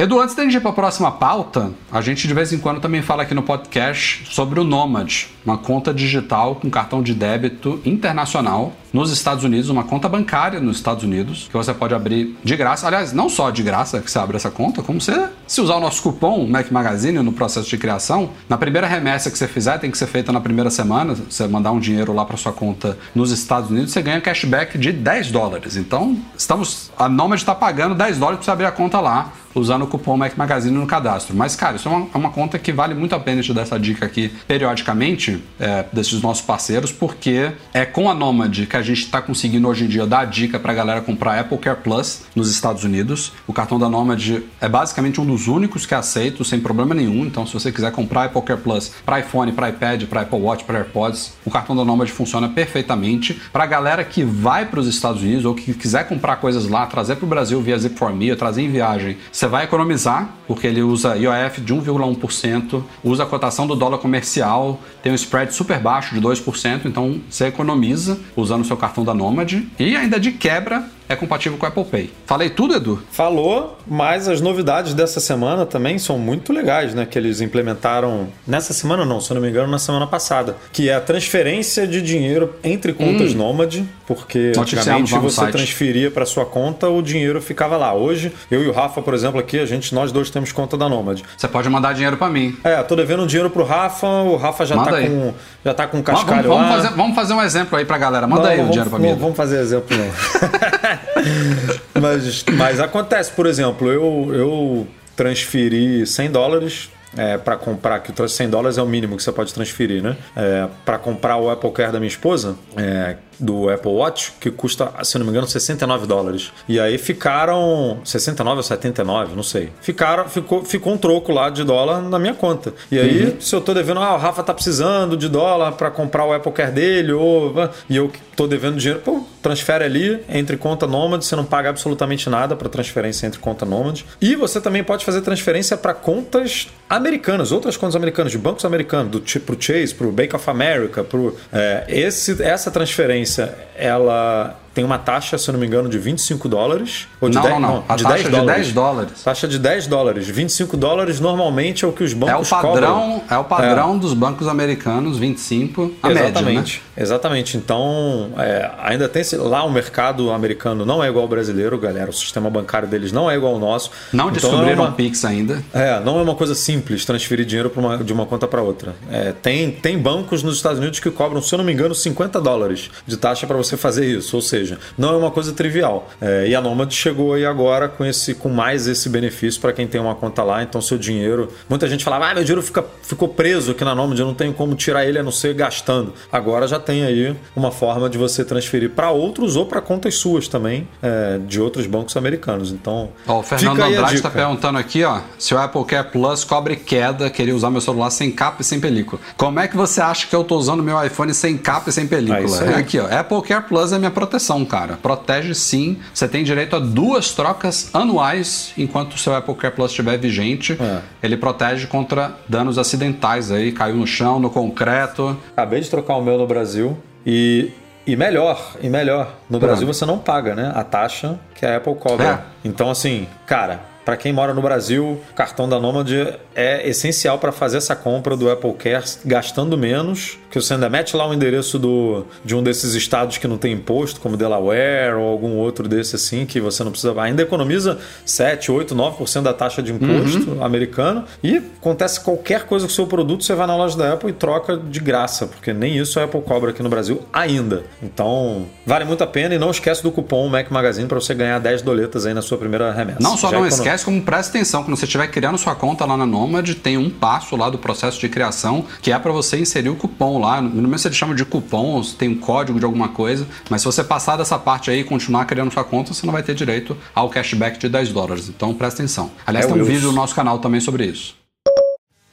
Edu, 0.00 0.20
antes 0.20 0.36
da 0.36 0.44
gente 0.44 0.56
ir 0.56 0.60
para 0.60 0.70
a 0.70 0.74
próxima 0.74 1.10
pauta, 1.10 1.72
a 1.90 2.00
gente 2.00 2.28
de 2.28 2.32
vez 2.32 2.52
em 2.52 2.58
quando 2.58 2.80
também 2.80 3.02
fala 3.02 3.24
aqui 3.24 3.34
no 3.34 3.42
podcast 3.42 4.32
sobre 4.32 4.60
o 4.60 4.64
Nomad, 4.64 5.24
uma 5.48 5.58
conta 5.58 5.94
digital 5.94 6.56
com 6.56 6.68
cartão 6.68 7.02
de 7.02 7.14
débito 7.14 7.80
internacional 7.84 8.74
nos 8.92 9.10
Estados 9.10 9.44
Unidos, 9.44 9.68
uma 9.68 9.84
conta 9.84 10.08
bancária 10.08 10.60
nos 10.60 10.76
Estados 10.76 11.04
Unidos, 11.04 11.46
que 11.50 11.56
você 11.56 11.74
pode 11.74 11.94
abrir 11.94 12.36
de 12.42 12.56
graça. 12.56 12.86
Aliás, 12.86 13.12
não 13.12 13.28
só 13.28 13.50
de 13.50 13.62
graça 13.62 14.00
que 14.00 14.10
você 14.10 14.18
abre 14.18 14.36
essa 14.36 14.50
conta, 14.50 14.82
como 14.82 15.00
você, 15.00 15.28
se 15.46 15.60
usar 15.60 15.76
o 15.76 15.80
nosso 15.80 16.02
cupom 16.02 16.46
Mac 16.46 16.70
Magazine 16.70 17.18
no 17.20 17.32
processo 17.32 17.68
de 17.68 17.76
criação, 17.76 18.30
na 18.48 18.56
primeira 18.56 18.86
remessa 18.86 19.30
que 19.30 19.38
você 19.38 19.46
fizer, 19.46 19.78
tem 19.78 19.90
que 19.90 19.98
ser 19.98 20.06
feita 20.06 20.32
na 20.32 20.40
primeira 20.40 20.70
semana, 20.70 21.14
você 21.14 21.46
mandar 21.46 21.72
um 21.72 21.80
dinheiro 21.80 22.12
lá 22.12 22.24
para 22.24 22.36
sua 22.36 22.52
conta 22.52 22.98
nos 23.14 23.30
Estados 23.30 23.70
Unidos, 23.70 23.92
você 23.92 24.02
ganha 24.02 24.20
cashback 24.20 24.78
de 24.78 24.92
10 24.92 25.30
dólares. 25.30 25.76
Então, 25.76 26.16
estamos 26.36 26.90
a 26.96 27.08
Nomad 27.08 27.38
está 27.38 27.54
pagando 27.54 27.94
10 27.94 28.18
dólares 28.18 28.38
para 28.38 28.44
você 28.44 28.50
abrir 28.50 28.66
a 28.66 28.72
conta 28.72 29.00
lá 29.00 29.32
usando 29.54 29.82
o 29.82 29.86
cupom 29.86 30.16
Mac 30.16 30.36
Magazine 30.36 30.76
no 30.76 30.86
cadastro. 30.86 31.36
Mas, 31.36 31.56
cara, 31.56 31.76
isso 31.76 31.88
é 31.88 31.92
uma, 31.92 32.06
é 32.14 32.16
uma 32.16 32.30
conta 32.30 32.58
que 32.58 32.72
vale 32.72 32.94
muito 32.94 33.14
a 33.14 33.20
pena 33.20 33.42
te 33.42 33.52
dar 33.52 33.62
essa 33.62 33.78
dica 33.78 34.06
aqui 34.06 34.32
periodicamente 34.46 35.37
é, 35.58 35.84
desses 35.92 36.20
nossos 36.22 36.42
parceiros, 36.44 36.92
porque 36.92 37.52
é 37.72 37.84
com 37.84 38.10
a 38.10 38.14
Nomad 38.14 38.66
que 38.66 38.76
a 38.76 38.82
gente 38.82 39.02
está 39.02 39.20
conseguindo 39.20 39.68
hoje 39.68 39.84
em 39.84 39.88
dia 39.88 40.06
dar 40.06 40.20
a 40.20 40.24
dica 40.24 40.58
para 40.58 40.72
a 40.72 40.74
galera 40.74 41.00
comprar 41.00 41.38
Apple 41.38 41.58
Care 41.58 41.80
Plus 41.82 42.22
nos 42.34 42.50
Estados 42.50 42.84
Unidos. 42.84 43.32
O 43.46 43.52
cartão 43.52 43.78
da 43.78 43.88
Nomad 43.88 44.42
é 44.60 44.68
basicamente 44.68 45.20
um 45.20 45.26
dos 45.26 45.48
únicos 45.48 45.86
que 45.86 45.94
aceito 45.94 46.44
sem 46.44 46.60
problema 46.60 46.94
nenhum. 46.94 47.24
Então, 47.24 47.46
se 47.46 47.54
você 47.54 47.70
quiser 47.70 47.92
comprar 47.92 48.24
Apple 48.24 48.42
Care 48.42 48.60
Plus 48.60 48.92
para 49.04 49.20
iPhone, 49.20 49.52
para 49.52 49.68
iPad, 49.68 50.04
para 50.04 50.22
Apple 50.22 50.40
Watch, 50.40 50.64
para 50.64 50.78
AirPods, 50.78 51.32
o 51.44 51.50
cartão 51.50 51.76
da 51.76 51.84
Nomad 51.84 52.08
funciona 52.08 52.48
perfeitamente. 52.48 53.40
Para 53.52 53.64
a 53.64 53.66
galera 53.66 54.04
que 54.04 54.22
vai 54.22 54.66
para 54.66 54.80
os 54.80 54.86
Estados 54.86 55.22
Unidos 55.22 55.44
ou 55.44 55.54
que 55.54 55.74
quiser 55.74 56.08
comprar 56.08 56.36
coisas 56.36 56.68
lá, 56.68 56.86
trazer 56.86 57.16
para 57.16 57.24
o 57.24 57.28
Brasil 57.28 57.60
via 57.60 57.76
Zip4Me 57.76 58.30
ou 58.30 58.36
trazer 58.36 58.62
em 58.62 58.70
viagem, 58.70 59.16
você 59.30 59.46
vai 59.46 59.64
economizar, 59.64 60.28
porque 60.48 60.66
ele 60.66 60.82
usa 60.82 61.14
IOF 61.16 61.60
de 61.60 61.74
1,1%, 61.74 62.82
usa 63.04 63.22
a 63.22 63.26
cotação 63.26 63.66
do 63.66 63.76
dólar 63.76 63.98
comercial, 63.98 64.80
tem 65.02 65.12
um 65.12 65.14
spread 65.14 65.54
super 65.54 65.78
baixo 65.78 66.14
de 66.14 66.20
2%, 66.20 66.86
então 66.86 67.20
você 67.28 67.46
economiza 67.46 68.18
usando 68.34 68.62
o 68.62 68.64
seu 68.64 68.76
cartão 68.76 69.04
da 69.04 69.12
Nomad 69.12 69.52
e 69.78 69.94
ainda 69.94 70.18
de 70.18 70.32
quebra 70.32 70.88
é 71.08 71.16
compatível 71.16 71.58
com 71.58 71.64
o 71.64 71.68
Apple 71.68 71.84
Pay. 71.84 72.10
Falei 72.26 72.50
tudo, 72.50 72.74
Edu? 72.74 73.02
Falou, 73.10 73.78
mas 73.86 74.28
as 74.28 74.40
novidades 74.40 74.94
dessa 74.94 75.20
semana 75.20 75.64
também 75.64 75.98
são 75.98 76.18
muito 76.18 76.52
legais, 76.52 76.94
né? 76.94 77.06
Que 77.06 77.18
eles 77.18 77.40
implementaram 77.40 78.28
nessa 78.46 78.72
semana, 78.72 79.04
não, 79.04 79.20
se 79.20 79.30
eu 79.30 79.34
não 79.36 79.42
me 79.42 79.48
engano, 79.48 79.70
na 79.70 79.78
semana 79.78 80.06
passada. 80.06 80.56
Que 80.72 80.88
é 80.88 80.94
a 80.94 81.00
transferência 81.00 81.86
de 81.86 82.02
dinheiro 82.02 82.54
entre 82.62 82.92
contas 82.92 83.32
hum. 83.34 83.38
Nômade, 83.38 83.88
porque 84.06 84.52
antigamente 84.58 85.14
você 85.14 85.46
transferia 85.46 86.10
para 86.10 86.26
sua 86.26 86.44
conta, 86.44 86.88
o 86.88 87.00
dinheiro 87.00 87.40
ficava 87.40 87.76
lá. 87.76 87.94
Hoje, 87.94 88.32
eu 88.50 88.62
e 88.62 88.66
o 88.66 88.72
Rafa, 88.72 89.00
por 89.00 89.14
exemplo, 89.14 89.40
aqui, 89.40 89.58
a 89.58 89.66
gente, 89.66 89.94
nós 89.94 90.12
dois 90.12 90.28
temos 90.28 90.52
conta 90.52 90.76
da 90.76 90.88
Nômade. 90.88 91.24
Você 91.36 91.48
pode 91.48 91.68
mandar 91.68 91.94
dinheiro 91.94 92.16
para 92.16 92.28
mim. 92.28 92.56
É, 92.62 92.82
tô 92.82 92.94
devendo 92.96 93.26
dinheiro 93.26 93.48
pro 93.48 93.64
Rafa, 93.64 94.06
o 94.06 94.36
Rafa 94.36 94.66
já 94.66 94.76
Manda 94.76 94.90
tá 94.90 94.96
aí. 94.96 95.08
com 95.08 95.32
já 95.64 95.74
tá 95.74 95.86
com 95.86 96.02
cascalho 96.02 96.48
vamos, 96.48 96.66
vamos 96.66 96.70
lá. 96.70 96.76
Fazer, 96.76 96.96
vamos 96.96 97.14
fazer 97.14 97.34
um 97.34 97.42
exemplo 97.42 97.78
aí 97.78 97.84
pra 97.84 97.98
galera. 97.98 98.26
Manda 98.26 98.42
não, 98.42 98.50
aí 98.50 98.56
vamos, 98.56 98.70
o 98.70 98.72
dinheiro 98.72 98.90
pra 98.90 98.98
mim. 98.98 99.10
Não, 99.10 99.16
vamos 99.16 99.36
fazer 99.36 99.60
exemplo 99.60 99.96
não. 99.96 100.08
mas, 102.00 102.44
mas 102.52 102.80
acontece, 102.80 103.32
por 103.32 103.46
exemplo, 103.46 103.90
eu, 103.90 104.34
eu 104.34 104.88
transferi 105.16 106.06
100 106.06 106.30
dólares 106.30 106.90
é, 107.16 107.38
para 107.38 107.56
comprar, 107.56 108.00
que 108.00 108.12
o 108.20 108.28
100 108.28 108.50
dólares 108.50 108.78
é 108.78 108.82
o 108.82 108.86
mínimo 108.86 109.16
que 109.16 109.22
você 109.22 109.32
pode 109.32 109.52
transferir, 109.52 110.02
né? 110.02 110.16
É, 110.36 110.68
para 110.84 110.98
comprar 110.98 111.36
o 111.36 111.50
Apple 111.50 111.70
Care 111.72 111.92
da 111.92 111.98
minha 111.98 112.08
esposa, 112.08 112.56
é, 112.76 113.16
do 113.38 113.68
Apple 113.70 113.90
Watch, 113.90 114.32
que 114.40 114.50
custa, 114.50 114.92
se 115.04 115.18
não 115.18 115.24
me 115.24 115.30
engano, 115.30 115.46
69 115.46 116.06
dólares. 116.06 116.52
E 116.68 116.78
aí 116.78 116.98
ficaram 116.98 118.00
69 118.04 118.56
ou 118.56 118.62
79, 118.62 119.36
não 119.36 119.42
sei. 119.42 119.72
Ficaram, 119.80 120.28
ficou, 120.28 120.64
ficou 120.64 120.92
um 120.92 120.98
troco 120.98 121.32
lá 121.32 121.50
de 121.50 121.64
dólar 121.64 122.02
na 122.02 122.18
minha 122.18 122.34
conta. 122.34 122.74
E 122.90 122.98
aí, 122.98 123.24
uhum. 123.24 123.40
se 123.40 123.54
eu 123.54 123.60
tô 123.60 123.74
devendo, 123.74 124.00
ah, 124.00 124.14
o 124.14 124.18
Rafa 124.18 124.42
tá 124.42 124.54
precisando 124.54 125.16
de 125.16 125.28
dólar 125.28 125.72
para 125.72 125.90
comprar 125.90 126.24
o 126.24 126.32
Apple 126.32 126.52
Care 126.52 126.72
dele, 126.72 127.12
ou 127.12 127.54
e 127.88 127.96
eu 127.96 128.10
tô 128.36 128.46
devendo 128.46 128.76
dinheiro, 128.76 129.00
pô, 129.00 129.24
transfere 129.42 129.84
ali 129.84 130.20
entre 130.28 130.56
conta 130.56 130.86
Nomad, 130.86 131.22
você 131.22 131.34
não 131.34 131.44
paga 131.44 131.70
absolutamente 131.70 132.30
nada 132.30 132.54
para 132.54 132.68
transferência 132.68 133.26
entre 133.26 133.40
conta 133.40 133.64
Nomad. 133.64 134.02
E 134.20 134.36
você 134.36 134.60
também 134.60 134.84
pode 134.84 135.04
fazer 135.04 135.22
transferência 135.22 135.76
para 135.76 135.92
contas 135.92 136.68
americanas, 136.88 137.50
outras 137.50 137.76
contas 137.76 137.96
americanas, 137.96 138.30
de 138.30 138.38
bancos 138.38 138.64
americanos, 138.64 139.10
do 139.10 139.20
tipo 139.20 139.60
Chase, 139.60 139.94
pro 139.94 140.12
Bank 140.12 140.34
of 140.36 140.48
America, 140.48 141.02
pro 141.02 141.36
é, 141.52 141.84
esse, 141.88 142.40
essa 142.42 142.70
transferência, 142.70 143.27
ela 143.76 144.56
tem 144.78 144.84
uma 144.84 144.96
taxa, 144.96 145.36
se 145.36 145.50
eu 145.50 145.54
não 145.54 145.58
me 145.58 145.66
engano, 145.66 145.88
de 145.88 145.98
25 145.98 146.48
dólares. 146.48 147.08
Ou 147.20 147.28
de 147.28 147.34
não, 147.34 147.42
10, 147.42 147.54
não, 147.54 147.60
não. 147.60 147.84
A 147.88 147.96
de 147.96 148.04
taxa 148.04 148.14
10 148.14 148.28
dólares. 148.28 148.46
de 148.46 148.62
10 148.62 148.72
dólares. 148.72 149.22
Taxa 149.24 149.48
de 149.48 149.58
10 149.58 149.86
dólares. 149.88 150.28
25 150.28 150.76
dólares 150.76 151.18
normalmente 151.18 151.84
é 151.84 151.88
o 151.88 151.92
que 151.92 152.04
os 152.04 152.12
bancos 152.12 152.52
é 152.52 152.56
o 152.56 152.60
padrão, 152.62 153.00
cobram. 153.00 153.22
É 153.28 153.38
o 153.38 153.42
padrão 153.42 153.96
é. 153.96 153.98
dos 153.98 154.14
bancos 154.14 154.46
americanos, 154.46 155.18
25, 155.18 155.94
a 156.00 156.12
Exatamente. 156.12 156.44
média, 156.44 156.54
né? 156.54 156.80
Exatamente. 156.96 157.56
Então, 157.56 158.30
é, 158.38 158.70
ainda 158.80 159.08
tem... 159.08 159.24
Lá 159.38 159.64
o 159.64 159.72
mercado 159.72 160.30
americano 160.30 160.86
não 160.86 161.02
é 161.02 161.08
igual 161.08 161.24
ao 161.24 161.28
brasileiro, 161.28 161.76
galera. 161.76 162.10
O 162.10 162.14
sistema 162.14 162.48
bancário 162.48 162.86
deles 162.86 163.10
não 163.10 163.28
é 163.28 163.34
igual 163.34 163.54
ao 163.54 163.58
nosso. 163.58 163.90
Não 164.12 164.30
então, 164.30 164.34
descobriram 164.34 164.70
é 164.70 164.86
uma, 164.86 164.90
o 164.90 164.92
Pix 164.92 165.24
ainda. 165.24 165.60
É, 165.74 165.98
não 165.98 166.20
é 166.20 166.22
uma 166.22 166.36
coisa 166.36 166.54
simples 166.54 167.04
transferir 167.04 167.44
dinheiro 167.44 167.72
uma, 167.74 167.98
de 167.98 168.12
uma 168.12 168.26
conta 168.26 168.46
para 168.46 168.62
outra. 168.62 168.94
É, 169.10 169.32
tem, 169.32 169.72
tem 169.72 169.98
bancos 169.98 170.44
nos 170.44 170.54
Estados 170.54 170.78
Unidos 170.78 171.00
que 171.00 171.10
cobram, 171.10 171.42
se 171.42 171.52
eu 171.52 171.56
não 171.56 171.64
me 171.64 171.72
engano, 171.72 171.96
50 171.96 172.40
dólares 172.40 172.92
de 173.04 173.16
taxa 173.16 173.44
para 173.44 173.56
você 173.56 173.76
fazer 173.76 174.06
isso. 174.06 174.36
Ou 174.36 174.42
seja, 174.42 174.67
não 174.96 175.14
é 175.14 175.16
uma 175.16 175.30
coisa 175.30 175.52
trivial. 175.52 176.08
É, 176.20 176.48
e 176.48 176.54
a 176.54 176.60
Nomad 176.60 176.92
chegou 176.92 177.34
aí 177.34 177.46
agora 177.46 177.88
com, 177.88 178.04
esse, 178.04 178.34
com 178.34 178.48
mais 178.48 178.86
esse 178.86 179.08
benefício 179.08 179.60
para 179.60 179.72
quem 179.72 179.86
tem 179.86 180.00
uma 180.00 180.14
conta 180.14 180.42
lá. 180.42 180.62
Então, 180.62 180.80
seu 180.80 180.98
dinheiro. 180.98 181.48
Muita 181.68 181.88
gente 181.88 182.04
falava, 182.04 182.26
ah, 182.26 182.34
meu 182.34 182.44
dinheiro 182.44 182.62
fica, 182.62 182.84
ficou 183.02 183.28
preso 183.28 183.72
aqui 183.72 183.84
na 183.84 183.94
Nomad, 183.94 184.18
eu 184.18 184.26
não 184.26 184.34
tenho 184.34 184.52
como 184.52 184.74
tirar 184.74 185.04
ele 185.04 185.18
a 185.18 185.22
não 185.22 185.32
ser 185.32 185.54
gastando. 185.54 186.12
Agora 186.32 186.66
já 186.66 186.78
tem 186.78 187.04
aí 187.04 187.36
uma 187.54 187.70
forma 187.70 188.08
de 188.08 188.18
você 188.18 188.44
transferir 188.44 188.90
para 188.90 189.10
outros 189.10 189.56
ou 189.56 189.66
para 189.66 189.80
contas 189.80 190.16
suas 190.16 190.48
também, 190.48 190.88
é, 191.02 191.38
de 191.38 191.60
outros 191.60 191.86
bancos 191.86 192.16
americanos. 192.16 192.70
Então. 192.72 193.10
Ó, 193.26 193.40
o 193.40 193.42
Fernando 193.42 193.80
Andrade 193.80 194.14
está 194.16 194.30
perguntando 194.30 194.78
aqui, 194.78 195.04
ó, 195.04 195.20
se 195.38 195.54
o 195.54 195.58
Apple 195.58 195.84
Care 195.84 196.08
Plus 196.08 196.44
cobre 196.44 196.76
queda, 196.76 197.30
queria 197.30 197.54
usar 197.54 197.70
meu 197.70 197.80
celular 197.80 198.10
sem 198.10 198.30
capa 198.30 198.62
e 198.62 198.64
sem 198.64 198.80
película. 198.80 199.20
Como 199.36 199.58
é 199.60 199.68
que 199.68 199.76
você 199.76 200.00
acha 200.00 200.26
que 200.26 200.34
eu 200.34 200.44
tô 200.44 200.56
usando 200.56 200.82
meu 200.82 201.02
iPhone 201.04 201.32
sem 201.34 201.56
capa 201.56 201.90
e 201.90 201.92
sem 201.92 202.06
película? 202.06 202.64
É 202.64 202.74
aqui, 202.76 202.98
ó. 202.98 203.06
Apple 203.06 203.42
Care 203.42 203.64
Plus 203.64 203.92
é 203.92 203.98
minha 203.98 204.10
proteção, 204.10 204.47
cara. 204.64 204.98
Protege 205.00 205.28
protege 205.28 205.54
sim. 205.54 205.98
Você 206.12 206.26
tem 206.26 206.42
direito 206.42 206.76
a 206.76 206.78
duas 206.78 207.32
trocas 207.32 207.90
anuais 207.94 208.72
enquanto 208.76 209.14
o 209.14 209.18
seu 209.18 209.34
Apple 209.34 209.54
Care 209.54 209.74
Plus 209.74 209.90
estiver 209.90 210.18
vigente. 210.18 210.76
É. 210.80 211.00
Ele 211.22 211.36
protege 211.36 211.86
contra 211.86 212.32
danos 212.48 212.78
acidentais 212.78 213.50
aí, 213.50 213.72
caiu 213.72 213.96
no 213.96 214.06
chão, 214.06 214.40
no 214.40 214.50
concreto. 214.50 215.36
Acabei 215.52 215.80
de 215.80 215.90
trocar 215.90 216.16
o 216.16 216.22
meu 216.22 216.38
no 216.38 216.46
Brasil 216.46 216.96
e 217.24 217.70
e 218.06 218.16
melhor, 218.16 218.72
e 218.80 218.88
melhor, 218.88 219.34
no 219.50 219.58
Brasil 219.58 219.86
você 219.86 220.06
não 220.06 220.18
paga, 220.18 220.54
né? 220.54 220.72
A 220.74 220.82
taxa 220.82 221.38
que 221.54 221.66
a 221.66 221.76
Apple 221.76 221.94
cobra. 221.94 222.26
É. 222.26 222.38
Então, 222.66 222.90
assim, 222.90 223.28
cara, 223.44 223.80
para 224.08 224.16
quem 224.16 224.32
mora 224.32 224.54
no 224.54 224.62
Brasil, 224.62 225.20
o 225.30 225.34
cartão 225.34 225.68
da 225.68 225.78
Nomad 225.78 226.10
é 226.54 226.88
essencial 226.88 227.38
para 227.38 227.52
fazer 227.52 227.76
essa 227.76 227.94
compra 227.94 228.34
do 228.38 228.50
Apple 228.50 228.72
Care 228.72 229.04
gastando 229.22 229.76
menos, 229.76 230.38
que 230.50 230.58
você 230.58 230.72
ainda 230.72 230.88
mete 230.88 231.14
lá 231.14 231.28
o 231.28 231.34
endereço 231.34 231.78
do, 231.78 232.24
de 232.42 232.56
um 232.56 232.62
desses 232.62 232.94
estados 232.94 233.36
que 233.36 233.46
não 233.46 233.58
tem 233.58 233.74
imposto, 233.74 234.18
como 234.18 234.34
Delaware 234.34 235.14
ou 235.14 235.28
algum 235.28 235.56
outro 235.56 235.86
desse 235.86 236.16
assim, 236.16 236.46
que 236.46 236.58
você 236.58 236.82
não 236.82 236.90
precisa. 236.90 237.20
Ainda 237.20 237.42
economiza 237.42 237.98
7, 238.24 238.72
8, 238.72 238.94
9% 238.94 239.42
da 239.42 239.52
taxa 239.52 239.82
de 239.82 239.92
imposto 239.92 240.52
uhum. 240.52 240.64
americano. 240.64 241.24
E 241.44 241.58
acontece 241.58 242.18
qualquer 242.20 242.64
coisa 242.64 242.86
com 242.86 242.92
o 242.92 242.94
seu 242.94 243.06
produto, 243.06 243.44
você 243.44 243.54
vai 243.54 243.66
na 243.66 243.76
loja 243.76 243.94
da 243.94 244.14
Apple 244.14 244.30
e 244.30 244.32
troca 244.32 244.78
de 244.78 245.00
graça, 245.00 245.46
porque 245.46 245.74
nem 245.74 245.98
isso 245.98 246.18
a 246.18 246.24
Apple 246.24 246.40
cobra 246.40 246.70
aqui 246.70 246.82
no 246.82 246.88
Brasil 246.88 247.20
ainda. 247.30 247.84
Então, 248.02 248.64
vale 248.86 249.04
muito 249.04 249.22
a 249.22 249.26
pena 249.26 249.54
e 249.54 249.58
não 249.58 249.70
esquece 249.70 250.02
do 250.02 250.10
cupom 250.10 250.48
Mac 250.48 250.70
Magazine 250.70 251.06
para 251.06 251.20
você 251.20 251.34
ganhar 251.34 251.58
10 251.58 251.82
doletas 251.82 252.24
aí 252.24 252.32
na 252.32 252.40
sua 252.40 252.56
primeira 252.56 252.90
remessa. 252.90 253.18
Não 253.20 253.36
só 253.36 253.50
Já 253.50 253.58
não 253.58 253.66
esquece 253.66 253.97
Aliás, 253.98 254.04
como 254.04 254.22
presta 254.22 254.56
atenção, 254.56 254.84
quando 254.84 254.96
você 254.96 255.06
estiver 255.06 255.26
criando 255.26 255.58
sua 255.58 255.74
conta 255.74 256.04
lá 256.04 256.16
na 256.16 256.24
Nomad, 256.24 256.72
tem 256.74 256.96
um 256.96 257.10
passo 257.10 257.56
lá 257.56 257.68
do 257.68 257.78
processo 257.78 258.20
de 258.20 258.28
criação 258.28 258.84
que 259.02 259.10
é 259.10 259.18
para 259.18 259.32
você 259.32 259.58
inserir 259.58 259.88
o 259.88 259.96
cupom 259.96 260.38
lá. 260.38 260.60
No 260.60 260.82
momento 260.82 261.00
se 261.00 261.08
eles 261.08 261.16
chamam 261.16 261.34
de 261.34 261.44
cupom, 261.44 262.00
tem 262.16 262.28
um 262.28 262.36
código 262.36 262.78
de 262.78 262.84
alguma 262.84 263.08
coisa, 263.08 263.46
mas 263.68 263.82
se 263.82 263.86
você 263.86 264.04
passar 264.04 264.36
dessa 264.36 264.56
parte 264.56 264.90
aí 264.90 265.00
e 265.00 265.04
continuar 265.04 265.46
criando 265.46 265.72
sua 265.72 265.82
conta, 265.82 266.14
você 266.14 266.24
não 266.24 266.32
vai 266.32 266.44
ter 266.44 266.54
direito 266.54 266.96
ao 267.12 267.28
cashback 267.28 267.78
de 267.78 267.88
10 267.88 268.12
dólares. 268.12 268.48
Então 268.48 268.72
presta 268.72 269.02
atenção. 269.02 269.32
Aliás, 269.44 269.66
é 269.66 269.72
tem 269.72 269.82
um 269.82 269.84
vídeo 269.84 270.08
no 270.08 270.12
nosso 270.12 270.34
canal 270.34 270.60
também 270.60 270.80
sobre 270.80 271.06
isso. 271.06 271.36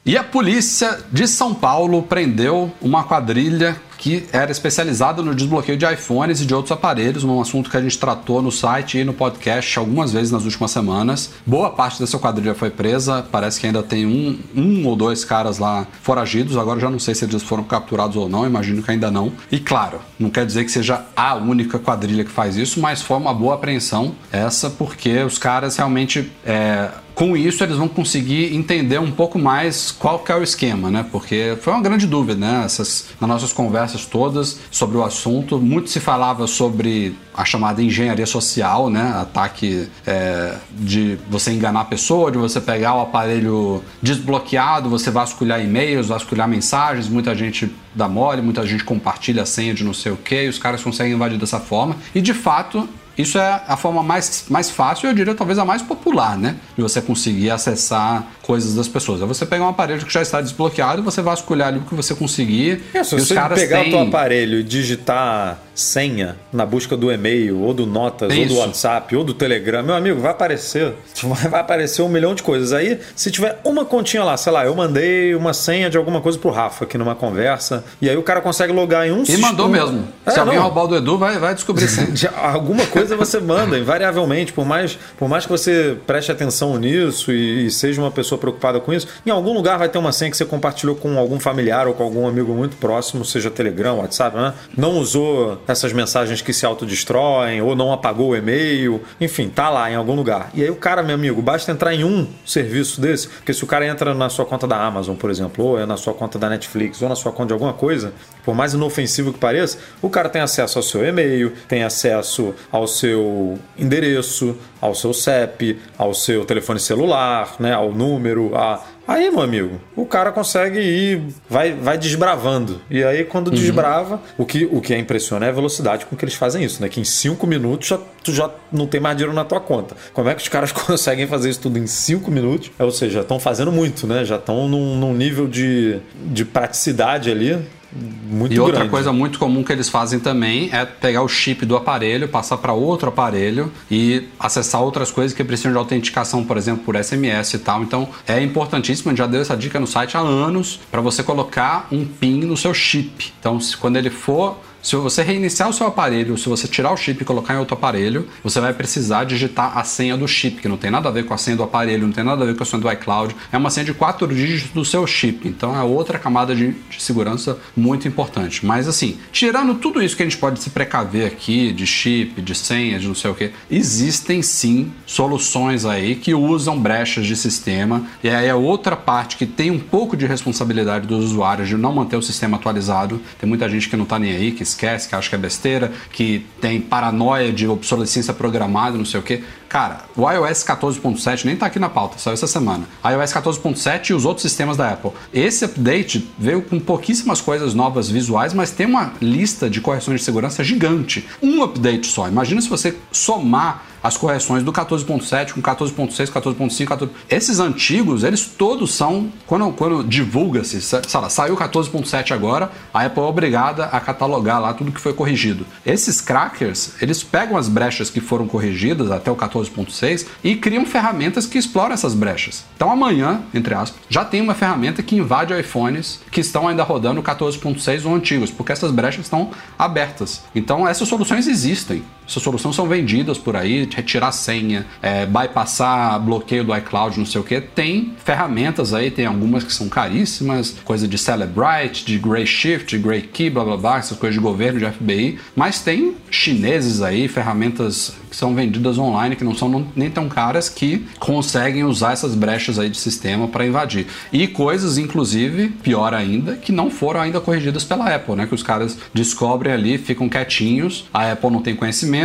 E 0.04 0.16
a 0.16 0.22
polícia 0.22 1.00
de 1.10 1.26
São 1.26 1.52
Paulo 1.52 2.00
prendeu 2.00 2.70
uma 2.80 3.02
quadrilha 3.02 3.76
que 4.06 4.24
era 4.32 4.52
especializada 4.52 5.20
no 5.20 5.34
desbloqueio 5.34 5.76
de 5.76 5.84
iPhones 5.84 6.40
e 6.40 6.46
de 6.46 6.54
outros 6.54 6.70
aparelhos, 6.70 7.24
um 7.24 7.40
assunto 7.40 7.68
que 7.68 7.76
a 7.76 7.82
gente 7.82 7.98
tratou 7.98 8.40
no 8.40 8.52
site 8.52 8.98
e 8.98 9.04
no 9.04 9.12
podcast 9.12 9.76
algumas 9.80 10.12
vezes 10.12 10.30
nas 10.30 10.44
últimas 10.44 10.70
semanas. 10.70 11.32
Boa 11.44 11.70
parte 11.70 11.98
dessa 11.98 12.16
quadrilha 12.16 12.54
foi 12.54 12.70
presa, 12.70 13.26
parece 13.32 13.58
que 13.58 13.66
ainda 13.66 13.82
tem 13.82 14.06
um, 14.06 14.38
um 14.54 14.86
ou 14.86 14.94
dois 14.94 15.24
caras 15.24 15.58
lá 15.58 15.88
foragidos, 16.02 16.56
agora 16.56 16.78
já 16.78 16.88
não 16.88 17.00
sei 17.00 17.16
se 17.16 17.24
eles 17.24 17.42
foram 17.42 17.64
capturados 17.64 18.14
ou 18.14 18.28
não, 18.28 18.46
imagino 18.46 18.80
que 18.80 18.92
ainda 18.92 19.10
não. 19.10 19.32
E 19.50 19.58
claro, 19.58 19.98
não 20.20 20.30
quer 20.30 20.46
dizer 20.46 20.62
que 20.62 20.70
seja 20.70 21.04
a 21.16 21.34
única 21.34 21.76
quadrilha 21.76 22.24
que 22.24 22.30
faz 22.30 22.56
isso, 22.56 22.78
mas 22.78 23.02
foi 23.02 23.16
uma 23.16 23.34
boa 23.34 23.56
apreensão 23.56 24.14
essa, 24.30 24.70
porque 24.70 25.18
os 25.24 25.36
caras 25.36 25.76
realmente. 25.76 26.30
É, 26.44 26.90
com 27.16 27.34
isso 27.34 27.64
eles 27.64 27.78
vão 27.78 27.88
conseguir 27.88 28.54
entender 28.54 29.00
um 29.00 29.10
pouco 29.10 29.38
mais 29.38 29.90
qual 29.90 30.18
que 30.18 30.30
é 30.30 30.36
o 30.36 30.42
esquema, 30.42 30.90
né? 30.90 31.04
Porque 31.10 31.56
foi 31.62 31.72
uma 31.72 31.80
grande 31.80 32.06
dúvida, 32.06 32.38
né? 32.38 32.62
Essas, 32.66 33.06
nas 33.18 33.28
nossas 33.28 33.54
conversas 33.54 34.04
todas 34.04 34.58
sobre 34.70 34.98
o 34.98 35.02
assunto, 35.02 35.58
muito 35.58 35.88
se 35.88 35.98
falava 35.98 36.46
sobre 36.46 37.16
a 37.34 37.42
chamada 37.42 37.82
engenharia 37.82 38.26
social, 38.26 38.90
né? 38.90 39.14
Ataque 39.16 39.88
é, 40.06 40.56
de 40.70 41.18
você 41.30 41.52
enganar 41.52 41.80
a 41.80 41.84
pessoa, 41.86 42.30
de 42.30 42.36
você 42.36 42.60
pegar 42.60 42.94
o 42.94 43.00
aparelho 43.00 43.82
desbloqueado, 44.02 44.90
você 44.90 45.10
vasculhar 45.10 45.64
e-mails, 45.64 46.08
vasculhar 46.08 46.46
mensagens, 46.46 47.08
muita 47.08 47.34
gente 47.34 47.74
dá 47.94 48.06
mole, 48.06 48.42
muita 48.42 48.66
gente 48.66 48.84
compartilha 48.84 49.42
a 49.42 49.46
senha 49.46 49.72
de 49.72 49.84
não 49.84 49.94
sei 49.94 50.12
o 50.12 50.18
que, 50.18 50.48
os 50.48 50.58
caras 50.58 50.82
conseguem 50.82 51.14
invadir 51.14 51.38
dessa 51.38 51.60
forma. 51.60 51.96
E 52.14 52.20
de 52.20 52.34
fato, 52.34 52.86
isso 53.16 53.38
é 53.38 53.62
a 53.66 53.76
forma 53.76 54.02
mais, 54.02 54.44
mais 54.48 54.70
fácil, 54.70 55.08
eu 55.08 55.14
diria 55.14 55.34
talvez 55.34 55.58
a 55.58 55.64
mais 55.64 55.82
popular, 55.82 56.36
né? 56.36 56.56
De 56.76 56.82
você 56.82 57.00
conseguir 57.00 57.50
acessar 57.50 58.26
coisas 58.42 58.74
das 58.74 58.88
pessoas. 58.88 59.22
É 59.22 59.26
você 59.26 59.46
pegar 59.46 59.64
um 59.64 59.68
aparelho 59.68 60.04
que 60.04 60.12
já 60.12 60.22
está 60.22 60.40
desbloqueado, 60.40 61.02
você 61.02 61.22
vasculhar 61.22 61.68
ali 61.68 61.78
o 61.78 61.82
que 61.82 61.94
você 61.94 62.14
conseguir. 62.14 62.82
É, 62.92 63.02
se 63.02 63.14
e 63.14 63.20
você 63.20 63.34
pegar 63.34 63.80
têm... 63.80 63.88
o 63.88 63.90
teu 63.90 64.00
aparelho 64.00 64.60
e 64.60 64.62
digitar 64.62 65.58
senha 65.76 66.36
na 66.50 66.64
busca 66.64 66.96
do 66.96 67.12
e-mail, 67.12 67.60
ou 67.60 67.74
do 67.74 67.86
Notas, 67.86 68.36
ou 68.36 68.46
do 68.46 68.56
WhatsApp, 68.56 69.14
ou 69.14 69.22
do 69.22 69.34
Telegram, 69.34 69.82
meu 69.82 69.94
amigo, 69.94 70.20
vai 70.20 70.30
aparecer. 70.30 70.94
Vai 71.50 71.60
aparecer 71.60 72.02
um 72.02 72.08
milhão 72.08 72.34
de 72.34 72.42
coisas. 72.42 72.72
Aí, 72.72 73.00
se 73.14 73.30
tiver 73.30 73.60
uma 73.64 73.84
continha 73.84 74.22
lá, 74.22 74.36
sei 74.36 74.52
lá, 74.52 74.64
eu 74.64 74.74
mandei 74.74 75.34
uma 75.34 75.52
senha 75.52 75.90
de 75.90 75.96
alguma 75.96 76.20
coisa 76.20 76.38
pro 76.38 76.50
Rafa 76.50 76.84
aqui 76.84 76.96
numa 76.96 77.14
conversa, 77.14 77.84
e 78.00 78.08
aí 78.08 78.16
o 78.16 78.22
cara 78.22 78.40
consegue 78.40 78.72
logar 78.72 79.06
em 79.06 79.12
um 79.12 79.24
E 79.28 79.36
mandou 79.36 79.68
mesmo. 79.68 80.06
É, 80.24 80.30
se 80.30 80.38
alguém 80.38 80.56
não. 80.56 80.62
roubar 80.62 80.84
o 80.84 80.88
do 80.88 80.96
Edu, 80.96 81.18
vai, 81.18 81.38
vai 81.38 81.54
descobrir 81.54 81.88
alguma 82.36 82.86
coisa 82.86 83.16
você 83.16 83.40
manda, 83.40 83.78
invariavelmente, 83.78 84.52
por 84.52 84.64
mais, 84.64 84.98
por 85.18 85.28
mais 85.28 85.44
que 85.44 85.50
você 85.50 85.96
preste 86.06 86.30
atenção 86.30 86.78
nisso 86.78 87.32
e, 87.32 87.66
e 87.66 87.70
seja 87.70 88.00
uma 88.00 88.10
pessoa 88.10 88.38
preocupada 88.38 88.80
com 88.80 88.92
isso, 88.92 89.08
em 89.26 89.30
algum 89.30 89.52
lugar 89.52 89.78
vai 89.78 89.88
ter 89.88 89.98
uma 89.98 90.12
senha 90.12 90.30
que 90.30 90.36
você 90.36 90.44
compartilhou 90.44 90.96
com 90.96 91.18
algum 91.18 91.38
familiar 91.40 91.86
ou 91.86 91.94
com 91.94 92.02
algum 92.02 92.26
amigo 92.26 92.52
muito 92.54 92.76
próximo, 92.76 93.24
seja 93.24 93.50
Telegram, 93.50 93.98
WhatsApp, 93.98 94.36
né? 94.36 94.54
Não 94.76 94.98
usou 94.98 95.60
essas 95.66 95.92
mensagens 95.92 96.40
que 96.40 96.52
se 96.52 96.64
autodestroem, 96.64 97.60
ou 97.60 97.74
não 97.74 97.92
apagou 97.92 98.30
o 98.30 98.36
e-mail, 98.36 99.02
enfim, 99.20 99.48
tá 99.48 99.68
lá 99.68 99.90
em 99.90 99.94
algum 99.94 100.14
lugar. 100.14 100.50
E 100.54 100.62
aí 100.62 100.70
o 100.70 100.76
cara, 100.76 101.02
meu 101.02 101.14
amigo, 101.14 101.40
basta 101.42 101.70
entrar 101.72 101.94
em 101.94 102.04
um 102.04 102.26
serviço 102.44 103.00
desse, 103.00 103.28
porque 103.28 103.52
se 103.52 103.64
o 103.64 103.66
cara 103.66 103.86
entra 103.86 104.14
na 104.14 104.28
sua 104.28 104.44
conta 104.44 104.66
da 104.66 104.76
Amazon, 104.76 105.16
por 105.16 105.30
exemplo, 105.30 105.64
ou 105.64 105.78
é 105.78 105.86
na 105.86 105.96
sua 105.96 106.14
conta 106.14 106.38
da 106.38 106.48
Netflix, 106.48 107.02
ou 107.02 107.08
na 107.08 107.16
sua 107.16 107.32
conta 107.32 107.48
de 107.48 107.52
alguma 107.54 107.72
coisa, 107.72 108.12
por 108.44 108.54
mais 108.54 108.74
inofensivo 108.74 109.32
que 109.32 109.38
pareça, 109.38 109.78
o 110.00 110.08
cara 110.08 110.28
tem 110.28 110.42
acesso 110.42 110.78
ao 110.78 110.82
seu 110.82 111.04
e-mail, 111.04 111.52
tem 111.68 111.82
acesso 111.82 112.54
ao 112.70 112.86
seu 112.86 113.58
endereço, 113.78 114.56
ao 114.80 114.94
seu 114.94 115.12
CEP, 115.12 115.78
ao 115.98 116.14
seu 116.14 116.44
telefone 116.44 116.78
celular, 116.78 117.56
né, 117.58 117.72
ao 117.72 117.92
número, 117.92 118.54
a 118.54 118.82
Aí, 119.06 119.30
meu 119.30 119.40
amigo, 119.40 119.80
o 119.94 120.04
cara 120.04 120.32
consegue 120.32 120.80
ir, 120.80 121.22
vai, 121.48 121.72
vai 121.72 121.96
desbravando. 121.96 122.80
E 122.90 123.04
aí, 123.04 123.24
quando 123.24 123.48
uhum. 123.48 123.54
desbrava, 123.54 124.20
o 124.36 124.44
que, 124.44 124.68
o 124.70 124.80
que 124.80 124.92
é 124.92 124.98
impressiona 124.98 125.46
é 125.46 125.48
a 125.48 125.52
velocidade 125.52 126.06
com 126.06 126.16
que 126.16 126.24
eles 126.24 126.34
fazem 126.34 126.64
isso, 126.64 126.82
né? 126.82 126.88
Que 126.88 127.00
em 127.00 127.04
cinco 127.04 127.46
minutos 127.46 127.88
já, 127.88 127.98
tu 128.22 128.32
já 128.32 128.50
não 128.72 128.86
tem 128.86 129.00
mais 129.00 129.16
dinheiro 129.16 129.34
na 129.34 129.44
tua 129.44 129.60
conta. 129.60 129.96
Como 130.12 130.28
é 130.28 130.34
que 130.34 130.42
os 130.42 130.48
caras 130.48 130.72
conseguem 130.72 131.26
fazer 131.26 131.50
isso 131.50 131.60
tudo 131.60 131.78
em 131.78 131.86
cinco 131.86 132.30
minutos? 132.30 132.70
Ou 132.78 132.90
seja, 132.90 133.20
estão 133.20 133.38
fazendo 133.38 133.70
muito, 133.70 134.06
né? 134.06 134.24
Já 134.24 134.36
estão 134.36 134.68
num, 134.68 134.96
num 134.96 135.14
nível 135.14 135.46
de, 135.46 135.98
de 136.26 136.44
praticidade 136.44 137.30
ali 137.30 137.56
muito 137.96 138.54
e 138.54 138.60
outra 138.60 138.76
grande. 138.76 138.90
coisa 138.90 139.12
muito 139.12 139.38
comum 139.38 139.62
que 139.62 139.72
eles 139.72 139.88
fazem 139.88 140.18
também 140.18 140.68
é 140.72 140.84
pegar 140.84 141.22
o 141.22 141.28
chip 141.28 141.64
do 141.64 141.76
aparelho, 141.76 142.28
passar 142.28 142.58
para 142.58 142.72
outro 142.72 143.08
aparelho 143.08 143.72
e 143.90 144.24
acessar 144.38 144.82
outras 144.82 145.10
coisas 145.10 145.36
que 145.36 145.42
precisam 145.42 145.72
de 145.72 145.78
autenticação, 145.78 146.44
por 146.44 146.56
exemplo, 146.56 146.84
por 146.84 146.96
SMS 146.96 147.54
e 147.54 147.58
tal. 147.58 147.82
Então 147.82 148.08
é 148.26 148.40
importantíssimo, 148.42 149.10
a 149.10 149.12
gente 149.12 149.18
já 149.18 149.26
deu 149.26 149.40
essa 149.40 149.56
dica 149.56 149.80
no 149.80 149.86
site 149.86 150.16
há 150.16 150.20
anos, 150.20 150.80
para 150.90 151.00
você 151.00 151.22
colocar 151.22 151.88
um 151.90 152.04
PIN 152.04 152.40
no 152.40 152.56
seu 152.56 152.74
chip. 152.74 153.32
Então, 153.38 153.58
quando 153.80 153.96
ele 153.96 154.10
for 154.10 154.58
se 154.86 154.94
você 154.94 155.20
reiniciar 155.20 155.68
o 155.68 155.72
seu 155.72 155.84
aparelho, 155.84 156.38
se 156.38 156.48
você 156.48 156.68
tirar 156.68 156.92
o 156.92 156.96
chip 156.96 157.20
e 157.20 157.24
colocar 157.24 157.54
em 157.54 157.58
outro 157.58 157.74
aparelho, 157.74 158.28
você 158.40 158.60
vai 158.60 158.72
precisar 158.72 159.24
digitar 159.24 159.76
a 159.76 159.82
senha 159.82 160.16
do 160.16 160.28
chip, 160.28 160.62
que 160.62 160.68
não 160.68 160.76
tem 160.76 160.92
nada 160.92 161.08
a 161.08 161.10
ver 161.10 161.24
com 161.24 161.34
a 161.34 161.36
senha 161.36 161.56
do 161.56 161.64
aparelho, 161.64 162.06
não 162.06 162.12
tem 162.12 162.22
nada 162.22 162.44
a 162.44 162.46
ver 162.46 162.54
com 162.54 162.62
a 162.62 162.66
senha 162.66 162.80
do 162.80 162.92
iCloud. 162.92 163.34
É 163.50 163.56
uma 163.56 163.68
senha 163.68 163.84
de 163.84 163.92
quatro 163.92 164.32
dígitos 164.32 164.70
do 164.70 164.84
seu 164.84 165.04
chip. 165.04 165.48
Então 165.48 165.76
é 165.76 165.82
outra 165.82 166.20
camada 166.20 166.54
de, 166.54 166.70
de 166.88 167.02
segurança 167.02 167.58
muito 167.76 168.06
importante. 168.06 168.64
Mas 168.64 168.86
assim, 168.86 169.18
tirando 169.32 169.74
tudo 169.74 170.00
isso 170.00 170.16
que 170.16 170.22
a 170.22 170.26
gente 170.26 170.38
pode 170.38 170.62
se 170.62 170.70
precaver 170.70 171.26
aqui, 171.26 171.72
de 171.72 171.84
chip, 171.84 172.40
de 172.40 172.54
senha, 172.54 173.00
de 173.00 173.08
não 173.08 173.14
sei 173.16 173.32
o 173.32 173.34
que, 173.34 173.50
existem 173.68 174.40
sim 174.40 174.92
soluções 175.04 175.84
aí 175.84 176.14
que 176.14 176.32
usam 176.32 176.78
brechas 176.78 177.26
de 177.26 177.34
sistema. 177.34 178.06
E 178.22 178.28
aí 178.28 178.46
é 178.46 178.54
outra 178.54 178.94
parte 178.94 179.36
que 179.36 179.46
tem 179.46 179.68
um 179.68 179.80
pouco 179.80 180.16
de 180.16 180.26
responsabilidade 180.26 181.08
dos 181.08 181.24
usuários 181.24 181.68
de 181.68 181.76
não 181.76 181.92
manter 181.92 182.16
o 182.16 182.22
sistema 182.22 182.56
atualizado. 182.56 183.20
Tem 183.36 183.48
muita 183.48 183.68
gente 183.68 183.88
que 183.88 183.96
não 183.96 184.04
tá 184.04 184.16
nem 184.16 184.30
aí, 184.30 184.52
que 184.52 184.75
esquece, 184.76 185.08
que 185.08 185.14
acha 185.14 185.28
que 185.28 185.34
é 185.34 185.38
besteira, 185.38 185.92
que 186.12 186.46
tem 186.60 186.80
paranoia 186.80 187.52
de 187.52 187.66
obsolescência 187.66 188.32
programada, 188.34 188.96
não 188.96 189.04
sei 189.04 189.20
o 189.20 189.22
que. 189.22 189.42
Cara, 189.68 190.04
o 190.16 190.30
iOS 190.30 190.62
14.7 190.62 191.44
nem 191.44 191.56
tá 191.56 191.66
aqui 191.66 191.78
na 191.78 191.88
pauta, 191.88 192.18
saiu 192.18 192.34
essa 192.34 192.46
semana. 192.46 192.84
iOS 193.04 193.32
14.7 193.32 194.10
e 194.10 194.14
os 194.14 194.24
outros 194.24 194.42
sistemas 194.42 194.76
da 194.76 194.90
Apple. 194.90 195.10
Esse 195.34 195.64
update 195.64 196.30
veio 196.38 196.62
com 196.62 196.78
pouquíssimas 196.78 197.40
coisas 197.40 197.74
novas 197.74 198.08
visuais, 198.08 198.54
mas 198.54 198.70
tem 198.70 198.86
uma 198.86 199.12
lista 199.20 199.68
de 199.68 199.80
correções 199.80 200.20
de 200.20 200.24
segurança 200.24 200.62
gigante. 200.62 201.26
Um 201.42 201.62
update 201.62 202.06
só. 202.06 202.28
Imagina 202.28 202.60
se 202.60 202.68
você 202.68 202.96
somar 203.10 203.84
as 204.06 204.16
correções 204.16 204.62
do 204.62 204.72
14.7 204.72 205.52
com 205.52 205.60
14.6, 205.60 206.30
14.5, 206.30 206.86
14... 206.86 207.12
Esses 207.28 207.58
antigos, 207.58 208.22
eles 208.22 208.46
todos 208.46 208.94
são, 208.94 209.32
quando, 209.46 209.72
quando 209.72 210.04
divulga-se, 210.04 210.80
saiu 210.80 211.54
o 211.54 211.56
14.7 211.56 212.30
agora, 212.30 212.70
a 212.94 213.04
Apple 213.04 213.22
é 213.22 213.26
obrigada 213.26 213.86
a 213.86 213.98
catalogar 213.98 214.60
lá 214.60 214.72
tudo 214.72 214.92
que 214.92 215.00
foi 215.00 215.12
corrigido. 215.12 215.66
Esses 215.84 216.20
crackers, 216.20 216.92
eles 217.02 217.22
pegam 217.22 217.56
as 217.56 217.68
brechas 217.68 218.08
que 218.08 218.20
foram 218.20 218.46
corrigidas 218.46 219.10
até 219.10 219.30
o 219.30 219.36
14.6 219.36 220.26
e 220.44 220.54
criam 220.54 220.86
ferramentas 220.86 221.46
que 221.46 221.58
exploram 221.58 221.92
essas 221.94 222.14
brechas. 222.14 222.64
Então 222.76 222.90
amanhã, 222.90 223.42
entre 223.52 223.74
aspas, 223.74 224.00
já 224.08 224.24
tem 224.24 224.40
uma 224.40 224.54
ferramenta 224.54 225.02
que 225.02 225.16
invade 225.16 225.58
iPhones 225.58 226.20
que 226.30 226.40
estão 226.40 226.68
ainda 226.68 226.84
rodando 226.84 227.22
14.6 227.22 228.04
ou 228.06 228.14
antigos, 228.14 228.50
porque 228.50 228.72
essas 228.72 228.92
brechas 228.92 229.24
estão 229.24 229.50
abertas. 229.76 230.42
Então 230.54 230.86
essas 230.86 231.08
soluções 231.08 231.48
existem. 231.48 232.04
Essas 232.28 232.42
soluções 232.42 232.74
são 232.74 232.86
vendidas 232.86 233.38
por 233.38 233.56
aí, 233.56 233.88
retirar 233.94 234.32
senha, 234.32 234.86
é, 235.00 235.24
bypassar 235.26 236.20
bloqueio 236.20 236.64
do 236.64 236.76
iCloud, 236.76 237.18
não 237.18 237.26
sei 237.26 237.40
o 237.40 237.44
que. 237.44 237.60
Tem 237.60 238.14
ferramentas 238.24 238.92
aí, 238.92 239.10
tem 239.10 239.26
algumas 239.26 239.62
que 239.64 239.72
são 239.72 239.88
caríssimas, 239.88 240.76
coisa 240.84 241.06
de 241.06 241.16
Celebrite, 241.16 242.04
de 242.04 242.18
Grayshift, 242.18 242.96
de 242.96 242.98
Graykey, 242.98 243.50
blá 243.50 243.64
blá 243.64 243.76
blá, 243.76 243.98
essas 243.98 244.18
coisas 244.18 244.34
de 244.34 244.40
governo, 244.40 244.78
de 244.80 244.86
FBI, 244.86 245.38
mas 245.54 245.80
tem 245.80 246.16
chineses 246.30 247.00
aí, 247.00 247.28
ferramentas 247.28 248.14
que 248.28 248.36
são 248.36 248.54
vendidas 248.54 248.98
online, 248.98 249.36
que 249.36 249.44
não 249.44 249.54
são 249.54 249.86
nem 249.94 250.10
tão 250.10 250.28
caras, 250.28 250.68
que 250.68 251.06
conseguem 251.18 251.84
usar 251.84 252.12
essas 252.12 252.34
brechas 252.34 252.78
aí 252.78 252.88
de 252.88 252.98
sistema 252.98 253.48
para 253.48 253.66
invadir. 253.66 254.06
E 254.32 254.46
coisas, 254.46 254.98
inclusive, 254.98 255.68
pior 255.82 256.12
ainda, 256.12 256.56
que 256.56 256.72
não 256.72 256.90
foram 256.90 257.20
ainda 257.20 257.40
corrigidas 257.40 257.84
pela 257.84 258.14
Apple, 258.14 258.34
né? 258.34 258.46
Que 258.46 258.54
os 258.54 258.62
caras 258.62 258.98
descobrem 259.14 259.72
ali, 259.72 259.96
ficam 259.96 260.28
quietinhos, 260.28 261.08
a 261.12 261.32
Apple 261.32 261.50
não 261.50 261.62
tem 261.62 261.74
conhecimento, 261.74 262.15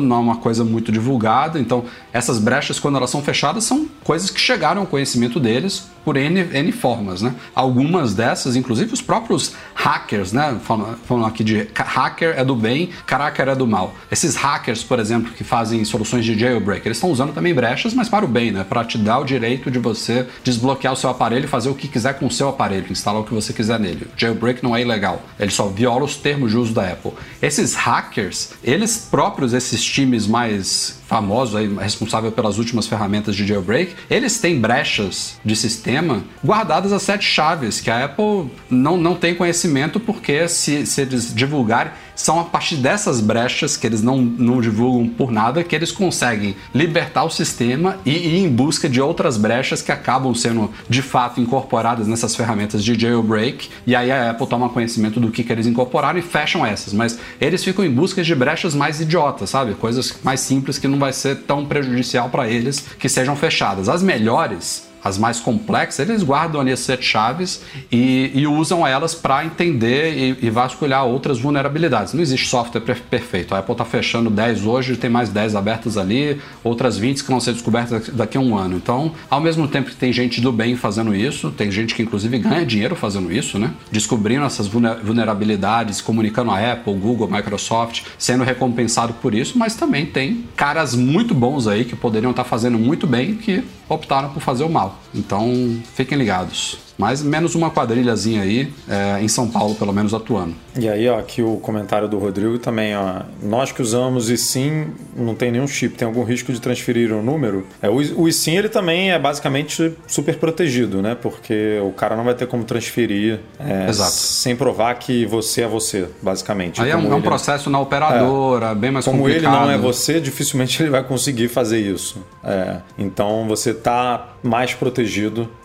não 0.00 0.16
é 0.16 0.18
uma 0.18 0.36
coisa 0.36 0.64
muito 0.64 0.90
divulgada, 0.90 1.58
então 1.58 1.84
essas 2.12 2.38
brechas, 2.38 2.78
quando 2.78 2.96
elas 2.96 3.10
são 3.10 3.22
fechadas, 3.22 3.64
são 3.64 3.88
coisas 4.04 4.30
que 4.30 4.40
chegaram 4.40 4.82
ao 4.82 4.86
conhecimento 4.86 5.38
deles 5.40 5.88
por 6.06 6.16
N, 6.16 6.38
N 6.52 6.70
formas, 6.70 7.20
né? 7.20 7.34
Algumas 7.52 8.14
dessas, 8.14 8.54
inclusive 8.54 8.94
os 8.94 9.02
próprios 9.02 9.54
hackers, 9.74 10.32
né? 10.32 10.56
Falando, 10.62 11.26
aqui 11.26 11.42
de 11.42 11.66
hacker 11.74 12.34
é 12.38 12.44
do 12.44 12.54
bem, 12.54 12.90
cracker 13.04 13.48
é 13.48 13.56
do 13.56 13.66
mal. 13.66 13.92
Esses 14.08 14.36
hackers, 14.36 14.84
por 14.84 15.00
exemplo, 15.00 15.32
que 15.32 15.42
fazem 15.42 15.84
soluções 15.84 16.24
de 16.24 16.38
jailbreak, 16.38 16.86
eles 16.86 16.98
estão 16.98 17.10
usando 17.10 17.32
também 17.32 17.52
brechas, 17.52 17.92
mas 17.92 18.08
para 18.08 18.24
o 18.24 18.28
bem, 18.28 18.52
né? 18.52 18.62
Para 18.62 18.84
te 18.84 18.96
dar 18.96 19.18
o 19.18 19.24
direito 19.24 19.68
de 19.68 19.80
você 19.80 20.28
desbloquear 20.44 20.92
o 20.92 20.96
seu 20.96 21.10
aparelho 21.10 21.46
e 21.46 21.48
fazer 21.48 21.70
o 21.70 21.74
que 21.74 21.88
quiser 21.88 22.14
com 22.14 22.26
o 22.26 22.30
seu 22.30 22.48
aparelho, 22.48 22.86
instalar 22.88 23.22
o 23.22 23.24
que 23.24 23.34
você 23.34 23.52
quiser 23.52 23.80
nele. 23.80 24.04
O 24.04 24.20
jailbreak 24.20 24.62
não 24.62 24.76
é 24.76 24.82
ilegal, 24.82 25.20
ele 25.40 25.50
só 25.50 25.66
viola 25.66 26.04
os 26.04 26.14
termos 26.14 26.52
de 26.52 26.56
uso 26.56 26.72
da 26.72 26.88
Apple. 26.88 27.14
Esses 27.42 27.74
hackers, 27.74 28.52
eles 28.62 29.08
próprios, 29.10 29.52
esses 29.52 29.82
times 29.82 30.28
mais 30.28 31.00
famosos, 31.06 31.54
aí, 31.54 31.72
responsável 31.76 32.32
pelas 32.32 32.58
últimas 32.58 32.86
ferramentas 32.86 33.36
de 33.36 33.46
jailbreak, 33.46 33.94
eles 34.10 34.38
têm 34.38 34.60
brechas 34.60 35.38
de 35.44 35.54
sistema 35.54 36.24
guardadas 36.44 36.92
as 36.92 37.02
sete 37.02 37.24
chaves, 37.24 37.80
que 37.80 37.90
a 37.90 38.04
Apple 38.04 38.50
não, 38.68 38.96
não 38.96 39.14
tem 39.14 39.34
conhecimento 39.34 40.00
porque 40.00 40.48
se, 40.48 40.84
se 40.84 41.00
eles 41.00 41.32
divulgarem 41.34 41.92
são 42.16 42.40
a 42.40 42.44
partir 42.44 42.76
dessas 42.76 43.20
brechas 43.20 43.76
que 43.76 43.86
eles 43.86 44.02
não, 44.02 44.16
não 44.16 44.60
divulgam 44.60 45.06
por 45.06 45.30
nada 45.30 45.62
que 45.62 45.76
eles 45.76 45.92
conseguem 45.92 46.56
libertar 46.74 47.24
o 47.24 47.30
sistema 47.30 47.98
e 48.04 48.10
ir 48.10 48.44
em 48.44 48.48
busca 48.48 48.88
de 48.88 49.00
outras 49.00 49.36
brechas 49.36 49.82
que 49.82 49.92
acabam 49.92 50.34
sendo 50.34 50.70
de 50.88 51.02
fato 51.02 51.40
incorporadas 51.40 52.08
nessas 52.08 52.34
ferramentas 52.34 52.82
de 52.82 52.98
jailbreak. 52.98 53.68
E 53.86 53.94
aí 53.94 54.10
a 54.10 54.30
Apple 54.30 54.46
toma 54.46 54.70
conhecimento 54.70 55.20
do 55.20 55.30
que, 55.30 55.44
que 55.44 55.52
eles 55.52 55.66
incorporaram 55.66 56.18
e 56.18 56.22
fecham 56.22 56.64
essas. 56.64 56.92
Mas 56.92 57.18
eles 57.40 57.62
ficam 57.62 57.84
em 57.84 57.90
busca 57.90 58.22
de 58.22 58.34
brechas 58.34 58.74
mais 58.74 59.00
idiotas, 59.00 59.50
sabe? 59.50 59.74
Coisas 59.74 60.18
mais 60.24 60.40
simples 60.40 60.78
que 60.78 60.88
não 60.88 60.98
vai 60.98 61.12
ser 61.12 61.36
tão 61.42 61.66
prejudicial 61.66 62.30
para 62.30 62.48
eles 62.48 62.80
que 62.98 63.08
sejam 63.08 63.36
fechadas. 63.36 63.88
As 63.88 64.02
melhores 64.02 64.86
as 65.06 65.18
mais 65.18 65.40
complexas, 65.40 66.08
eles 66.08 66.22
guardam 66.22 66.60
ali 66.60 66.72
as 66.72 66.80
sete 66.80 67.04
chaves 67.04 67.62
e, 67.90 68.30
e 68.34 68.46
usam 68.46 68.86
elas 68.86 69.14
para 69.14 69.44
entender 69.44 70.14
e, 70.16 70.46
e, 70.46 70.50
vasculhar 70.50 71.04
outras 71.04 71.38
vulnerabilidades. 71.38 72.12
Não 72.12 72.22
existe 72.22 72.48
software 72.48 72.80
perfeito. 72.80 73.54
A 73.54 73.58
Apple 73.58 73.72
está 73.72 73.84
fechando 73.84 74.30
10 74.30 74.66
hoje, 74.66 74.96
tem 74.96 75.10
mais 75.10 75.28
10 75.28 75.54
abertas 75.54 75.96
ali, 75.96 76.40
outras 76.62 76.98
20 76.98 77.22
que 77.22 77.30
vão 77.30 77.40
ser 77.40 77.52
descobertas 77.52 78.08
daqui 78.08 78.36
a 78.36 78.40
um 78.40 78.56
ano. 78.56 78.76
Então, 78.76 79.12
ao 79.30 79.40
mesmo 79.40 79.68
tempo 79.68 79.90
que 79.90 79.96
tem 79.96 80.12
gente 80.12 80.40
do 80.40 80.52
bem 80.52 80.76
fazendo 80.76 81.14
isso, 81.14 81.50
tem 81.50 81.70
gente 81.70 81.94
que 81.94 82.02
inclusive 82.02 82.38
ganha 82.38 82.64
dinheiro 82.64 82.96
fazendo 82.96 83.32
isso, 83.32 83.58
né? 83.58 83.72
Descobrindo 83.90 84.44
essas 84.44 84.66
vulnerabilidades, 84.66 86.00
comunicando 86.00 86.50
a 86.50 86.72
Apple, 86.72 86.94
Google, 86.94 87.28
Microsoft, 87.30 88.02
sendo 88.18 88.44
recompensado 88.44 89.14
por 89.14 89.34
isso, 89.34 89.58
mas 89.58 89.74
também 89.74 90.06
tem 90.06 90.44
caras 90.56 90.94
muito 90.94 91.34
bons 91.34 91.66
aí 91.66 91.84
que 91.84 91.94
poderiam 91.94 92.30
estar 92.30 92.44
tá 92.44 92.48
fazendo 92.48 92.78
muito 92.78 93.06
bem 93.06 93.34
que 93.34 93.64
optaram 93.88 94.30
por 94.30 94.40
fazer 94.40 94.64
o 94.64 94.70
mal. 94.70 94.96
Então, 95.16 95.80
fiquem 95.94 96.16
ligados. 96.18 96.78
Mas 96.98 97.22
menos 97.22 97.54
uma 97.54 97.70
quadrilhazinha 97.70 98.42
aí, 98.42 98.72
é, 98.88 99.20
em 99.20 99.28
São 99.28 99.48
Paulo, 99.48 99.74
pelo 99.74 99.92
menos, 99.92 100.14
atuando. 100.14 100.54
E 100.78 100.88
aí, 100.88 101.08
ó, 101.08 101.18
aqui 101.18 101.42
o 101.42 101.56
comentário 101.58 102.08
do 102.08 102.18
Rodrigo 102.18 102.58
também, 102.58 102.96
ó. 102.96 103.22
Nós 103.42 103.70
que 103.70 103.82
usamos 103.82 104.30
e 104.30 104.38
sim, 104.38 104.88
não 105.14 105.34
tem 105.34 105.50
nenhum 105.50 105.66
chip, 105.66 105.94
tem 105.94 106.06
algum 106.06 106.24
risco 106.24 106.52
de 106.52 106.60
transferir 106.60 107.12
o 107.12 107.22
número? 107.22 107.66
É, 107.82 107.88
o, 107.88 107.96
o 107.96 108.28
eSIM, 108.28 108.56
ele 108.56 108.68
também 108.68 109.12
é 109.12 109.18
basicamente 109.18 109.92
super 110.06 110.36
protegido, 110.36 111.02
né? 111.02 111.14
Porque 111.14 111.78
o 111.84 111.92
cara 111.92 112.16
não 112.16 112.24
vai 112.24 112.34
ter 112.34 112.46
como 112.46 112.64
transferir 112.64 113.40
é, 113.58 113.92
sem 113.92 114.56
provar 114.56 114.94
que 114.94 115.26
você 115.26 115.62
é 115.62 115.68
você, 115.68 116.08
basicamente. 116.22 116.80
Aí 116.80 116.90
é 116.90 116.96
um, 116.96 117.14
um, 117.14 117.20
processo 117.20 117.68
na 117.68 117.78
operadora, 117.78 118.74
bem 118.74 118.90
mais 118.90 119.04
como 119.04 119.18
complicado. 119.18 119.44
Como 119.44 119.56
ele 119.56 119.66
não 119.66 119.70
é 119.70 119.78
você, 119.78 120.18
dificilmente 120.18 120.80
ele 120.82 120.90
vai 120.90 121.04
conseguir 121.04 121.48
fazer 121.48 121.78
isso. 121.78 122.24
É, 122.42 122.78
então 122.98 123.46
você 123.46 123.74
tá 123.74 124.36
mais 124.42 124.72
protegido 124.72 125.05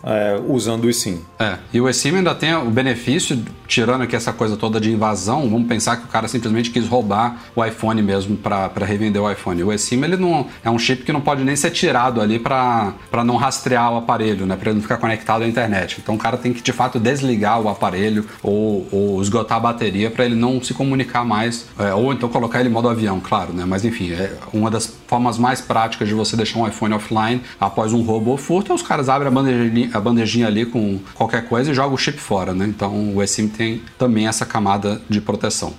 é, 0.02 0.40
usando 0.46 0.84
o 0.84 0.90
eSIM. 0.90 1.20
É, 1.38 1.58
e 1.72 1.80
o 1.80 1.88
eSIM 1.88 2.16
ainda 2.16 2.34
tem 2.34 2.54
o 2.54 2.70
benefício, 2.70 3.42
tirando 3.66 4.02
aqui 4.02 4.14
essa 4.14 4.32
coisa 4.32 4.56
toda 4.56 4.80
de 4.80 4.90
invasão, 4.92 5.48
vamos 5.48 5.66
pensar 5.66 5.96
que 5.96 6.04
o 6.04 6.08
cara 6.08 6.28
simplesmente 6.28 6.70
quis 6.70 6.86
roubar 6.86 7.42
o 7.54 7.64
iPhone 7.64 8.02
mesmo 8.02 8.36
para 8.36 8.84
revender 8.84 9.22
o 9.22 9.30
iPhone. 9.30 9.62
O 9.62 9.72
eSIM 9.72 10.02
ele 10.02 10.16
não 10.16 10.46
é 10.64 10.70
um 10.70 10.78
chip 10.78 11.04
que 11.04 11.12
não 11.12 11.20
pode 11.20 11.42
nem 11.44 11.56
ser 11.56 11.70
tirado 11.70 12.20
ali 12.20 12.38
para 12.38 12.94
não 13.24 13.36
rastrear 13.36 13.92
o 13.92 13.96
aparelho, 13.96 14.46
né, 14.46 14.56
para 14.56 14.70
ele 14.70 14.76
não 14.76 14.82
ficar 14.82 14.98
conectado 14.98 15.42
à 15.42 15.48
internet. 15.48 15.98
Então 16.02 16.14
o 16.14 16.18
cara 16.18 16.36
tem 16.36 16.52
que 16.52 16.62
de 16.62 16.72
fato 16.72 16.98
desligar 16.98 17.60
o 17.60 17.68
aparelho 17.68 18.26
ou, 18.42 18.86
ou 18.90 19.22
esgotar 19.22 19.58
a 19.58 19.60
bateria 19.60 20.10
para 20.10 20.24
ele 20.24 20.34
não 20.34 20.62
se 20.62 20.74
comunicar 20.74 21.24
mais, 21.24 21.66
é, 21.78 21.94
ou 21.94 22.12
então 22.12 22.28
colocar 22.28 22.60
ele 22.60 22.68
em 22.68 22.72
modo 22.72 22.88
avião, 22.88 23.20
claro, 23.20 23.52
né? 23.52 23.64
Mas 23.66 23.84
enfim, 23.84 24.12
é 24.12 24.36
uma 24.52 24.70
das 24.70 24.92
formas 25.06 25.38
mais 25.38 25.60
práticas 25.60 26.08
de 26.08 26.14
você 26.14 26.36
deixar 26.36 26.58
um 26.58 26.66
iPhone 26.66 26.94
offline 26.94 27.42
após 27.60 27.92
um 27.92 28.02
roubo 28.02 28.30
ou 28.30 28.36
furto 28.36 28.72
os 28.74 28.82
caras 28.82 29.08
abrem 29.08 29.28
bandejinha, 29.32 29.90
a 29.92 30.00
bandejinha 30.00 30.46
ali 30.46 30.64
com 30.64 30.98
qualquer 31.14 31.48
coisa 31.48 31.70
e 31.70 31.74
jogam 31.74 31.94
o 31.94 31.98
chip 31.98 32.18
fora, 32.18 32.54
né? 32.54 32.66
Então 32.66 33.14
o 33.14 33.22
eSIM 33.22 33.48
tem 33.48 33.82
também 33.98 34.28
essa 34.28 34.46
camada 34.46 35.00
de 35.08 35.20
proteção. 35.20 35.74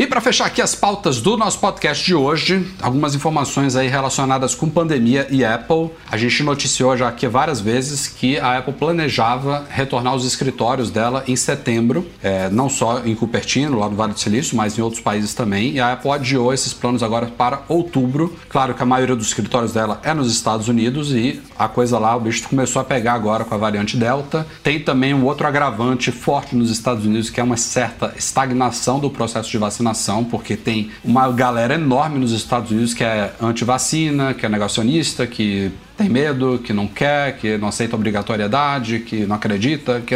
E 0.00 0.06
para 0.06 0.18
fechar 0.18 0.46
aqui 0.46 0.62
as 0.62 0.74
pautas 0.74 1.20
do 1.20 1.36
nosso 1.36 1.58
podcast 1.58 2.02
de 2.02 2.14
hoje, 2.14 2.66
algumas 2.80 3.14
informações 3.14 3.76
aí 3.76 3.86
relacionadas 3.86 4.54
com 4.54 4.66
pandemia 4.66 5.26
e 5.30 5.44
Apple. 5.44 5.90
A 6.10 6.16
gente 6.16 6.42
noticiou 6.42 6.96
já 6.96 7.06
aqui 7.06 7.28
várias 7.28 7.60
vezes 7.60 8.08
que 8.08 8.38
a 8.38 8.56
Apple 8.56 8.72
planejava 8.72 9.66
retornar 9.68 10.14
aos 10.14 10.24
escritórios 10.24 10.90
dela 10.90 11.22
em 11.28 11.36
setembro, 11.36 12.06
é, 12.22 12.48
não 12.48 12.70
só 12.70 13.02
em 13.04 13.14
Cupertino, 13.14 13.78
lá 13.78 13.90
no 13.90 13.94
Vale 13.94 14.14
do 14.14 14.18
Silício, 14.18 14.56
mas 14.56 14.78
em 14.78 14.80
outros 14.80 15.02
países 15.02 15.34
também. 15.34 15.72
E 15.72 15.80
a 15.80 15.92
Apple 15.92 16.12
adiou 16.12 16.50
esses 16.54 16.72
planos 16.72 17.02
agora 17.02 17.26
para 17.26 17.60
outubro. 17.68 18.34
Claro 18.48 18.72
que 18.72 18.82
a 18.82 18.86
maioria 18.86 19.14
dos 19.14 19.26
escritórios 19.26 19.74
dela 19.74 20.00
é 20.02 20.14
nos 20.14 20.32
Estados 20.32 20.66
Unidos 20.66 21.12
e 21.12 21.42
a 21.58 21.68
coisa 21.68 21.98
lá, 21.98 22.16
o 22.16 22.20
bicho 22.20 22.48
começou 22.48 22.80
a 22.80 22.84
pegar 22.86 23.12
agora 23.12 23.44
com 23.44 23.54
a 23.54 23.58
variante 23.58 23.98
Delta. 23.98 24.46
Tem 24.62 24.80
também 24.80 25.12
um 25.12 25.26
outro 25.26 25.46
agravante 25.46 26.10
forte 26.10 26.56
nos 26.56 26.70
Estados 26.70 27.04
Unidos, 27.04 27.28
que 27.28 27.38
é 27.38 27.44
uma 27.44 27.58
certa 27.58 28.14
estagnação 28.16 28.98
do 28.98 29.10
processo 29.10 29.50
de 29.50 29.58
vacinação 29.58 29.89
vacinação, 29.90 30.24
porque 30.24 30.56
tem 30.56 30.90
uma 31.04 31.30
galera 31.30 31.74
enorme 31.74 32.18
nos 32.18 32.32
Estados 32.32 32.70
Unidos 32.70 32.94
que 32.94 33.04
é 33.04 33.32
anti-vacina, 33.40 34.34
que 34.34 34.46
é 34.46 34.48
negacionista, 34.48 35.26
que 35.26 35.70
tem 36.00 36.08
medo, 36.08 36.58
que 36.62 36.72
não 36.72 36.86
quer, 36.86 37.36
que 37.36 37.58
não 37.58 37.68
aceita 37.68 37.94
obrigatoriedade, 37.94 39.00
que 39.00 39.26
não 39.26 39.36
acredita, 39.36 40.00
que 40.00 40.14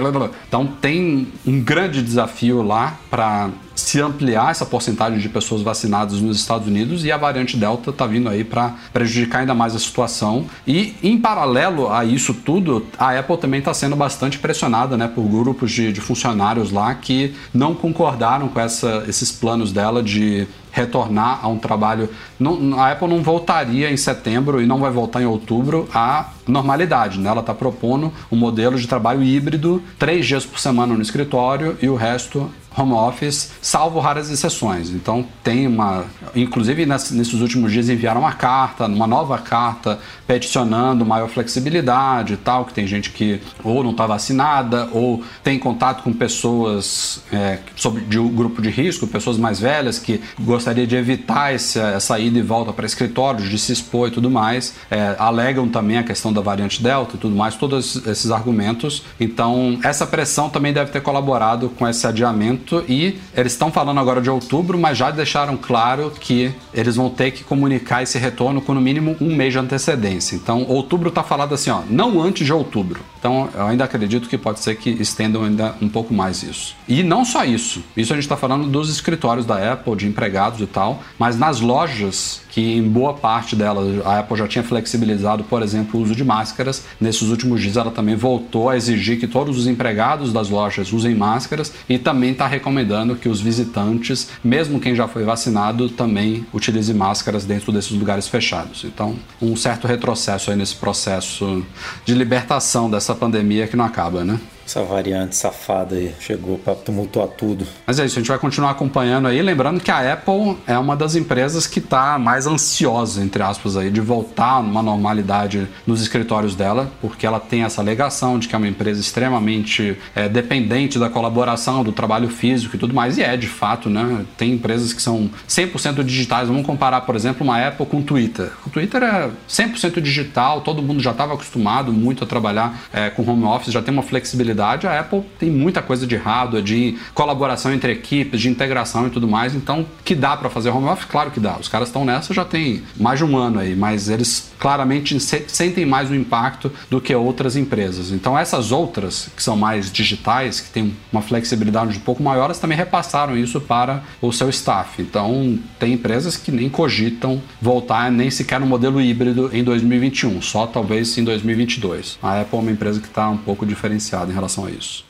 então 0.49 0.67
tem 0.67 1.29
um 1.47 1.61
grande 1.61 2.03
desafio 2.03 2.63
lá 2.63 2.99
para 3.11 3.51
se 3.75 4.01
ampliar 4.01 4.51
essa 4.51 4.65
porcentagem 4.65 5.19
de 5.19 5.29
pessoas 5.29 5.61
vacinadas 5.61 6.21
nos 6.21 6.39
Estados 6.39 6.69
Unidos 6.69 7.05
e 7.05 7.11
a 7.11 7.17
variante 7.17 7.57
Delta 7.57 7.91
está 7.91 8.07
vindo 8.07 8.29
aí 8.29 8.45
para 8.45 8.75
prejudicar 8.93 9.41
ainda 9.41 9.55
mais 9.55 9.75
a 9.75 9.79
situação. 9.79 10.47
E 10.67 10.95
em 11.03 11.19
paralelo 11.19 11.93
a 11.93 12.05
isso 12.05 12.33
tudo, 12.33 12.87
a 12.99 13.19
Apple 13.19 13.37
também 13.37 13.59
está 13.59 13.75
sendo 13.75 13.97
bastante 13.97 14.39
pressionada 14.39 14.97
né, 14.97 15.09
por 15.09 15.25
grupos 15.25 15.73
de, 15.73 15.93
de 15.93 16.01
funcionários 16.01 16.71
lá 16.71 16.95
que 16.95 17.35
não 17.53 17.75
concordaram 17.75 18.49
com 18.49 18.61
essa, 18.61 19.05
esses 19.09 19.33
planos 19.33 19.73
dela 19.73 20.03
de 20.03 20.47
retornar 20.75 21.39
a 21.41 21.49
um 21.49 21.57
trabalho. 21.57 22.11
Não, 22.39 22.79
a 22.79 22.91
Apple 22.91 23.09
não 23.09 23.23
voltaria 23.23 23.91
em 23.91 23.97
setembro 23.97 24.61
e 24.61 24.67
não 24.67 24.81
vai 24.81 24.91
voltar 24.91 25.23
em 25.23 25.25
outubro 25.25 25.89
à 25.95 26.31
normalidade. 26.49 27.21
Né? 27.21 27.31
Ela 27.31 27.41
está 27.41 27.55
propondo 27.55 28.13
um 28.31 28.37
modelo 28.37 28.77
de 28.77 28.89
trabalho 28.89 29.23
híbrido, 29.23 29.81
três 29.99 30.27
dias 30.27 30.45
por 30.45 30.59
semana 30.59 30.93
no 30.95 31.01
escritório 31.01 31.79
e 31.81 31.89
o 31.89 31.95
resto 31.95 32.51
home 32.77 32.93
office, 32.93 33.53
salvo 33.63 34.01
raras 34.01 34.31
exceções. 34.31 34.91
Então 34.91 35.25
tem 35.43 35.67
uma, 35.67 36.05
inclusive 36.35 36.85
nesses 36.85 37.41
últimos 37.41 37.73
dias 37.73 37.89
enviaram 37.89 38.21
uma 38.21 38.33
carta, 38.33 38.87
uma 38.87 39.07
nova 39.07 39.39
carta 39.39 39.99
peticionando 40.27 41.05
maior 41.05 41.29
flexibilidade 41.29 42.35
e 42.35 42.37
tal, 42.37 42.65
que 42.65 42.75
tem 42.75 42.87
gente 42.87 43.11
que 43.11 43.41
ou 43.63 43.83
não 43.83 43.93
está 43.93 44.07
vacinada 44.07 44.89
ou 44.93 45.23
tem 45.43 45.59
contato 45.59 46.03
com 46.03 46.13
pessoas 46.13 47.23
é, 47.33 47.59
sobre 47.77 48.03
de 48.03 48.19
um 48.19 48.29
grupo 48.29 48.61
de 48.61 48.71
risco, 48.71 49.07
pessoas 49.07 49.37
mais 49.37 49.61
velhas 49.61 49.99
que 49.99 50.21
gostaria 50.41 50.87
de 50.87 50.97
evitar 50.97 51.55
essa, 51.55 51.81
essa 51.81 52.19
ida 52.19 52.39
e 52.39 52.43
volta 52.43 52.73
para 52.73 52.87
escritórios, 52.87 53.49
de 53.49 53.59
se 53.59 53.73
expor 53.73 54.09
e 54.09 54.11
tudo 54.11 54.31
mais. 54.31 54.75
É, 54.91 55.15
alegam 55.19 55.69
também 55.69 55.99
a 55.99 56.03
questão 56.03 56.33
da 56.33 56.41
variante 56.41 56.83
Delta 56.83 57.17
e 57.17 57.19
tudo 57.19 57.37
mais, 57.37 57.55
todos 57.55 58.07
esses 58.07 58.31
argumentos. 58.31 59.05
Então 59.21 59.79
essa 59.83 60.07
pressão 60.07 60.49
também 60.49 60.73
deve 60.73 60.91
ter 60.91 61.01
colaborado 61.01 61.69
com 61.69 61.87
esse 61.87 62.07
adiamento 62.07 62.64
e 62.89 63.19
eles 63.37 63.53
estão 63.53 63.71
falando 63.71 63.99
agora 64.01 64.21
de 64.21 64.31
outubro, 64.31 64.79
mas 64.79 64.97
já 64.97 65.11
deixaram 65.11 65.57
claro 65.57 66.13
que 66.19 66.53
eles 66.73 66.97
vão 66.97 67.11
ter 67.11 67.31
que 67.31 67.45
comunicar 67.45 68.03
esse 68.03 68.19
retorno 68.19 68.61
com 68.61 68.75
no 68.75 68.81
mínimo 68.81 69.17
um 69.21 69.35
mês 69.35 69.53
de 69.53 69.59
antecedência. 69.59 70.37
Então, 70.37 70.65
outubro 70.69 71.09
está 71.09 71.23
falado 71.23 71.55
assim, 71.55 71.71
ó, 71.71 71.83
não 71.89 72.21
antes 72.21 72.47
de 72.47 72.53
outubro. 72.53 73.01
Então, 73.19 73.49
eu 73.55 73.67
ainda 73.67 73.85
acredito 73.85 74.29
que 74.29 74.37
pode 74.37 74.61
ser 74.61 74.77
que 74.77 74.91
estendam 74.91 75.45
ainda 75.45 75.75
um 75.81 75.89
pouco 75.89 76.13
mais 76.13 76.43
isso. 76.43 76.77
E 76.87 77.03
não 77.03 77.25
só 77.25 77.45
isso. 77.45 77.83
Isso 77.97 78.13
a 78.13 78.17
gente 78.17 78.25
está 78.25 78.37
falando 78.37 78.67
dos 78.67 78.91
escritórios 78.91 79.47
da 79.47 79.73
Apple, 79.73 79.97
de 79.97 80.07
empregados 80.07 80.61
e 80.61 80.67
tal, 80.67 81.03
mas 81.19 81.39
nas 81.39 81.61
lojas 81.61 82.43
que 82.55 82.77
em 82.77 82.83
boa 82.83 83.15
parte 83.15 83.57
delas 83.57 84.07
a 84.07 84.21
Apple 84.21 84.37
já 84.37 84.47
tinha 84.47 84.63
flexibilizado, 84.63 85.43
por 85.43 85.61
exemplo, 85.61 85.99
o 85.99 86.03
uso 86.05 86.15
de 86.15 86.23
máscaras. 86.23 86.85
Nesses 87.01 87.29
últimos 87.29 87.61
dias 87.61 87.77
ela 87.77 87.91
também 87.91 88.15
voltou 88.15 88.69
a 88.69 88.77
exigir 88.77 89.19
que 89.19 89.27
todos 89.27 89.59
os 89.59 89.67
empregados 89.67 90.33
das 90.33 90.49
lojas 90.49 90.93
usem 90.93 91.17
máscaras 91.17 91.73
e 91.89 91.99
também 91.99 92.31
está 92.31 92.47
recomendando 92.55 93.17
que 93.17 93.29
os 93.29 93.41
visitantes, 93.41 94.29
mesmo 94.43 94.81
quem 94.81 94.95
já 94.95 95.07
foi 95.07 95.25
vacinado, 95.25 95.89
também 95.89 96.47
utilize 96.53 96.93
máscaras 96.95 97.45
dentro 97.45 97.71
desses 97.71 97.93
lugares 97.93 98.29
fechados. 98.29 98.85
Então, 98.85 99.17
um 99.41 99.55
certo 99.57 99.87
retrocesso 99.87 100.51
aí 100.51 100.57
nesse 100.57 100.77
processo 100.77 101.65
de 102.05 102.15
libertação 102.15 102.91
dessa 102.91 103.15
pandemia 103.15 103.67
que 103.67 103.77
não 103.77 103.85
acaba, 103.85 104.25
né? 104.25 104.39
Essa 104.67 104.83
variante 104.83 105.37
safada 105.37 105.95
aí 105.95 106.15
chegou 106.19 106.59
para 106.59 106.75
tumultuar 106.75 107.29
tudo. 107.29 107.67
Mas 107.87 107.99
é 107.99 108.07
isso, 108.07 108.19
a 108.19 108.21
gente 108.21 108.29
vai 108.29 108.39
continuar 108.39 108.71
acompanhando 108.71 109.29
aí. 109.29 109.41
Lembrando 109.43 109.81
que 109.81 109.91
a 109.91 110.13
Apple 110.13 110.57
é 110.67 110.79
uma 110.79 110.97
das 110.97 111.15
empresas 111.15 111.67
que 111.67 111.79
está 111.79 112.19
mais 112.19 112.47
ansiosa, 112.47 113.23
entre 113.23 113.43
aspas, 113.43 113.77
aí, 113.77 113.91
de 113.91 114.01
voltar 114.01 114.63
numa 114.63 114.83
normalidade 114.83 115.69
nos 115.87 116.01
escritórios 116.01 116.55
dela, 116.55 116.91
porque 117.01 117.27
ela 117.27 117.39
tem 117.39 117.63
essa 117.63 117.83
alegação 117.83 118.39
de 118.39 118.49
que 118.49 118.55
é 118.55 118.59
uma 118.59 118.69
empresa 118.69 119.01
extremamente 119.01 119.99
é, 120.15 120.29
dependente 120.29 120.99
da 120.99 121.11
colaboração, 121.11 121.85
do 121.85 121.93
trabalho 121.93 122.29
físico 122.29 122.77
e 122.77 122.79
tudo 122.79 122.95
mais. 122.95 123.19
E 123.19 123.23
é, 123.23 123.37
de 123.37 123.47
fato, 123.47 123.91
né? 123.91 124.25
Tem 124.39 124.53
empresas 124.53 124.93
que 124.93 125.03
são 125.03 125.31
100% 125.49 126.03
digitais. 126.03 126.49
Vamos 126.49 126.65
comparar, 126.65 127.03
por 127.03 127.15
exemplo, 127.15 127.45
uma 127.45 127.67
Apple 127.67 127.85
com 127.87 127.99
o 127.99 128.03
Twitter. 128.03 128.51
O 128.67 128.71
Twitter 128.71 129.03
é 129.03 129.31
100% 129.49 130.01
digital, 130.01 130.63
todo 130.63 130.83
mundo 130.83 131.03
já 131.03 131.11
estava 131.11 131.35
acostumado 131.35 131.93
muito 131.93 132.25
a 132.25 132.27
trabalhar 132.27 132.81
é, 132.93 133.11
com 133.11 133.29
home 133.29 133.45
office, 133.45 133.73
já 133.73 133.83
tem 133.83 133.93
uma 133.93 134.03
flexibilidade 134.03 134.54
a 134.63 135.01
Apple 135.01 135.23
tem 135.39 135.51
muita 135.51 135.83
coisa 135.83 136.07
de 136.07 136.17
hardware, 136.17 136.63
de 136.63 136.97
colaboração 137.15 137.73
entre 137.73 137.93
equipes, 137.93 138.41
de 138.41 138.49
integração 138.49 139.07
e 139.07 139.11
tudo 139.11 139.27
mais. 139.27 139.55
Então, 139.55 139.87
que 140.05 140.15
dá 140.15 140.37
para 140.37 140.51
fazer 140.51 140.71
home 140.71 140.89
office? 140.89 141.07
Claro 141.07 141.31
que 141.31 141.41
dá. 141.41 141.57
Os 141.59 141.69
caras 141.69 141.89
estão 141.89 142.05
nessa 142.05 142.35
já 142.35 142.45
tem 142.45 142.83
mais 142.99 143.19
de 143.19 143.25
um 143.25 143.37
ano 143.37 143.61
aí, 143.61 143.75
mas 143.75 144.09
eles 144.09 144.53
claramente 144.59 145.19
sentem 145.21 145.85
mais 145.85 146.11
o 146.11 146.15
impacto 146.15 146.71
do 146.91 147.01
que 147.01 147.15
outras 147.15 147.57
empresas. 147.57 148.11
Então, 148.11 148.39
essas 148.39 148.73
outras, 148.73 149.29
que 149.37 149.43
são 149.43 149.57
mais 149.57 149.91
digitais, 149.93 150.61
que 150.61 150.71
têm 150.71 150.97
uma 151.13 151.23
flexibilidade 151.23 151.97
um 151.97 152.01
pouco 152.01 152.23
maior, 152.23 152.47
elas 152.47 152.59
também 152.59 152.77
repassaram 152.77 153.37
isso 153.37 153.61
para 153.61 154.03
o 154.21 154.33
seu 154.33 154.49
staff. 154.49 155.01
Então, 155.03 155.59
tem 155.79 155.93
empresas 155.93 156.37
que 156.37 156.51
nem 156.51 156.69
cogitam 156.69 157.43
voltar 157.61 158.11
nem 158.11 158.31
sequer 158.31 158.59
no 158.61 158.67
modelo 158.67 159.01
híbrido 159.01 159.51
em 159.53 159.63
2021, 159.63 160.41
só 160.43 160.67
talvez 160.67 161.17
em 161.19 161.25
2022. 161.25 162.19
A 162.23 162.41
Apple 162.41 162.59
é 162.59 162.63
uma 162.63 162.71
empresa 162.71 163.01
que 163.01 163.07
está 163.07 163.29
um 163.29 163.37
pouco 163.37 163.67
diferenciada 163.67 164.31
em 164.31 164.35
relação 164.35 164.44
a 164.49 164.71
isso. 164.71 165.05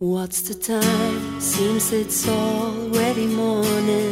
What's 0.00 0.42
the 0.42 0.54
time? 0.54 1.40
Seems 1.40 1.92
it's 1.92 2.26
already 2.28 3.26
morning. 3.26 4.11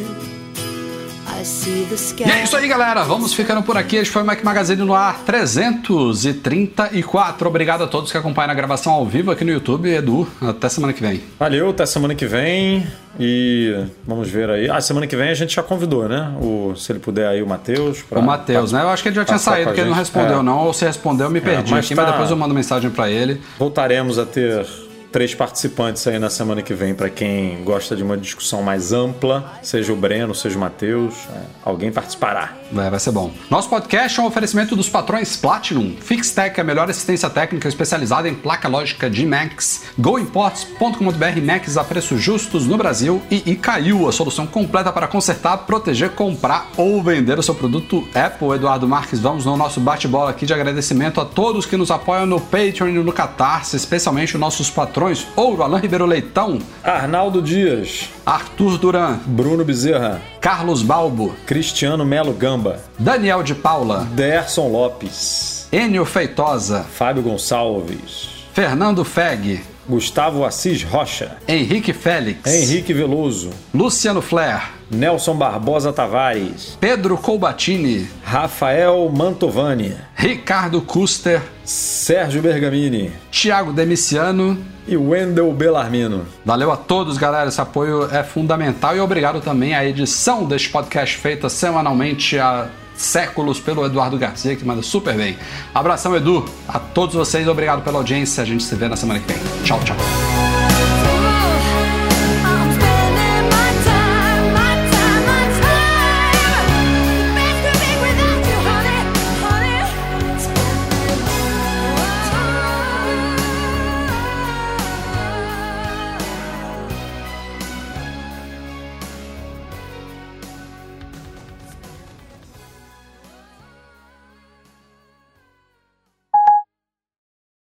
E 1.40 2.30
é 2.30 2.44
isso 2.44 2.54
aí, 2.54 2.68
galera. 2.68 3.02
Vamos 3.02 3.32
ficando 3.32 3.62
por 3.62 3.74
aqui. 3.74 3.96
Este 3.96 4.12
foi 4.12 4.22
o 4.22 4.26
Mac 4.26 4.44
Magazine 4.44 4.82
no 4.82 4.92
ar 4.92 5.20
334. 5.24 7.48
Obrigado 7.48 7.82
a 7.82 7.86
todos 7.86 8.12
que 8.12 8.18
acompanham 8.18 8.50
a 8.50 8.54
gravação 8.54 8.92
ao 8.92 9.06
vivo 9.06 9.30
aqui 9.30 9.42
no 9.42 9.50
YouTube. 9.50 9.88
Edu, 9.88 10.28
até 10.42 10.68
semana 10.68 10.92
que 10.92 11.00
vem. 11.00 11.22
Valeu, 11.38 11.70
até 11.70 11.86
semana 11.86 12.14
que 12.14 12.26
vem. 12.26 12.86
E 13.18 13.86
vamos 14.06 14.28
ver 14.28 14.50
aí. 14.50 14.68
Ah, 14.68 14.82
semana 14.82 15.06
que 15.06 15.16
vem 15.16 15.30
a 15.30 15.34
gente 15.34 15.54
já 15.54 15.62
convidou, 15.62 16.06
né? 16.06 16.30
O, 16.42 16.74
se 16.76 16.92
ele 16.92 16.98
puder 16.98 17.26
aí, 17.26 17.42
o 17.42 17.46
Matheus. 17.46 18.04
O 18.10 18.20
Matheus, 18.20 18.72
né? 18.72 18.82
Eu 18.82 18.90
acho 18.90 19.02
que 19.02 19.08
ele 19.08 19.16
já 19.16 19.24
tinha 19.24 19.38
saído, 19.38 19.68
porque 19.68 19.80
ele 19.80 19.88
não 19.88 19.96
respondeu, 19.96 20.40
é. 20.40 20.42
não. 20.42 20.66
Ou 20.66 20.74
se 20.74 20.84
respondeu, 20.84 21.28
eu 21.28 21.30
me 21.30 21.38
é, 21.38 21.42
perdi 21.42 21.72
é, 21.72 21.76
mas 21.76 21.86
aqui, 21.86 21.94
tá... 21.94 22.02
mas 22.02 22.12
depois 22.12 22.30
eu 22.30 22.36
mando 22.36 22.54
mensagem 22.54 22.90
para 22.90 23.10
ele. 23.10 23.40
Voltaremos 23.58 24.18
a 24.18 24.26
ter 24.26 24.66
três 25.10 25.34
participantes 25.34 26.06
aí 26.06 26.18
na 26.18 26.30
semana 26.30 26.62
que 26.62 26.72
vem 26.72 26.94
para 26.94 27.10
quem 27.10 27.62
gosta 27.64 27.96
de 27.96 28.02
uma 28.02 28.16
discussão 28.16 28.62
mais 28.62 28.92
ampla, 28.92 29.54
seja 29.62 29.92
o 29.92 29.96
Breno, 29.96 30.34
seja 30.34 30.56
o 30.56 30.60
Matheus, 30.60 31.14
é, 31.34 31.40
alguém 31.64 31.90
participará. 31.90 32.54
Vai, 32.70 32.88
vai 32.88 33.00
ser 33.00 33.10
bom. 33.10 33.32
Nosso 33.50 33.68
podcast 33.68 34.18
é 34.18 34.22
um 34.22 34.26
oferecimento 34.26 34.76
dos 34.76 34.88
patrões 34.88 35.36
Platinum, 35.36 35.96
Fixtech, 36.00 36.60
a 36.60 36.64
melhor 36.64 36.88
assistência 36.88 37.28
técnica 37.28 37.68
especializada 37.68 38.28
em 38.28 38.34
placa 38.34 38.68
lógica 38.68 39.10
de 39.10 39.26
Macs, 39.26 39.84
GoImports.com.br 39.98 41.40
Macs 41.44 41.76
a 41.76 41.84
preços 41.84 42.20
justos 42.20 42.66
no 42.66 42.76
Brasil 42.76 43.20
e 43.30 43.50
Icaiu, 43.50 44.08
a 44.08 44.12
solução 44.12 44.46
completa 44.46 44.92
para 44.92 45.08
consertar, 45.08 45.58
proteger, 45.58 46.10
comprar 46.10 46.68
ou 46.76 47.02
vender 47.02 47.38
o 47.38 47.42
seu 47.42 47.54
produto 47.54 48.06
Apple. 48.14 48.50
Eduardo 48.50 48.86
Marques, 48.86 49.18
vamos 49.18 49.44
no 49.44 49.56
nosso 49.56 49.80
bate-bola 49.80 50.30
aqui 50.30 50.46
de 50.46 50.54
agradecimento 50.54 51.20
a 51.20 51.24
todos 51.24 51.66
que 51.66 51.76
nos 51.76 51.90
apoiam 51.90 52.26
no 52.26 52.40
Patreon 52.40 52.88
e 52.88 52.92
no 52.92 53.12
Catarse, 53.12 53.76
especialmente 53.76 54.34
os 54.34 54.40
nossos 54.40 54.70
patrões 54.70 54.99
Ouro, 55.36 55.62
Alain 55.62 55.80
Ribeiro 55.80 56.04
Leitão, 56.04 56.58
Arnaldo 56.84 57.40
Dias, 57.40 58.10
Arthur 58.26 58.76
Duran, 58.76 59.18
Bruno 59.26 59.64
Bezerra, 59.64 60.20
Carlos 60.40 60.82
Balbo, 60.82 61.34
Cristiano 61.46 62.04
Melo 62.04 62.34
Gamba, 62.34 62.80
Daniel 62.98 63.42
de 63.42 63.54
Paula, 63.54 64.06
Derson 64.12 64.68
Lopes, 64.68 65.66
Enio 65.72 66.04
Feitosa, 66.04 66.82
Fábio 66.82 67.22
Gonçalves, 67.22 68.28
Fernando 68.52 69.04
Feg, 69.04 69.62
Gustavo 69.88 70.44
Assis 70.44 70.82
Rocha, 70.82 71.36
Henrique 71.48 71.92
Félix, 71.92 72.46
Henrique 72.46 72.92
Veloso, 72.92 73.50
Luciano 73.74 74.20
Flair, 74.20 74.70
Nelson 74.90 75.34
Barbosa 75.34 75.92
Tavares, 75.92 76.76
Pedro 76.80 77.16
Colbatini, 77.16 78.08
Rafael 78.22 79.10
Mantovani, 79.10 79.94
Ricardo 80.14 80.80
Custer, 80.80 81.42
Sérgio 81.64 82.42
Bergamini, 82.42 83.12
Thiago 83.30 83.72
Demiciano. 83.72 84.56
E 84.88 84.96
Wendel 84.96 85.52
Belarmino. 85.52 86.26
Valeu 86.44 86.72
a 86.72 86.76
todos, 86.76 87.16
galera. 87.16 87.48
Esse 87.48 87.60
apoio 87.60 88.08
é 88.12 88.24
fundamental 88.24 88.96
e 88.96 89.00
obrigado 89.00 89.40
também 89.40 89.72
à 89.72 89.84
edição 89.84 90.44
deste 90.44 90.68
podcast 90.68 91.16
feita 91.16 91.48
semanalmente 91.48 92.36
há 92.38 92.66
séculos 93.00 93.58
pelo 93.58 93.84
Eduardo 93.84 94.18
Garcia, 94.18 94.54
que 94.54 94.64
manda 94.64 94.82
super 94.82 95.16
bem. 95.16 95.36
Abração, 95.74 96.14
Edu. 96.14 96.44
A 96.68 96.78
todos 96.78 97.14
vocês, 97.14 97.48
obrigado 97.48 97.82
pela 97.82 97.98
audiência. 97.98 98.42
A 98.42 98.46
gente 98.46 98.62
se 98.62 98.74
vê 98.74 98.88
na 98.88 98.96
semana 98.96 99.20
que 99.20 99.32
vem. 99.32 99.42
Tchau, 99.64 99.80
tchau. 99.84 99.96